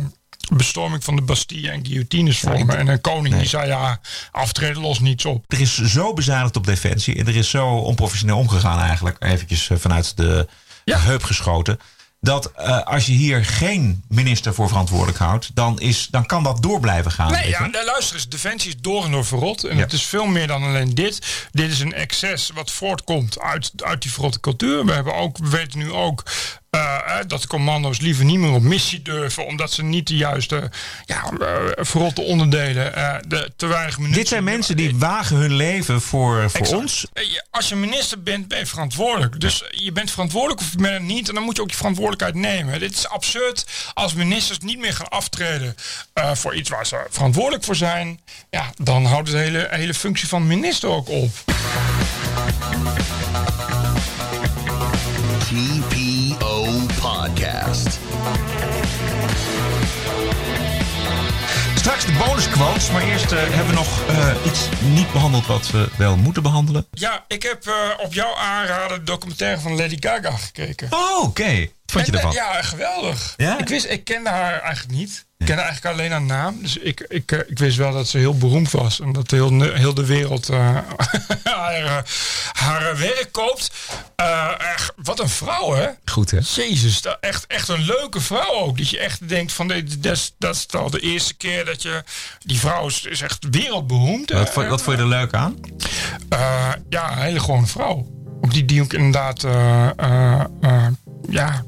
bestorming 0.52 1.04
van 1.04 1.16
de 1.16 1.22
Bastille 1.22 1.70
en 1.70 1.86
guillotines 1.86 2.38
vormen. 2.38 2.78
En 2.78 2.86
een 2.88 3.00
koning 3.00 3.36
die 3.36 3.48
zei 3.48 3.66
ja, 3.66 4.00
aftreden 4.30 4.82
lost 4.82 5.00
niets 5.00 5.24
op. 5.24 5.44
Er 5.48 5.60
is 5.60 5.82
zo 5.82 6.12
bezuinigd 6.12 6.56
op 6.56 6.66
defensie. 6.66 7.16
En 7.18 7.26
er 7.26 7.36
is 7.36 7.50
zo 7.50 7.66
onprofessioneel 7.68 8.36
omgegaan 8.38 8.80
eigenlijk. 8.80 9.16
Eventjes 9.18 9.70
eh, 9.70 9.76
vanuit 9.78 10.16
de 10.16 10.46
heup 10.84 11.22
geschoten. 11.22 11.78
Dat 12.20 12.52
eh, 12.52 12.82
als 12.82 13.06
je 13.06 13.12
hier 13.12 13.44
geen 13.44 14.02
minister 14.08 14.54
voor 14.54 14.68
verantwoordelijk 14.68 15.18
houdt. 15.18 15.50
Dan, 15.54 15.80
is, 15.80 16.08
dan 16.10 16.26
kan 16.26 16.42
dat 16.42 16.62
door 16.62 16.80
blijven 16.80 17.10
gaan. 17.10 17.30
Nee, 17.32 17.48
ja, 17.48 17.66
nou, 17.66 17.84
luister 17.84 18.14
eens. 18.16 18.28
Defensie 18.28 18.68
is 18.70 18.76
door 18.80 19.04
en 19.04 19.10
door 19.10 19.24
verrot. 19.24 19.64
En 19.64 19.76
Ja. 19.76 19.82
het 19.82 19.92
is 19.92 20.02
veel 20.02 20.26
meer 20.26 20.46
dan 20.46 20.62
alleen 20.62 20.94
dit. 20.94 21.46
Dit 21.50 21.70
is 21.72 21.80
een 21.80 21.92
excess 21.94 22.50
wat 22.54 22.70
voortkomt 22.70 23.40
uit, 23.40 23.72
uit 23.76 24.02
die 24.02 24.12
verrotte 24.12 24.40
cultuur. 24.40 24.84
We, 24.84 24.92
hebben 24.92 25.14
ook, 25.14 25.38
we 25.38 25.48
weten 25.48 25.78
nu 25.78 25.92
ook 25.92 26.22
eh, 26.70 26.94
eh, 27.06 27.24
dat 27.26 27.46
commando's 27.46 28.00
liever 28.00 28.24
niet 28.24 28.38
meer 28.38 28.50
op 28.52 28.62
missie 28.62 29.02
durven. 29.02 29.46
Omdat 29.46 29.72
ze 29.72 29.82
niet 29.82 30.06
de 30.06 30.16
juiste 30.16 30.70
ja, 31.04 31.30
eh, 31.40 31.54
verrotte 31.84 32.20
onderdelen, 32.20 32.94
eh, 32.94 33.14
de, 33.28 33.52
te 33.56 33.66
weinig 33.66 33.96
munitie... 33.98 34.18
Dit 34.18 34.28
zijn 34.28 34.44
mensen 34.44 34.76
die 34.76 34.96
wagen 34.96 35.36
hun 35.36 35.52
leven 35.54 36.00
voor, 36.00 36.50
voor 36.50 36.60
Exact. 36.60 36.80
ons. 36.80 37.06
Je- 37.14 37.44
Als 37.50 37.68
je 37.68 37.74
minister 37.74 38.22
bent, 38.22 38.48
ben 38.48 38.58
je 38.58 38.66
verantwoordelijk. 38.66 39.40
Dus 39.40 39.64
je 39.70 39.92
bent 39.92 40.10
verantwoordelijk 40.10 40.60
of 40.60 40.70
je 40.70 40.76
bent 40.78 40.94
het 40.94 41.02
niet. 41.02 41.28
En 41.28 41.34
dan 41.34 41.42
moet 41.42 41.56
je 41.56 41.62
ook 41.62 41.70
je 41.70 41.76
verantwoordelijkheid 41.76 42.34
nemen. 42.34 42.80
Dit 42.80 42.92
is 42.92 43.08
absurd 43.08 43.64
als 43.94 44.14
ministers 44.14 44.58
niet 44.58 44.78
meer 44.78 44.94
gaan 44.94 45.08
aftreden 45.08 45.74
eh, 46.12 46.34
voor 46.34 46.54
iets 46.54 46.70
waar 46.70 46.86
ze 46.86 47.06
verantwoordelijk 47.10 47.64
voor 47.64 47.76
zijn. 47.76 48.20
Ja, 48.50 48.70
dan 48.76 49.04
houdt 49.04 49.30
de 49.30 49.36
hele, 49.38 49.66
hele 49.70 49.94
functie 49.94 50.28
van 50.28 50.46
minister 50.46 50.88
ook 50.88 51.08
op. 51.08 51.30
Podcast. 57.58 57.98
Straks 61.74 62.06
de 62.06 62.12
bonusquotes. 62.12 62.90
Maar 62.90 63.02
eerst 63.02 63.32
eh, 63.32 63.38
hebben 63.38 63.66
we 63.66 63.72
nog 63.72 64.06
eh, 64.08 64.34
iets 64.44 64.68
niet 64.80 65.12
behandeld 65.12 65.46
wat 65.46 65.70
we 65.70 65.88
wel 65.96 66.16
moeten 66.16 66.42
behandelen. 66.42 66.86
Ja, 66.90 67.24
ik 67.28 67.42
heb 67.42 67.66
eh, 67.66 67.74
op 68.04 68.14
jouw 68.14 68.34
aanraden 68.34 68.98
de 68.98 69.04
documentaire 69.04 69.60
van 69.60 69.76
Lady 69.76 69.96
Gaga 70.00 70.30
gekeken. 70.30 70.88
Oh, 70.90 71.22
oké. 71.22 71.58
Wat 71.58 71.70
vond 71.86 72.06
je 72.06 72.12
En, 72.12 72.18
eh, 72.18 72.24
ervan? 72.24 72.32
Ja, 72.32 72.62
geweldig. 72.62 73.34
Ja? 73.36 73.58
Ik, 73.58 73.68
wist, 73.68 73.86
ik 73.86 74.04
kende 74.04 74.28
haar 74.30 74.60
eigenlijk 74.60 74.98
niet. 74.98 75.26
Ik 75.38 75.46
kende 75.46 75.62
eigenlijk 75.62 75.94
alleen 75.94 76.10
haar 76.10 76.22
naam. 76.22 76.58
Dus 76.62 76.76
ik, 76.76 77.00
ik, 77.08 77.32
eh, 77.32 77.38
ik 77.46 77.58
wist 77.58 77.76
wel 77.76 77.92
dat 77.92 78.08
ze 78.08 78.18
heel 78.18 78.36
beroemd 78.38 78.70
was. 78.70 79.00
En 79.00 79.12
dat 79.12 79.30
heel, 79.30 79.60
heel 79.62 79.94
de 79.94 80.06
wereld 80.06 80.48
eh, 80.48 80.58
haar, 81.44 81.84
eh, 81.84 81.96
haar 82.52 82.96
werk 82.98 83.28
koopt. 83.32 83.70
Echt, 84.58 84.92
wat 84.96 85.20
een 85.20 85.28
vrouw, 85.28 85.74
hè? 85.74 85.88
Goed, 86.04 86.30
hè? 86.30 86.38
Jezus, 86.42 87.02
echt, 87.20 87.46
echt 87.46 87.68
een 87.68 87.80
leuke 87.84 88.20
vrouw 88.20 88.52
ook. 88.54 88.78
Dat 88.78 88.88
je 88.90 88.98
echt 88.98 89.28
denkt 89.28 89.52
van, 89.52 89.68
dat 89.68 89.82
is, 90.02 90.34
dat 90.38 90.54
is 90.54 90.66
al 90.70 90.90
de 90.90 91.00
eerste 91.00 91.34
keer 91.34 91.64
dat 91.64 91.82
je... 91.82 92.02
Die 92.38 92.58
vrouw 92.58 92.86
is, 92.86 93.02
is 93.04 93.20
echt 93.20 93.46
wereldberoemd. 93.50 94.30
Wat, 94.30 94.50
vond- 94.50 94.68
wat 94.68 94.82
vond 94.82 94.96
je 94.96 95.02
er 95.02 95.08
leuk 95.08 95.32
aan? 95.34 95.56
ja, 96.88 97.12
een 97.12 97.18
hele 97.18 97.40
gewone 97.40 97.66
vrouw. 97.66 98.06
Die, 98.40 98.64
die 98.64 98.82
ook 98.82 98.92
inderdaad, 98.92 99.42
ja, 101.30 101.64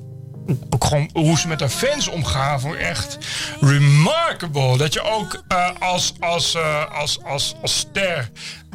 gewoon 0.79 1.11
hoe 1.13 1.39
ze 1.39 1.49
met 1.49 1.61
haar 1.61 1.69
fans 1.69 2.09
omgaan, 2.09 2.61
vond 2.61 2.75
ik 2.75 2.81
echt 2.81 3.19
remarkable. 3.61 4.77
Dat 4.77 4.93
je 4.93 5.03
ook 5.03 5.43
eh, 5.49 5.69
als, 5.79 6.13
als, 6.21 6.55
eh, 6.55 6.85
als, 6.99 7.23
als, 7.23 7.55
als 7.63 7.79
ster, 7.79 8.31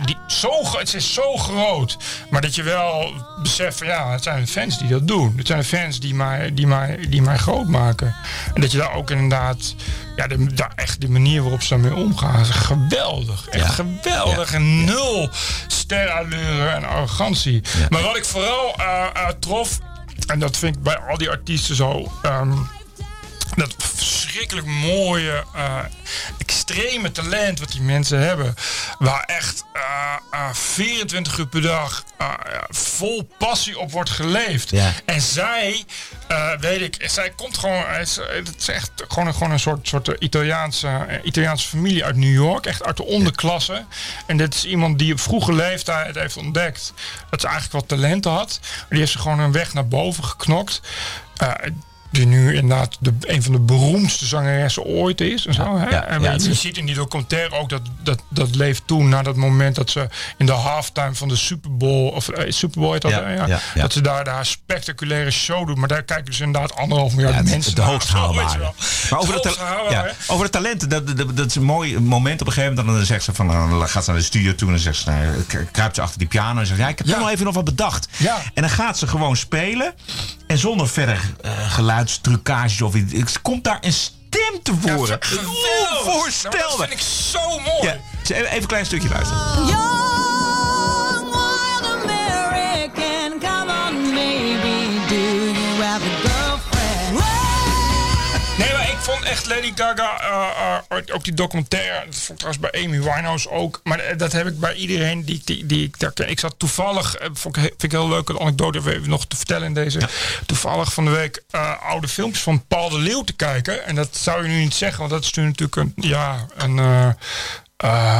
die 0.05 0.17
zo, 0.27 0.77
het 0.77 0.93
is 0.93 1.13
zo 1.13 1.37
groot, 1.37 1.97
maar 2.29 2.41
dat 2.41 2.55
je 2.55 2.63
wel 2.63 3.13
beseft 3.41 3.77
van 3.77 3.87
ja, 3.87 4.11
het 4.11 4.23
zijn 4.23 4.47
fans 4.47 4.77
die 4.77 4.87
dat 4.87 5.07
doen. 5.07 5.33
Het 5.37 5.47
zijn 5.47 5.63
fans 5.63 5.99
die 5.99 6.13
mij, 6.13 6.53
die 6.53 6.67
mij, 6.67 7.05
die 7.09 7.21
mij 7.21 7.37
groot 7.37 7.67
maken. 7.67 8.15
En 8.53 8.61
dat 8.61 8.71
je 8.71 8.77
daar 8.77 8.93
ook 8.93 9.11
inderdaad, 9.11 9.75
ja, 10.15 10.27
de, 10.27 10.53
daar 10.53 10.71
echt 10.75 11.01
de 11.01 11.09
manier 11.09 11.41
waarop 11.41 11.61
ze 11.61 11.69
daarmee 11.69 11.95
omgaan, 11.95 12.39
is 12.39 12.49
geweldig. 12.49 13.47
Echt 13.47 13.73
geweldig. 13.73 14.53
En 14.53 14.83
nul 14.83 15.29
sterallure 15.67 16.67
en 16.67 16.83
arrogantie. 16.83 17.63
Maar 17.89 18.01
wat 18.01 18.17
ik 18.17 18.25
vooral 18.25 18.75
eh, 18.75 19.27
trof, 19.39 19.79
en 20.27 20.39
dat 20.39 20.57
vind 20.57 20.75
ik 20.75 20.83
bij 20.83 20.97
al 20.97 21.17
die 21.17 21.29
artiesten 21.29 21.75
zo. 21.75 22.11
ehm, 22.21 22.57
verschrikkelijk 24.35 24.95
mooie, 24.95 25.43
eh, 25.53 25.79
extreme 26.37 27.11
talent 27.11 27.59
wat 27.59 27.71
die 27.71 27.81
mensen 27.81 28.19
hebben. 28.19 28.55
Waar 28.99 29.23
echt 29.23 29.63
eh, 29.73 30.13
eh, 30.31 30.53
24 30.53 31.37
uur 31.37 31.47
per 31.47 31.61
dag 31.61 32.03
eh, 32.17 32.33
vol 32.69 33.29
passie 33.37 33.79
op 33.79 33.91
wordt 33.91 34.09
geleefd. 34.09 34.69
Ja. 34.69 34.91
En 35.05 35.21
zij, 35.21 35.85
eh, 36.27 36.51
weet 36.59 36.81
ik, 36.81 37.09
zij 37.09 37.29
komt 37.35 37.57
gewoon, 37.57 37.83
het 37.87 38.07
is, 38.07 38.15
het 38.15 38.55
is 38.57 38.67
echt 38.67 38.91
gewoon 39.07 39.27
een, 39.27 39.33
gewoon 39.33 39.51
een 39.51 39.59
soort, 39.59 39.87
soort 39.87 40.15
Italiaanse, 40.19 40.87
eh, 40.87 41.17
Italiaanse 41.23 41.67
familie 41.67 42.05
uit 42.05 42.15
New 42.15 42.33
York. 42.33 42.65
Echt 42.65 42.83
uit 42.83 42.97
de 42.97 43.05
onderklasse. 43.05 43.85
En 44.25 44.37
dit 44.37 44.53
is 44.53 44.65
iemand 44.65 44.99
die 44.99 45.13
op 45.13 45.19
vroege 45.19 45.53
leeftijd 45.53 46.15
heeft 46.15 46.37
ontdekt 46.37 46.93
dat 47.29 47.41
ze 47.41 47.47
eigenlijk 47.47 47.79
wat 47.79 47.99
talenten 47.99 48.31
had. 48.31 48.59
Maar 48.61 48.85
die 48.89 48.99
heeft 48.99 49.11
ze 49.11 49.19
gewoon 49.19 49.39
een 49.39 49.51
weg 49.51 49.73
naar 49.73 49.87
boven 49.87 50.23
geknokt. 50.23 50.81
Eh, 51.37 51.51
die 52.11 52.25
nu 52.25 52.55
inderdaad 52.55 52.97
de, 52.99 53.13
een 53.21 53.43
van 53.43 53.51
de 53.51 53.59
beroemdste 53.59 54.25
zangeressen 54.25 54.83
ooit 54.83 55.21
is. 55.21 55.45
En, 55.45 55.53
zo, 55.53 55.77
hè? 55.77 55.89
ja, 55.89 56.03
en 56.03 56.21
ja, 56.21 56.31
je, 56.31 56.47
het 56.47 56.57
ziet 56.57 56.77
in 56.77 56.85
die 56.85 56.95
documentaire 56.95 57.55
ook 57.55 57.69
dat, 57.69 57.81
dat 58.03 58.21
dat 58.29 58.55
leeft 58.55 58.81
toen 58.87 59.09
na 59.09 59.21
dat 59.23 59.35
moment 59.35 59.75
dat 59.75 59.89
ze 59.89 60.07
in 60.37 60.45
de 60.45 60.51
halftime 60.51 61.15
van 61.15 61.27
de 61.27 61.35
Super 61.35 61.77
Bowl, 61.77 62.07
of 62.07 62.29
eh, 62.29 62.51
Super 62.51 62.81
Bowl 62.81 62.99
dat, 62.99 63.11
Ja, 63.11 63.59
dat 63.75 63.93
ze 63.93 64.01
daar 64.01 64.23
de 64.23 64.29
haar 64.29 64.45
spectaculaire 64.45 65.31
show 65.31 65.67
doen. 65.67 65.79
Maar 65.79 65.87
daar 65.87 66.03
kijken 66.03 66.25
dus 66.25 66.39
inderdaad 66.39 66.75
anderhalf 66.75 67.13
miljard 67.15 67.33
Ja, 67.35 67.41
het- 67.41 67.49
mensen 67.49 67.75
de 67.75 67.81
naar, 67.81 67.89
hoogst 67.89 68.13
of 68.13 68.19
zo, 68.19 68.27
weet 68.27 68.33
je 68.35 68.39
haalbare. 68.41 68.59
wel. 68.59 68.73
Maar 69.09 69.19
over 69.19 69.33
Het 69.33 70.29
over 70.29 70.45
de 70.45 70.51
talenten, 70.51 70.89
dat, 70.89 71.17
dat, 71.17 71.37
dat 71.37 71.45
is 71.45 71.55
een 71.55 71.63
mooi 71.63 71.99
moment 71.99 72.41
op 72.41 72.47
een 72.47 72.53
gegeven 72.53 72.75
moment. 72.75 72.95
Dan 72.97 73.05
zegt 73.05 73.23
ze 73.23 73.33
van, 73.33 73.47
dan 73.47 73.87
gaat 73.89 74.03
ze 74.03 74.09
naar 74.09 74.19
de 74.19 74.25
studio 74.25 74.55
toe 74.55 74.67
en 74.67 74.73
dan 74.73 74.83
zegt 74.83 74.97
ze, 74.97 75.09
nou, 75.09 75.65
kruipt 75.71 75.95
ze 75.95 76.01
achter 76.01 76.19
die 76.19 76.27
piano 76.27 76.59
en 76.59 76.65
zegt, 76.67 76.79
ja, 76.79 76.87
ik 76.87 76.97
heb 76.97 77.07
toch 77.07 77.19
nog 77.19 77.29
even 77.29 77.45
nog 77.45 77.53
wat 77.53 77.63
bedacht. 77.63 78.07
Ja. 78.17 78.37
En 78.53 78.61
dan 78.61 78.71
gaat 78.71 78.97
ze 78.97 79.07
gewoon 79.07 79.35
spelen 79.37 79.93
en 80.47 80.57
zonder 80.57 80.87
verder 80.89 81.19
eh 81.41 81.51
geluidstrucages 82.05 82.81
of 82.81 82.95
iets, 82.95 83.13
het 83.13 83.41
komt 83.41 83.63
daar 83.63 83.77
een 83.81 83.93
stem 83.93 84.61
tevoren. 84.63 85.07
Ja, 85.07 85.17
geweldig. 85.19 86.05
Onvoorstelbaar. 86.05 86.59
Nou, 86.59 86.77
dat 86.77 86.87
vind 86.87 86.99
ik 86.99 87.05
zo 87.05 87.49
mooi. 87.49 87.81
Ja, 87.81 88.35
even 88.35 88.61
een 88.61 88.65
klein 88.65 88.85
stukje 88.85 89.09
luisteren. 89.09 90.04
Echt 99.35 99.47
Lady 99.47 99.71
Gaga, 99.75 100.19
eh, 100.19 100.97
eh, 100.97 101.15
ook 101.15 101.23
die 101.23 101.33
documentaire, 101.33 102.05
dat 102.05 102.15
vond 102.15 102.29
ik 102.29 102.37
trouwens 102.37 102.71
bij 102.71 102.83
Amy 102.83 102.99
Winehouse 103.01 103.49
ook, 103.49 103.81
maar 103.83 103.99
eh, 103.99 104.17
dat 104.17 104.31
heb 104.31 104.47
ik 104.47 104.59
bij 104.59 104.73
iedereen 104.73 105.25
die, 105.25 105.41
die, 105.45 105.65
die 105.65 105.83
ik 105.83 105.99
daar 105.99 106.11
ken. 106.11 106.29
Ik 106.29 106.39
zat 106.39 106.55
toevallig, 106.57 107.15
vond 107.33 107.57
ik, 107.57 107.61
vind 107.61 107.83
ik 107.83 107.91
heel 107.91 108.09
leuk, 108.09 108.29
een 108.29 108.39
anekdote 108.39 108.77
even 108.77 109.09
nog 109.09 109.25
te 109.25 109.35
vertellen 109.35 109.67
in 109.67 109.73
deze, 109.73 109.99
toevallig 110.45 110.93
van 110.93 111.05
de 111.05 111.11
week 111.11 111.43
oude 111.79 112.07
filmpjes 112.07 112.43
van 112.43 112.65
Paul 112.67 112.89
de 112.89 112.99
Leeuw 112.99 113.23
te 113.23 113.33
kijken. 113.33 113.85
En 113.85 113.95
dat 113.95 114.15
zou 114.17 114.43
je 114.43 114.49
nu 114.49 114.59
niet 114.59 114.73
zeggen, 114.73 114.99
want 114.99 115.11
dat 115.11 115.23
is 115.23 115.31
natuurlijk 115.31 115.75
een, 115.75 115.93
ja, 115.95 116.45
een... 116.55 116.75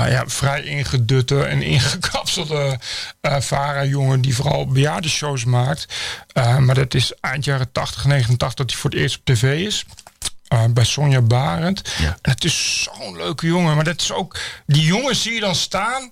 ja, 0.09 0.23
vrij 0.27 0.63
ingedutte 0.63 1.43
en 1.43 1.61
ingekapselde 1.61 2.79
eh 3.21 3.41
Vara-jongen 3.41 4.21
die 4.21 4.35
vooral 4.35 4.67
bejaardenshows 4.67 5.45
maakt. 5.45 5.85
Maar 6.33 6.75
dat 6.75 6.93
is 6.93 7.13
eind 7.19 7.45
jaren 7.45 7.71
80, 7.71 8.05
89 8.05 8.53
dat 8.53 8.71
hij 8.71 8.79
voor 8.79 8.89
het 8.89 8.99
eerst 8.99 9.17
op 9.17 9.25
tv 9.25 9.65
is. 9.65 9.85
Eh, 10.55 10.65
bij 10.69 10.83
Sonja 10.83 11.21
Barend. 11.21 11.81
En 12.21 12.31
het 12.31 12.43
is 12.43 12.83
zo'n 12.83 13.17
leuke 13.17 13.47
jongen. 13.47 13.75
Maar 13.75 13.83
dat 13.83 14.01
is 14.01 14.11
ook. 14.11 14.37
Die 14.65 14.85
jongen 14.85 15.15
zie 15.15 15.33
je 15.33 15.39
dan 15.39 15.55
staan. 15.55 16.11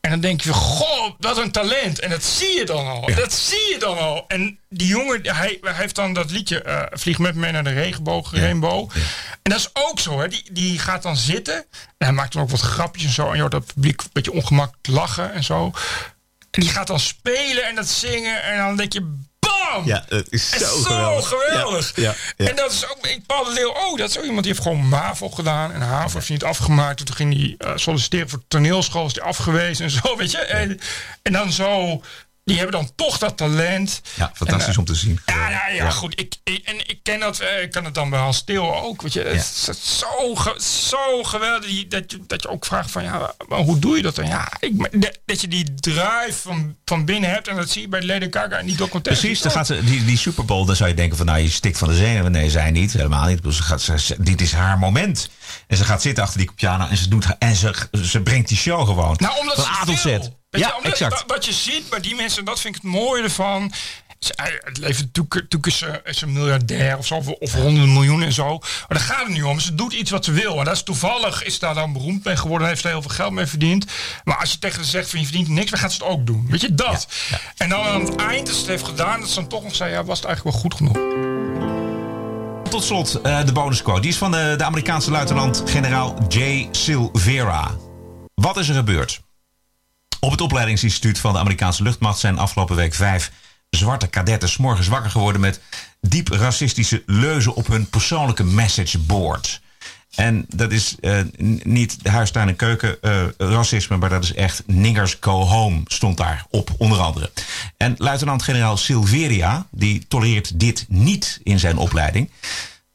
En 0.00 0.10
dan 0.10 0.20
denk 0.20 0.40
je 0.40 0.52
goh, 0.52 1.14
wat 1.18 1.38
een 1.38 1.50
talent. 1.50 1.98
En 1.98 2.10
dat 2.10 2.24
zie 2.24 2.58
je 2.58 2.64
dan 2.64 2.86
al. 2.86 3.14
Dat 3.14 3.32
zie 3.32 3.72
je 3.72 3.76
dan 3.78 3.98
al. 3.98 4.24
En 4.28 4.58
die 4.68 4.86
jongen, 4.86 5.20
hij, 5.22 5.58
hij 5.60 5.72
heeft 5.74 5.94
dan 5.94 6.12
dat 6.12 6.30
liedje 6.30 6.62
eh, 6.62 6.82
Vlieg 6.90 7.18
met 7.18 7.34
me 7.34 7.50
naar 7.50 7.64
de 7.64 7.72
regenboog, 7.72 8.34
Rainbow. 8.34 8.90
En 9.42 9.50
dat 9.50 9.58
is 9.58 9.70
ook 9.72 10.00
zo, 10.00 10.20
hè. 10.20 10.28
Die, 10.28 10.44
die 10.52 10.78
gaat 10.78 11.02
dan 11.02 11.16
zitten. 11.16 11.54
En 11.98 12.06
hij 12.06 12.12
maakt 12.12 12.32
dan 12.32 12.42
ook 12.42 12.50
wat 12.50 12.60
grapjes 12.60 13.04
en 13.04 13.12
zo. 13.12 13.28
En 13.28 13.34
je 13.34 13.40
hoort 13.40 13.52
dat 13.52 13.74
publiek 13.74 14.00
een 14.00 14.10
beetje 14.12 14.32
ongemakkelijk 14.32 14.86
lachen 14.86 15.32
en 15.32 15.44
zo. 15.44 15.72
En 16.50 16.60
die 16.60 16.70
gaat 16.70 16.86
dan 16.86 17.00
spelen 17.00 17.64
en 17.64 17.74
dat 17.74 17.88
zingen. 17.88 18.42
En 18.42 18.56
dan 18.56 18.76
denk 18.76 18.92
je, 18.92 19.16
bam! 19.38 19.86
Ja, 19.86 20.04
het 20.08 20.26
is 20.30 20.50
zo, 20.50 20.58
zo 20.58 20.82
geweldig. 20.82 21.28
geweldig. 21.28 21.92
Ja, 21.96 22.02
ja, 22.02 22.14
ja. 22.36 22.48
En 22.50 22.56
dat 22.56 22.72
is 22.72 22.88
ook, 22.90 23.06
ik 23.06 23.26
Paul 23.26 23.44
de 23.44 23.52
Leeuw, 23.52 23.70
oh, 23.70 23.96
dat 23.96 24.10
is 24.10 24.18
ook 24.18 24.24
iemand 24.24 24.42
die 24.42 24.52
heeft 24.52 24.64
gewoon 24.64 24.88
MAVO 24.88 25.28
gedaan. 25.28 25.72
En 25.72 25.80
HAVO 25.80 26.14
heeft 26.14 26.28
hij 26.28 26.36
niet 26.36 26.44
afgemaakt. 26.44 27.06
Toen 27.06 27.16
ging 27.16 27.34
hij 27.34 27.54
eh, 27.58 27.76
solliciteren 27.76 28.28
voor 28.28 28.42
toneelschool, 28.48 29.06
is 29.06 29.14
hij 29.14 29.22
afgewezen 29.22 29.84
en 29.84 29.90
zo, 29.90 30.16
weet 30.16 30.30
je. 30.30 30.38
En, 30.38 30.80
en 31.22 31.32
dan 31.32 31.52
zo, 31.52 32.02
die 32.48 32.56
hebben 32.56 32.74
dan 32.80 32.90
toch 32.96 33.18
dat 33.18 33.36
talent. 33.36 34.00
Ja, 34.14 34.30
fantastisch 34.34 34.66
En, 34.66 34.72
eh, 34.72 34.78
om 34.78 34.84
te 34.84 34.94
zien. 34.94 35.20
Ja, 35.26 35.50
ja, 35.50 35.68
ja, 35.68 35.84
Ja. 35.84 35.90
goed. 35.90 36.20
Ik, 36.20 36.34
ik- 36.44 36.64
en 36.64 36.88
ik 36.88 36.98
ken 37.02 37.20
dat, 37.20 37.38
eh, 37.38 37.62
ik 37.62 37.70
kan 37.70 37.84
het 37.84 37.94
dan 37.94 38.10
bij 38.10 38.18
Hans 38.18 38.36
Steel 38.36 38.76
ook. 38.82 39.02
Weet 39.02 39.12
je, 39.12 39.22
het 39.22 39.34
is 39.36 39.98
zo, 39.98 40.34
ge- 40.34 40.62
zo 40.88 41.22
geweldig 41.22 41.86
dat 41.88 42.10
je, 42.10 42.20
dat 42.26 42.42
je 42.42 42.48
ook 42.48 42.64
vraagt 42.64 42.90
van, 42.90 43.02
ja, 43.02 43.32
maar 43.48 43.58
hoe 43.58 43.78
doe 43.78 43.96
je 43.96 44.02
dat 44.02 44.14
dan? 44.14 44.26
Ja, 44.26 44.48
ik, 44.60 45.00
dat- 45.02 45.18
dat 45.24 45.40
je 45.40 45.48
die 45.48 45.74
drive 45.74 46.32
van, 46.42 46.76
van 46.84 47.04
binnen 47.04 47.30
hebt 47.30 47.48
en 47.48 47.56
dat 47.56 47.70
zie 47.70 47.82
je 47.82 47.88
bij 47.88 48.02
Lady 48.04 48.26
Gaga 48.30 48.56
en 48.56 48.66
die 48.66 48.76
documentaire. 48.76 49.20
Precies, 49.20 49.40
dan 49.42 49.52
gaat 49.52 49.66
ze, 49.66 49.84
die, 49.84 50.04
die 50.04 50.18
Super 50.18 50.44
Bowl, 50.44 50.64
dan 50.66 50.76
zou 50.76 50.88
je 50.88 50.94
denken 50.94 51.16
van 51.16 51.26
nou, 51.26 51.38
je 51.38 51.50
stikt 51.50 51.78
van 51.78 51.88
de 51.88 51.94
zenuwen. 51.94 52.32
Nee, 52.32 52.50
zij 52.50 52.70
niet, 52.70 52.92
helemaal 52.92 53.26
niet. 53.26 53.42
Dus 53.42 53.56
ze 53.56 53.62
gaat, 53.62 53.80
ze- 53.80 54.16
dit 54.18 54.40
is 54.40 54.52
haar 54.52 54.78
moment. 54.78 55.30
En 55.66 55.76
ze 55.76 55.84
gaat 55.84 56.02
zitten 56.02 56.24
achter 56.24 56.38
die 56.38 56.50
piano 56.54 56.86
en 56.86 56.96
ze, 56.96 57.08
doet, 57.08 57.26
en 57.38 57.54
ze, 57.56 57.74
ze 58.04 58.20
brengt 58.20 58.48
die 58.48 58.56
show 58.58 58.86
gewoon. 58.86 59.16
Nou, 59.18 59.38
omdat 59.40 59.54
van 59.54 59.64
ze 59.64 59.70
A 59.70 59.84
tot 59.84 59.98
Z. 59.98 60.18
Weet 60.50 60.62
Ja, 60.62 60.74
je, 60.82 60.88
exact. 60.90 61.14
wa- 61.26 61.34
Wat 61.34 61.44
je 61.44 61.52
ziet 61.52 61.88
bij 61.90 62.00
die 62.00 62.14
mensen, 62.14 62.44
dat 62.44 62.60
vind 62.60 62.76
ik 62.76 62.82
het 62.82 62.90
mooie 62.90 63.22
ervan. 63.22 63.72
Het 64.18 64.78
leven 64.78 65.10
is 66.04 66.18
ze 66.18 66.26
miljardair 66.26 66.98
of 66.98 67.06
zo, 67.06 67.14
of, 67.38 67.52
honderden 67.52 67.92
miljoenen 67.92 68.26
en 68.26 68.32
zo. 68.32 68.58
Maar 68.58 68.86
daar 68.88 69.00
gaat 69.00 69.18
het 69.24 69.28
niet 69.28 69.42
om. 69.42 69.60
Ze 69.60 69.74
doet 69.74 69.92
iets 69.92 70.10
wat 70.10 70.24
ze 70.24 70.32
wil. 70.32 70.58
En 70.58 70.64
dat 70.64 70.74
is 70.74 70.82
toevallig, 70.82 71.44
is 71.44 71.58
daar 71.58 71.74
dan 71.74 71.92
beroemd 71.92 72.24
mee 72.24 72.36
geworden, 72.36 72.68
heeft 72.68 72.84
er 72.84 72.90
heel 72.90 73.02
veel 73.02 73.10
geld 73.10 73.32
mee 73.32 73.46
verdiend. 73.46 73.84
Maar 74.24 74.36
als 74.36 74.52
je 74.52 74.58
tegen 74.58 74.84
ze 74.84 74.90
zegt 74.90 75.10
van 75.10 75.18
je 75.20 75.24
verdient 75.26 75.48
niks, 75.48 75.70
dan 75.70 75.78
gaat 75.80 75.92
ze 75.92 76.02
het 76.04 76.12
ook 76.12 76.26
doen. 76.26 76.46
Weet 76.50 76.60
je, 76.60 76.74
dat. 76.74 77.06
En 77.56 77.68
dan 77.68 77.82
aan 77.84 78.04
het 78.04 78.16
eind, 78.16 78.40
als 78.48 78.56
ze 78.56 78.60
het 78.62 78.70
heeft 78.70 78.84
gedaan, 78.84 79.20
dat 79.20 79.28
ze 79.28 79.34
dan 79.34 79.48
toch 79.48 79.62
nog 79.62 79.74
zei, 79.74 79.92
ja, 79.92 80.04
was 80.04 80.18
het 80.18 80.26
eigenlijk 80.26 80.56
wel 80.56 80.62
goed 80.64 80.74
genoeg. 80.74 80.98
Tot 82.70 82.84
slot 82.84 83.20
eh, 83.20 83.44
de 83.44 83.52
bonusquote. 83.52 84.00
Die 84.00 84.10
is 84.10 84.16
van 84.16 84.30
de, 84.30 84.54
de 84.56 84.64
Amerikaanse 84.64 85.10
luitenant-generaal 85.10 86.18
J. 86.28 86.68
Silvera. 86.70 87.70
Wat 88.34 88.56
is 88.56 88.68
er 88.68 88.74
gebeurd? 88.74 89.20
Op 90.20 90.30
het 90.30 90.40
opleidingsinstituut 90.40 91.18
van 91.18 91.32
de 91.32 91.38
Amerikaanse 91.38 91.82
luchtmacht 91.82 92.18
zijn 92.18 92.38
afgelopen 92.38 92.76
week 92.76 92.94
vijf 92.94 93.32
zwarte 93.70 94.06
kadetten 94.06 94.48
's 94.48 94.56
morgens 94.56 94.88
wakker 94.88 95.10
geworden 95.10 95.40
met 95.40 95.60
diep 96.00 96.28
racistische 96.28 97.02
leuzen 97.06 97.54
op 97.54 97.66
hun 97.66 97.88
persoonlijke 97.88 98.44
messageboard. 98.44 99.60
En 100.14 100.44
dat 100.48 100.72
is 100.72 100.96
eh, 101.00 101.20
niet 101.62 102.04
de 102.04 102.10
huistuin- 102.10 102.48
en 102.48 102.56
keuken 102.56 103.02
eh, 103.02 103.22
racisme, 103.36 103.96
maar 103.96 104.08
dat 104.08 104.24
is 104.24 104.34
echt 104.34 104.62
niggers 104.66 105.16
go 105.20 105.44
home 105.44 105.80
stond 105.84 106.16
daar 106.16 106.46
op, 106.50 106.70
onder 106.78 106.98
andere. 106.98 107.30
En 107.76 107.94
luitenant-generaal 107.98 108.76
Silveria, 108.76 109.66
die 109.70 110.06
tolereert 110.08 110.60
dit 110.60 110.84
niet 110.88 111.40
in 111.42 111.58
zijn 111.58 111.76
opleiding 111.76 112.30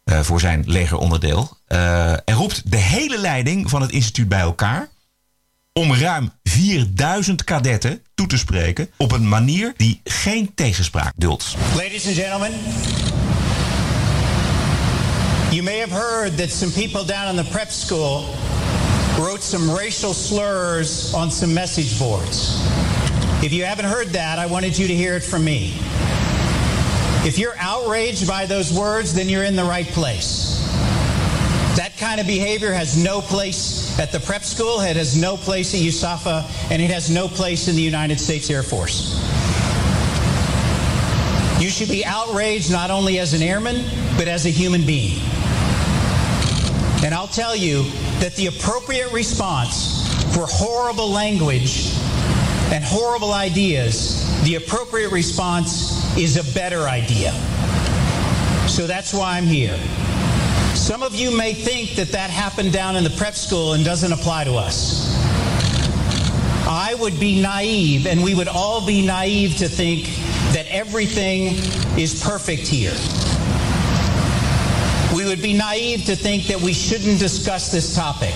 eh, 0.03 0.19
voor 0.19 0.39
zijn 0.39 0.63
legeronderdeel. 0.65 1.57
En 1.67 2.35
roept 2.35 2.71
de 2.71 2.77
hele 2.77 3.19
leiding 3.19 3.69
van 3.69 3.81
het 3.81 3.91
instituut 3.91 4.29
bij 4.29 4.39
elkaar 4.39 4.89
om 5.73 5.93
ruim 5.93 6.31
4000 6.43 7.43
kadetten 7.43 8.01
toe 8.15 8.27
te 8.27 8.37
spreken 8.37 8.89
op 8.97 9.11
een 9.11 9.27
manier 9.27 9.73
die 9.77 10.01
geen 10.03 10.51
tegenspraak 10.55 11.13
duldt. 11.15 11.55
Ladies 11.75 12.05
and 12.05 12.15
gentlemen, 12.15 12.51
you 15.49 15.63
may 15.63 15.79
have 15.79 15.91
heard 15.91 16.37
that 16.37 16.49
some 16.49 16.71
people 16.71 17.05
down 17.05 17.37
in 17.37 17.43
the 17.43 17.49
prep 17.51 17.69
school 17.69 18.25
wrote 19.17 19.43
some 19.43 19.75
racial 19.75 20.13
slurs 20.13 21.13
on 21.13 21.31
some 21.31 21.53
message 21.53 21.97
boards. 21.97 22.57
If 23.41 23.51
you 23.51 23.65
haven't 23.65 23.89
heard 23.89 24.13
that, 24.13 24.39
I 24.39 24.49
wanted 24.49 24.77
you 24.77 24.87
to 24.87 24.95
hear 24.95 25.15
it 25.15 25.23
from 25.23 25.43
me. 25.43 25.73
If 27.25 27.37
you're 27.37 27.57
outraged 27.59 28.27
by 28.27 28.45
those 28.45 28.71
words, 28.73 29.13
then 29.13 29.29
you're 29.29 29.45
in 29.45 29.55
the 29.55 29.63
right 29.63 29.93
place. 29.93 30.52
Kind 32.03 32.19
of 32.19 32.27
behavior 32.27 32.73
has 32.73 33.01
no 33.01 33.21
place 33.21 33.97
at 33.97 34.11
the 34.11 34.19
prep 34.19 34.43
school, 34.43 34.81
it 34.81 34.97
has 34.97 35.15
no 35.15 35.37
place 35.37 35.73
at 35.73 35.79
USAFA, 35.79 36.69
and 36.69 36.81
it 36.81 36.89
has 36.89 37.09
no 37.09 37.29
place 37.29 37.69
in 37.69 37.77
the 37.77 37.81
United 37.81 38.19
States 38.19 38.49
Air 38.49 38.61
Force. 38.61 39.13
You 41.61 41.69
should 41.69 41.87
be 41.87 42.03
outraged 42.03 42.69
not 42.69 42.91
only 42.91 43.19
as 43.19 43.33
an 43.33 43.41
airman, 43.41 43.85
but 44.17 44.27
as 44.27 44.45
a 44.45 44.49
human 44.49 44.85
being. 44.85 45.17
And 47.05 47.13
I'll 47.13 47.25
tell 47.25 47.55
you 47.55 47.83
that 48.19 48.33
the 48.35 48.47
appropriate 48.47 49.13
response 49.13 50.13
for 50.35 50.45
horrible 50.45 51.09
language 51.09 51.95
and 52.73 52.83
horrible 52.83 53.31
ideas, 53.31 54.43
the 54.43 54.55
appropriate 54.55 55.13
response 55.13 56.17
is 56.17 56.35
a 56.35 56.53
better 56.53 56.81
idea. 56.81 57.31
So 58.67 58.87
that's 58.87 59.13
why 59.13 59.37
I'm 59.37 59.45
here. 59.45 59.79
Some 60.83 61.01
of 61.01 61.15
you 61.15 61.31
may 61.31 61.53
think 61.53 61.95
that 61.95 62.09
that 62.09 62.29
happened 62.29 62.73
down 62.73 62.97
in 62.97 63.05
the 63.05 63.09
prep 63.11 63.35
school 63.35 63.71
and 63.71 63.85
doesn't 63.85 64.11
apply 64.11 64.43
to 64.43 64.55
us. 64.55 65.15
I 66.67 66.93
would 66.99 67.17
be 67.21 67.41
naive, 67.41 68.05
and 68.05 68.21
we 68.21 68.35
would 68.35 68.49
all 68.49 68.85
be 68.85 69.01
naive 69.01 69.55
to 69.59 69.69
think 69.69 70.07
that 70.51 70.65
everything 70.67 71.55
is 71.97 72.21
perfect 72.21 72.67
here. 72.67 72.91
We 75.15 75.23
would 75.23 75.41
be 75.41 75.53
naive 75.53 76.03
to 76.03 76.17
think 76.17 76.47
that 76.47 76.59
we 76.59 76.73
shouldn't 76.73 77.17
discuss 77.17 77.71
this 77.71 77.95
topic. 77.95 78.35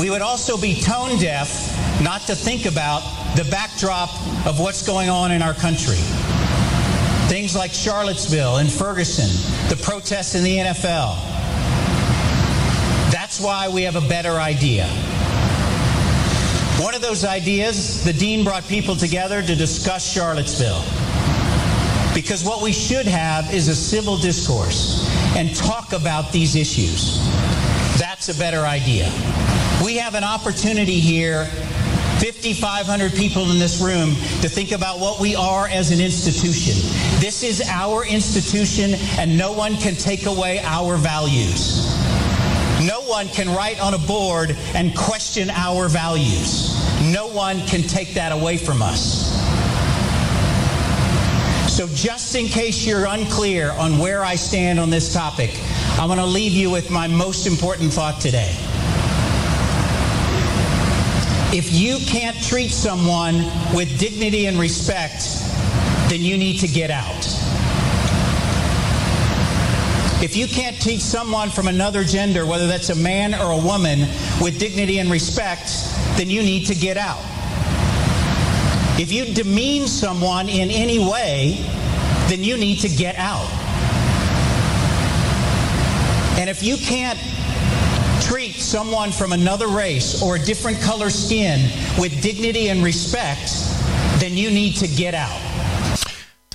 We 0.00 0.10
would 0.10 0.22
also 0.22 0.60
be 0.60 0.80
tone 0.80 1.16
deaf 1.20 2.02
not 2.02 2.22
to 2.22 2.34
think 2.34 2.66
about 2.66 3.02
the 3.36 3.44
backdrop 3.52 4.10
of 4.48 4.58
what's 4.58 4.84
going 4.84 5.10
on 5.10 5.30
in 5.30 5.42
our 5.42 5.54
country. 5.54 6.25
Things 7.28 7.56
like 7.56 7.72
Charlottesville 7.72 8.58
and 8.58 8.70
Ferguson, 8.70 9.28
the 9.68 9.82
protests 9.82 10.34
in 10.34 10.44
the 10.44 10.58
NFL. 10.58 11.16
That's 13.10 13.40
why 13.40 13.68
we 13.68 13.82
have 13.82 13.96
a 13.96 14.08
better 14.08 14.32
idea. 14.32 14.86
One 16.78 16.94
of 16.94 17.02
those 17.02 17.24
ideas, 17.24 18.04
the 18.04 18.12
dean 18.12 18.44
brought 18.44 18.62
people 18.68 18.94
together 18.94 19.42
to 19.42 19.54
discuss 19.56 20.12
Charlottesville. 20.12 20.84
Because 22.14 22.44
what 22.44 22.62
we 22.62 22.72
should 22.72 23.06
have 23.06 23.52
is 23.52 23.68
a 23.68 23.74
civil 23.74 24.16
discourse 24.16 25.08
and 25.36 25.54
talk 25.56 25.92
about 25.92 26.32
these 26.32 26.54
issues. 26.54 27.18
That's 27.98 28.28
a 28.28 28.38
better 28.38 28.60
idea. 28.60 29.10
We 29.84 29.96
have 29.96 30.14
an 30.14 30.24
opportunity 30.24 31.00
here, 31.00 31.48
5,500 32.32 33.12
people 33.12 33.52
in 33.52 33.60
this 33.60 33.80
room, 33.80 34.10
to 34.42 34.48
think 34.48 34.72
about 34.72 34.98
what 34.98 35.20
we 35.20 35.36
are 35.36 35.68
as 35.68 35.92
an 35.92 36.00
institution. 36.00 36.74
This 37.20 37.44
is 37.44 37.62
our 37.68 38.04
institution, 38.04 38.94
and 39.16 39.38
no 39.38 39.52
one 39.52 39.76
can 39.76 39.94
take 39.94 40.26
away 40.26 40.58
our 40.64 40.96
values. 40.96 41.86
No 42.84 43.00
one 43.02 43.28
can 43.28 43.48
write 43.54 43.80
on 43.80 43.94
a 43.94 43.98
board 43.98 44.56
and 44.74 44.96
question 44.96 45.50
our 45.50 45.88
values. 45.88 46.74
No 47.12 47.28
one 47.28 47.60
can 47.68 47.82
take 47.82 48.14
that 48.14 48.32
away 48.32 48.56
from 48.56 48.82
us. 48.82 49.30
So, 51.72 51.86
just 51.88 52.34
in 52.34 52.46
case 52.46 52.84
you're 52.84 53.04
unclear 53.04 53.70
on 53.70 53.98
where 53.98 54.24
I 54.24 54.34
stand 54.34 54.80
on 54.80 54.90
this 54.90 55.12
topic, 55.12 55.50
I 55.96 56.06
want 56.06 56.18
to 56.18 56.26
leave 56.26 56.52
you 56.52 56.70
with 56.70 56.90
my 56.90 57.06
most 57.06 57.46
important 57.46 57.92
thought 57.92 58.20
today. 58.20 58.65
If 61.56 61.72
you 61.72 61.96
can't 62.00 62.36
treat 62.42 62.70
someone 62.70 63.36
with 63.74 63.98
dignity 63.98 64.44
and 64.44 64.58
respect, 64.58 65.24
then 66.10 66.20
you 66.20 66.36
need 66.36 66.58
to 66.58 66.68
get 66.68 66.90
out. 66.90 67.24
If 70.22 70.36
you 70.36 70.48
can't 70.48 70.78
teach 70.78 71.00
someone 71.00 71.48
from 71.48 71.68
another 71.68 72.04
gender, 72.04 72.44
whether 72.44 72.66
that's 72.66 72.90
a 72.90 72.94
man 72.94 73.34
or 73.34 73.52
a 73.52 73.56
woman, 73.56 74.00
with 74.38 74.58
dignity 74.58 74.98
and 74.98 75.10
respect, 75.10 75.70
then 76.18 76.28
you 76.28 76.42
need 76.42 76.66
to 76.66 76.74
get 76.74 76.98
out. 76.98 77.24
If 79.00 79.10
you 79.10 79.24
demean 79.32 79.86
someone 79.86 80.50
in 80.50 80.70
any 80.70 80.98
way, 80.98 81.64
then 82.28 82.44
you 82.44 82.58
need 82.58 82.80
to 82.80 82.88
get 82.90 83.16
out. 83.16 83.48
And 86.38 86.50
if 86.50 86.62
you 86.62 86.76
can't 86.76 87.18
treat 88.20 88.54
someone 88.54 89.12
from 89.12 89.32
another 89.32 89.68
race 89.68 90.22
or 90.22 90.36
a 90.36 90.44
different 90.44 90.80
color 90.80 91.10
skin 91.10 91.60
with 91.98 92.22
dignity 92.22 92.70
and 92.70 92.82
respect, 92.82 93.50
then 94.18 94.36
you 94.36 94.50
need 94.50 94.76
to 94.78 94.86
get 94.86 95.14
out. 95.14 95.40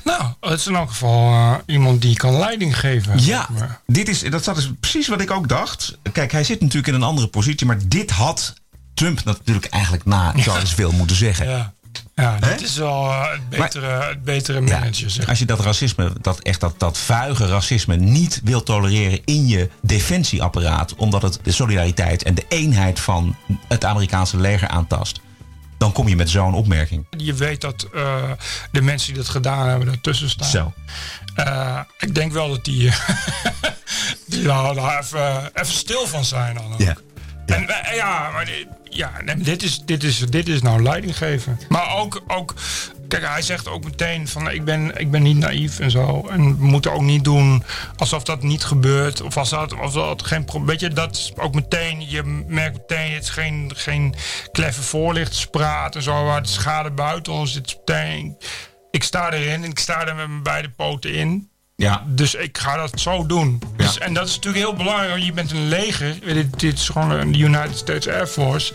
Nou, 0.04 0.24
het 0.40 0.60
is 0.60 0.68
in 0.68 0.76
elk 0.76 0.90
geval 0.90 1.32
uh, 1.32 1.56
iemand 1.66 2.02
die 2.02 2.16
kan 2.16 2.38
leiding 2.38 2.80
geven. 2.80 3.24
Ja, 3.24 3.50
dit 3.86 4.10
is, 4.10 4.20
dat 4.20 4.48
is 4.48 4.54
dus 4.54 4.72
precies 4.80 5.08
wat 5.08 5.22
ik 5.22 5.32
ook 5.32 5.48
dacht. 5.48 5.98
Kijk, 6.12 6.32
hij 6.32 6.44
zit 6.44 6.62
natuurlijk 6.62 6.88
in 6.88 6.94
een 6.94 7.04
andere 7.04 7.28
positie, 7.28 7.68
maar 7.68 7.78
dit 7.88 8.12
had 8.12 8.54
Trump 8.94 9.24
natuurlijk 9.24 9.66
eigenlijk 9.66 10.06
na 10.06 10.34
Charlottesville 10.36 10.92
moeten 10.92 11.16
zeggen. 11.16 11.50
Ja. 11.50 11.74
Ja, 12.22 12.40
dat 12.40 12.62
is 12.62 12.78
wel 12.78 13.06
uh, 13.06 13.32
het 13.32 13.50
betere, 13.50 13.98
maar, 13.98 14.10
het 14.10 14.24
betere 14.24 14.62
manager. 14.62 15.12
Ja, 15.14 15.26
als 15.26 15.40
je 15.40 15.46
dat 15.46 15.60
racisme, 15.60 16.14
dat 16.22 16.40
echt 16.40 16.60
dat, 16.60 16.74
dat 16.78 16.98
vuige 16.98 17.46
racisme 17.46 17.96
niet 17.96 18.42
wil 18.44 18.64
tolereren 18.64 19.20
in 19.26 19.48
je 19.48 19.70
defensieapparaat, 19.82 20.96
omdat 20.96 21.22
het 21.22 21.40
de 21.44 21.52
solidariteit 21.52 22.24
en 22.24 22.36
de 22.36 22.46
eenheid 22.50 23.00
van 23.00 23.36
het 23.68 23.86
Amerikaanse 23.86 24.38
leger 24.38 24.68
aantast, 24.68 25.22
dan 25.78 25.92
kom 25.92 26.08
je 26.08 26.16
met 26.16 26.30
zo'n 26.30 26.54
opmerking. 26.54 27.06
Je 27.18 27.34
weet 27.34 27.62
dat 27.62 27.88
uh, 27.94 28.32
de 28.72 28.82
mensen 28.82 29.14
die 29.14 29.22
dat 29.22 29.32
gedaan 29.32 29.68
hebben 29.68 29.88
ertussen 29.88 30.30
staan. 30.30 30.50
Zo. 30.50 30.74
Uh, 31.36 31.80
ik 31.98 32.16
denk 32.16 32.32
wel 32.32 32.50
dat 32.50 32.66
die, 32.66 32.92
die 34.28 34.44
daar 34.44 35.00
even, 35.00 35.52
even 35.54 35.74
stil 35.74 36.08
van 36.08 36.26
zijn 36.26 36.56
dan 36.56 36.74
ook. 36.74 36.80
Ja. 36.80 36.98
Ja. 37.46 37.56
En 37.56 37.64
uh, 37.64 37.96
ja, 37.96 38.30
maar 38.30 38.46
ja, 38.92 39.12
dit, 39.38 39.64
is, 39.64 39.82
dit, 39.86 40.04
is, 40.04 40.20
dit 40.20 40.48
is 40.48 40.62
nou 40.62 40.84
leiding 40.84 41.18
geven. 41.18 41.60
Maar 41.70 41.96
ook, 41.96 42.22
ook 42.28 42.54
kijk, 43.08 43.28
hij 43.28 43.42
zegt 43.42 43.68
ook 43.68 43.84
meteen 43.84 44.28
van 44.28 44.52
ik 44.52 44.66
ben, 44.66 44.98
ik 44.98 45.12
ben 45.12 45.22
niet 45.22 45.38
naïef 45.38 45.80
en 45.80 45.92
zo. 45.92 46.28
En 46.30 46.58
we 46.58 46.66
moeten 46.66 46.94
ook 46.94 47.02
niet 47.02 47.24
doen 47.24 47.64
alsof 47.96 48.24
dat 48.24 48.44
niet 48.44 48.64
gebeurt. 48.64 49.22
Of 49.22 49.38
als 49.38 49.50
dat, 49.50 49.74
of 49.74 49.94
dat 49.94 50.24
geen 50.24 50.46
probleem. 50.46 50.68
Weet 50.68 50.80
je, 50.80 50.90
dat 50.90 51.16
is 51.16 51.32
ook 51.36 51.54
meteen, 51.54 52.10
je 52.10 52.24
merkt 52.48 52.78
meteen, 52.78 53.12
het 53.14 53.24
is 53.24 53.30
geen, 53.30 53.72
geen 53.76 54.16
kleffe 54.52 54.82
voorlichtspraat 54.82 55.96
en 55.96 56.02
zo. 56.02 56.32
Het 56.32 56.50
schade 56.50 56.92
buiten 56.92 57.34
ons. 57.34 57.62
Is 57.62 57.76
meteen, 57.78 58.38
ik 58.92 59.04
sta 59.04 59.32
erin 59.32 59.64
en 59.64 59.70
ik 59.70 59.80
sta 59.80 60.08
er 60.08 60.16
met 60.16 60.28
mijn 60.28 60.44
beide 60.44 60.70
poten 60.70 61.14
in. 61.14 61.51
Ja. 61.82 62.04
Dus 62.08 62.36
ik 62.36 62.58
ga 62.58 62.78
dat 62.78 63.00
zo 63.00 63.26
doen. 63.26 63.62
Ja. 63.78 63.86
Dus, 63.86 63.98
en 63.98 64.14
dat 64.14 64.28
is 64.28 64.36
natuurlijk 64.36 64.66
heel 64.66 64.76
belangrijk. 64.76 65.24
Je 65.24 65.34
bent 65.34 65.52
een 65.52 65.68
leger. 65.68 66.16
Dit, 66.26 66.60
dit 66.60 66.74
is 66.74 66.90
gewoon 66.90 67.12
een 67.12 67.40
United 67.40 67.78
States 67.78 68.08
Air 68.08 68.28
Force. 68.28 68.74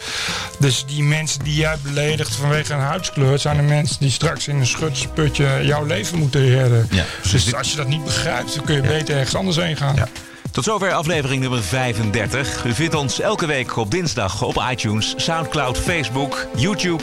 Dus 0.58 0.84
die 0.86 1.02
mensen 1.02 1.44
die 1.44 1.54
jij 1.54 1.76
beledigt 1.82 2.36
vanwege 2.36 2.72
een 2.72 2.80
huidskleur... 2.80 3.38
zijn 3.38 3.56
de 3.56 3.62
mensen 3.62 3.96
die 4.00 4.10
straks 4.10 4.48
in 4.48 4.56
een 4.56 4.66
schutsputje 4.66 5.60
jouw 5.62 5.84
leven 5.84 6.18
moeten 6.18 6.48
redden. 6.48 6.88
Ja. 6.90 7.04
Dus 7.30 7.44
dit... 7.44 7.54
als 7.54 7.70
je 7.70 7.76
dat 7.76 7.88
niet 7.88 8.04
begrijpt, 8.04 8.54
dan 8.54 8.64
kun 8.64 8.74
je 8.74 8.80
beter 8.80 9.16
ergens 9.16 9.34
anders 9.34 9.56
heen 9.56 9.76
gaan. 9.76 9.94
Ja. 9.94 10.08
Tot 10.56 10.64
zover 10.64 10.92
aflevering 10.92 11.40
nummer 11.40 11.62
35. 11.62 12.64
U 12.64 12.72
vindt 12.72 12.94
ons 12.94 13.20
elke 13.20 13.46
week 13.46 13.76
op 13.76 13.90
dinsdag 13.90 14.42
op 14.42 14.64
iTunes, 14.70 15.14
Soundcloud, 15.16 15.78
Facebook, 15.78 16.46
YouTube 16.54 17.02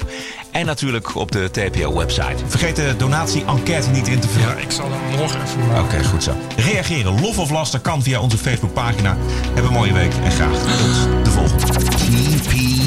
en 0.52 0.66
natuurlijk 0.66 1.16
op 1.16 1.32
de 1.32 1.50
TPO-website. 1.52 2.44
Vergeet 2.48 2.76
de 2.76 2.96
donatie-enquête 2.98 3.90
niet 3.90 4.08
in 4.08 4.20
te 4.20 4.28
vullen. 4.28 4.50
Ja, 4.50 4.56
ik 4.56 4.72
zal 4.72 4.92
hem 4.92 5.18
morgen 5.18 5.42
even 5.42 5.60
maken. 5.60 5.84
Oké, 5.84 5.94
okay, 5.94 6.04
goed 6.04 6.24
zo. 6.24 6.32
Reageren, 6.56 7.22
lof 7.22 7.40
of 7.40 7.50
laster 7.50 7.80
kan 7.80 8.04
via 8.04 8.22
onze 8.22 8.38
Facebookpagina. 8.38 9.18
Heb 9.54 9.64
een 9.64 9.74
mooie 9.74 9.94
week 9.94 10.14
en 10.24 10.32
graag 10.32 10.58
tot 10.58 11.24
de 11.24 11.30
volgende. 11.30 11.66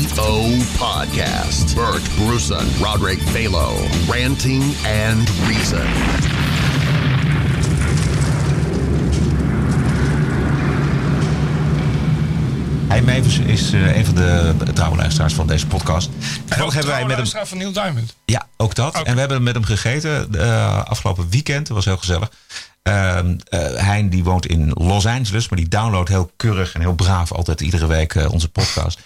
TPO 0.07 0.43
Podcast. 0.79 1.75
Bert 1.75 2.09
Bruson, 2.17 2.67
Roderick 2.83 3.21
Balo. 3.33 3.73
Ranting 4.09 4.63
and 4.85 5.31
Reason. 5.49 6.36
Hij 12.89 13.03
Mevers 13.03 13.39
is 13.39 13.73
uh, 13.73 13.97
een 13.97 14.05
van 14.05 14.15
de 14.15 14.73
trouwe 14.75 14.97
luisteraars 14.97 15.35
van 15.35 15.47
deze 15.47 15.67
podcast. 15.67 16.09
En 16.49 16.63
ook 16.63 16.73
hebben 16.73 16.93
wij 16.93 17.07
met 17.07 17.33
hem 17.33 17.47
van 17.47 17.59
Neil 17.59 17.73
Diamond. 17.73 18.17
Ja, 18.25 18.47
ook 18.57 18.75
dat. 18.75 18.89
Okay. 18.89 19.03
En 19.03 19.15
we 19.15 19.21
hebben 19.21 19.43
met 19.43 19.55
hem 19.55 19.65
gegeten 19.65 20.29
uh, 20.35 20.85
afgelopen 20.85 21.29
weekend. 21.31 21.67
Dat 21.67 21.77
was 21.77 21.85
heel 21.85 21.97
gezellig. 21.97 22.31
Uh, 22.83 23.19
Hein 23.77 24.09
die 24.09 24.25
woont 24.25 24.47
in 24.47 24.71
Los 24.75 25.07
Angeles, 25.07 25.49
maar 25.49 25.59
die 25.59 25.69
downloadt 25.69 26.09
heel 26.09 26.31
keurig 26.37 26.75
en 26.75 26.81
heel 26.81 26.95
braaf 26.95 27.33
altijd 27.33 27.61
iedere 27.61 27.87
week 27.87 28.15
onze 28.31 28.49
podcast. 28.49 28.99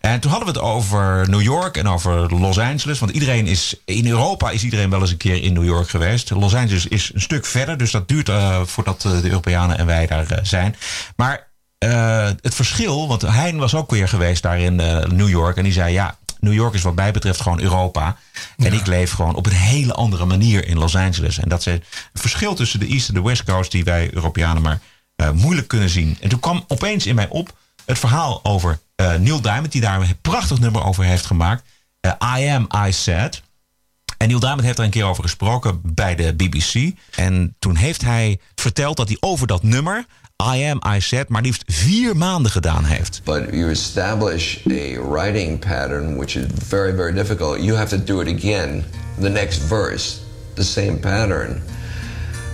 En 0.00 0.20
toen 0.20 0.30
hadden 0.30 0.52
we 0.52 0.58
het 0.58 0.68
over 0.68 1.30
New 1.30 1.42
York 1.42 1.76
en 1.76 1.88
over 1.88 2.34
Los 2.34 2.58
Angeles. 2.58 2.98
Want 2.98 3.12
iedereen 3.12 3.46
is 3.46 3.76
in 3.84 4.06
Europa 4.06 4.50
is 4.50 4.64
iedereen 4.64 4.90
wel 4.90 5.00
eens 5.00 5.10
een 5.10 5.16
keer 5.16 5.42
in 5.42 5.52
New 5.52 5.64
York 5.64 5.88
geweest. 5.88 6.30
Los 6.30 6.54
Angeles 6.54 6.86
is 6.86 7.10
een 7.14 7.20
stuk 7.20 7.46
verder, 7.46 7.76
dus 7.76 7.90
dat 7.90 8.08
duurt 8.08 8.30
voordat 8.64 9.00
de 9.00 9.20
Europeanen 9.24 9.78
en 9.78 9.86
wij 9.86 10.06
daar 10.06 10.26
zijn. 10.42 10.76
Maar 11.16 11.50
uh, 11.82 12.28
het 12.40 12.54
verschil, 12.54 13.08
want 13.08 13.22
Hein 13.22 13.58
was 13.58 13.74
ook 13.74 13.90
weer 13.90 14.08
geweest 14.08 14.42
daar 14.42 14.60
in 14.60 14.80
uh, 14.80 15.04
New 15.04 15.28
York. 15.28 15.56
En 15.56 15.64
die 15.64 15.72
zei: 15.72 15.92
Ja, 15.92 16.16
New 16.40 16.52
York 16.52 16.74
is 16.74 16.82
wat 16.82 16.94
mij 16.94 17.12
betreft 17.12 17.40
gewoon 17.40 17.60
Europa. 17.60 18.16
En 18.56 18.72
ja. 18.72 18.78
ik 18.78 18.86
leef 18.86 19.12
gewoon 19.12 19.34
op 19.34 19.46
een 19.46 19.52
hele 19.52 19.92
andere 19.92 20.24
manier 20.24 20.66
in 20.66 20.78
Los 20.78 20.96
Angeles. 20.96 21.38
En 21.38 21.48
dat 21.48 21.58
is 21.58 21.64
het 21.64 21.84
verschil 22.14 22.54
tussen 22.54 22.80
de 22.80 22.86
East 22.86 23.08
en 23.08 23.14
de 23.14 23.22
West 23.22 23.44
Coast, 23.44 23.70
die 23.70 23.84
wij 23.84 24.10
Europeanen 24.12 24.62
maar 24.62 24.80
uh, 25.16 25.30
moeilijk 25.30 25.68
kunnen 25.68 25.88
zien. 25.88 26.16
En 26.20 26.28
toen 26.28 26.40
kwam 26.40 26.64
opeens 26.68 27.06
in 27.06 27.14
mij 27.14 27.28
op 27.28 27.56
het 27.84 27.98
verhaal 27.98 28.40
over 28.42 28.78
Neil 29.18 29.40
Diamond, 29.40 29.72
die 29.72 29.80
daar 29.80 30.00
een 30.00 30.18
prachtig 30.20 30.58
nummer 30.58 30.84
over 30.84 31.04
heeft 31.04 31.26
gemaakt. 31.26 31.62
I 32.38 32.48
Am, 32.48 32.68
I 32.86 32.92
Said. 32.92 33.42
En 34.22 34.28
Neil 34.28 34.40
Diamond 34.40 34.62
heeft 34.62 34.78
er 34.78 34.84
een 34.84 34.90
keer 34.90 35.04
over 35.04 35.22
gesproken 35.22 35.80
bij 35.84 36.14
de 36.14 36.34
BBC. 36.34 36.98
En 37.14 37.56
toen 37.58 37.76
heeft 37.76 38.02
hij 38.02 38.40
verteld 38.54 38.96
dat 38.96 39.08
hij 39.08 39.16
over 39.20 39.46
dat 39.46 39.62
nummer. 39.62 40.06
I 40.42 40.56
Am, 40.56 40.80
I 40.96 41.00
Said, 41.00 41.28
maar 41.28 41.42
liefst 41.42 41.62
vier 41.66 42.16
maanden 42.16 42.50
gedaan 42.50 42.84
heeft. 42.84 43.20
But 43.24 43.52
you 43.52 43.70
establish 43.70 44.66
a 44.70 44.98
writing 44.98 45.58
pattern 45.58 46.16
which 46.16 46.36
is 46.36 46.46
very, 46.68 46.92
very 46.92 47.12
difficult. 47.12 47.60
You 47.60 47.76
have 47.76 47.88
to 47.88 48.04
do 48.04 48.20
it 48.20 48.28
again, 48.28 48.84
the 49.20 49.30
next 49.30 49.58
verse, 49.58 50.20
the 50.54 50.64
same 50.64 50.98
pattern 50.98 51.62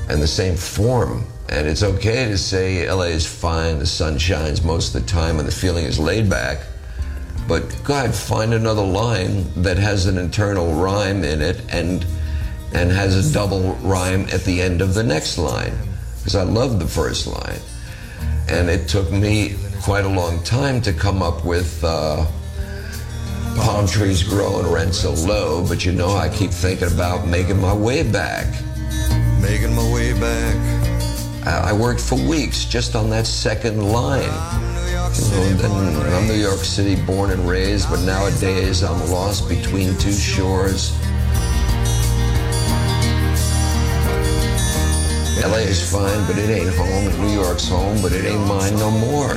and 0.09 0.20
the 0.20 0.26
same 0.26 0.57
form. 0.57 1.24
And 1.49 1.66
it's 1.66 1.82
okay 1.82 2.26
to 2.30 2.36
say 2.36 2.91
LA 2.91 3.05
is 3.14 3.26
fine, 3.26 3.78
the 3.78 3.86
sun 3.86 4.18
shines 4.18 4.62
most 4.62 4.95
of 4.95 5.01
the 5.01 5.12
time, 5.12 5.39
and 5.39 5.49
the 5.49 5.55
feeling 5.55 5.86
is 5.86 5.99
laid 5.99 6.28
back. 6.28 6.59
But 7.47 7.62
God, 7.84 8.14
find 8.14 8.53
another 8.53 8.84
line 8.84 9.47
that 9.62 9.78
has 9.78 10.07
an 10.07 10.18
internal 10.18 10.74
rhyme 10.74 11.24
in 11.24 11.41
it 11.41 11.61
and 11.72 12.05
and 12.74 12.91
has 12.91 13.16
a 13.16 13.32
double 13.32 13.74
rhyme 13.82 14.26
at 14.30 14.45
the 14.45 14.61
end 14.61 14.82
of 14.82 14.93
the 14.93 15.03
next 15.03 15.39
line 15.39 15.72
because 16.18 16.34
I 16.34 16.43
love 16.43 16.78
the 16.78 16.86
first 16.86 17.26
line. 17.26 17.61
And 18.49 18.70
it 18.70 18.88
took 18.88 19.11
me 19.11 19.57
quite 19.82 20.05
a 20.05 20.09
long 20.09 20.42
time 20.42 20.80
to 20.82 20.92
come 20.92 21.22
up 21.22 21.44
with 21.44 21.82
uh, 21.84 22.26
palm 23.57 23.86
trees 23.86 24.22
grow 24.22 24.61
and 24.61 24.68
rent 24.68 24.94
so 24.94 25.12
low, 25.12 25.66
but 25.66 25.84
you 25.84 25.92
know, 25.92 26.11
I 26.16 26.28
keep 26.28 26.51
thinking 26.51 26.90
about 26.92 27.26
making 27.26 27.61
my 27.61 27.74
way 27.74 28.03
back. 28.03 28.46
Making 29.40 29.74
my 29.74 29.92
way 29.92 30.18
back. 30.18 30.57
I 31.46 31.70
I 31.70 31.72
worked 31.72 32.01
for 32.01 32.16
weeks 32.16 32.64
just 32.64 32.94
on 32.94 33.11
that 33.11 33.26
second 33.26 33.92
line. 33.92 34.22
You 35.14 35.55
know, 35.62 35.78
and 35.78 36.14
I'm 36.14 36.28
New 36.28 36.34
York 36.34 36.61
City 36.61 37.01
born 37.03 37.30
and 37.30 37.49
raised, 37.49 37.88
but 37.90 38.01
nowadays 38.01 38.82
I'm 38.82 39.11
lost 39.11 39.49
between 39.49 39.96
two 39.99 40.12
shores. 40.12 40.92
LA 45.41 45.59
is 45.70 45.91
fine, 45.93 46.26
but 46.26 46.36
it 46.36 46.51
ain't 46.51 46.74
home. 46.74 47.20
New 47.20 47.32
York's 47.32 47.68
home, 47.68 48.03
but 48.03 48.12
it 48.12 48.24
ain't 48.24 48.45
mine 48.47 48.74
no 48.74 48.91
more. 48.91 49.34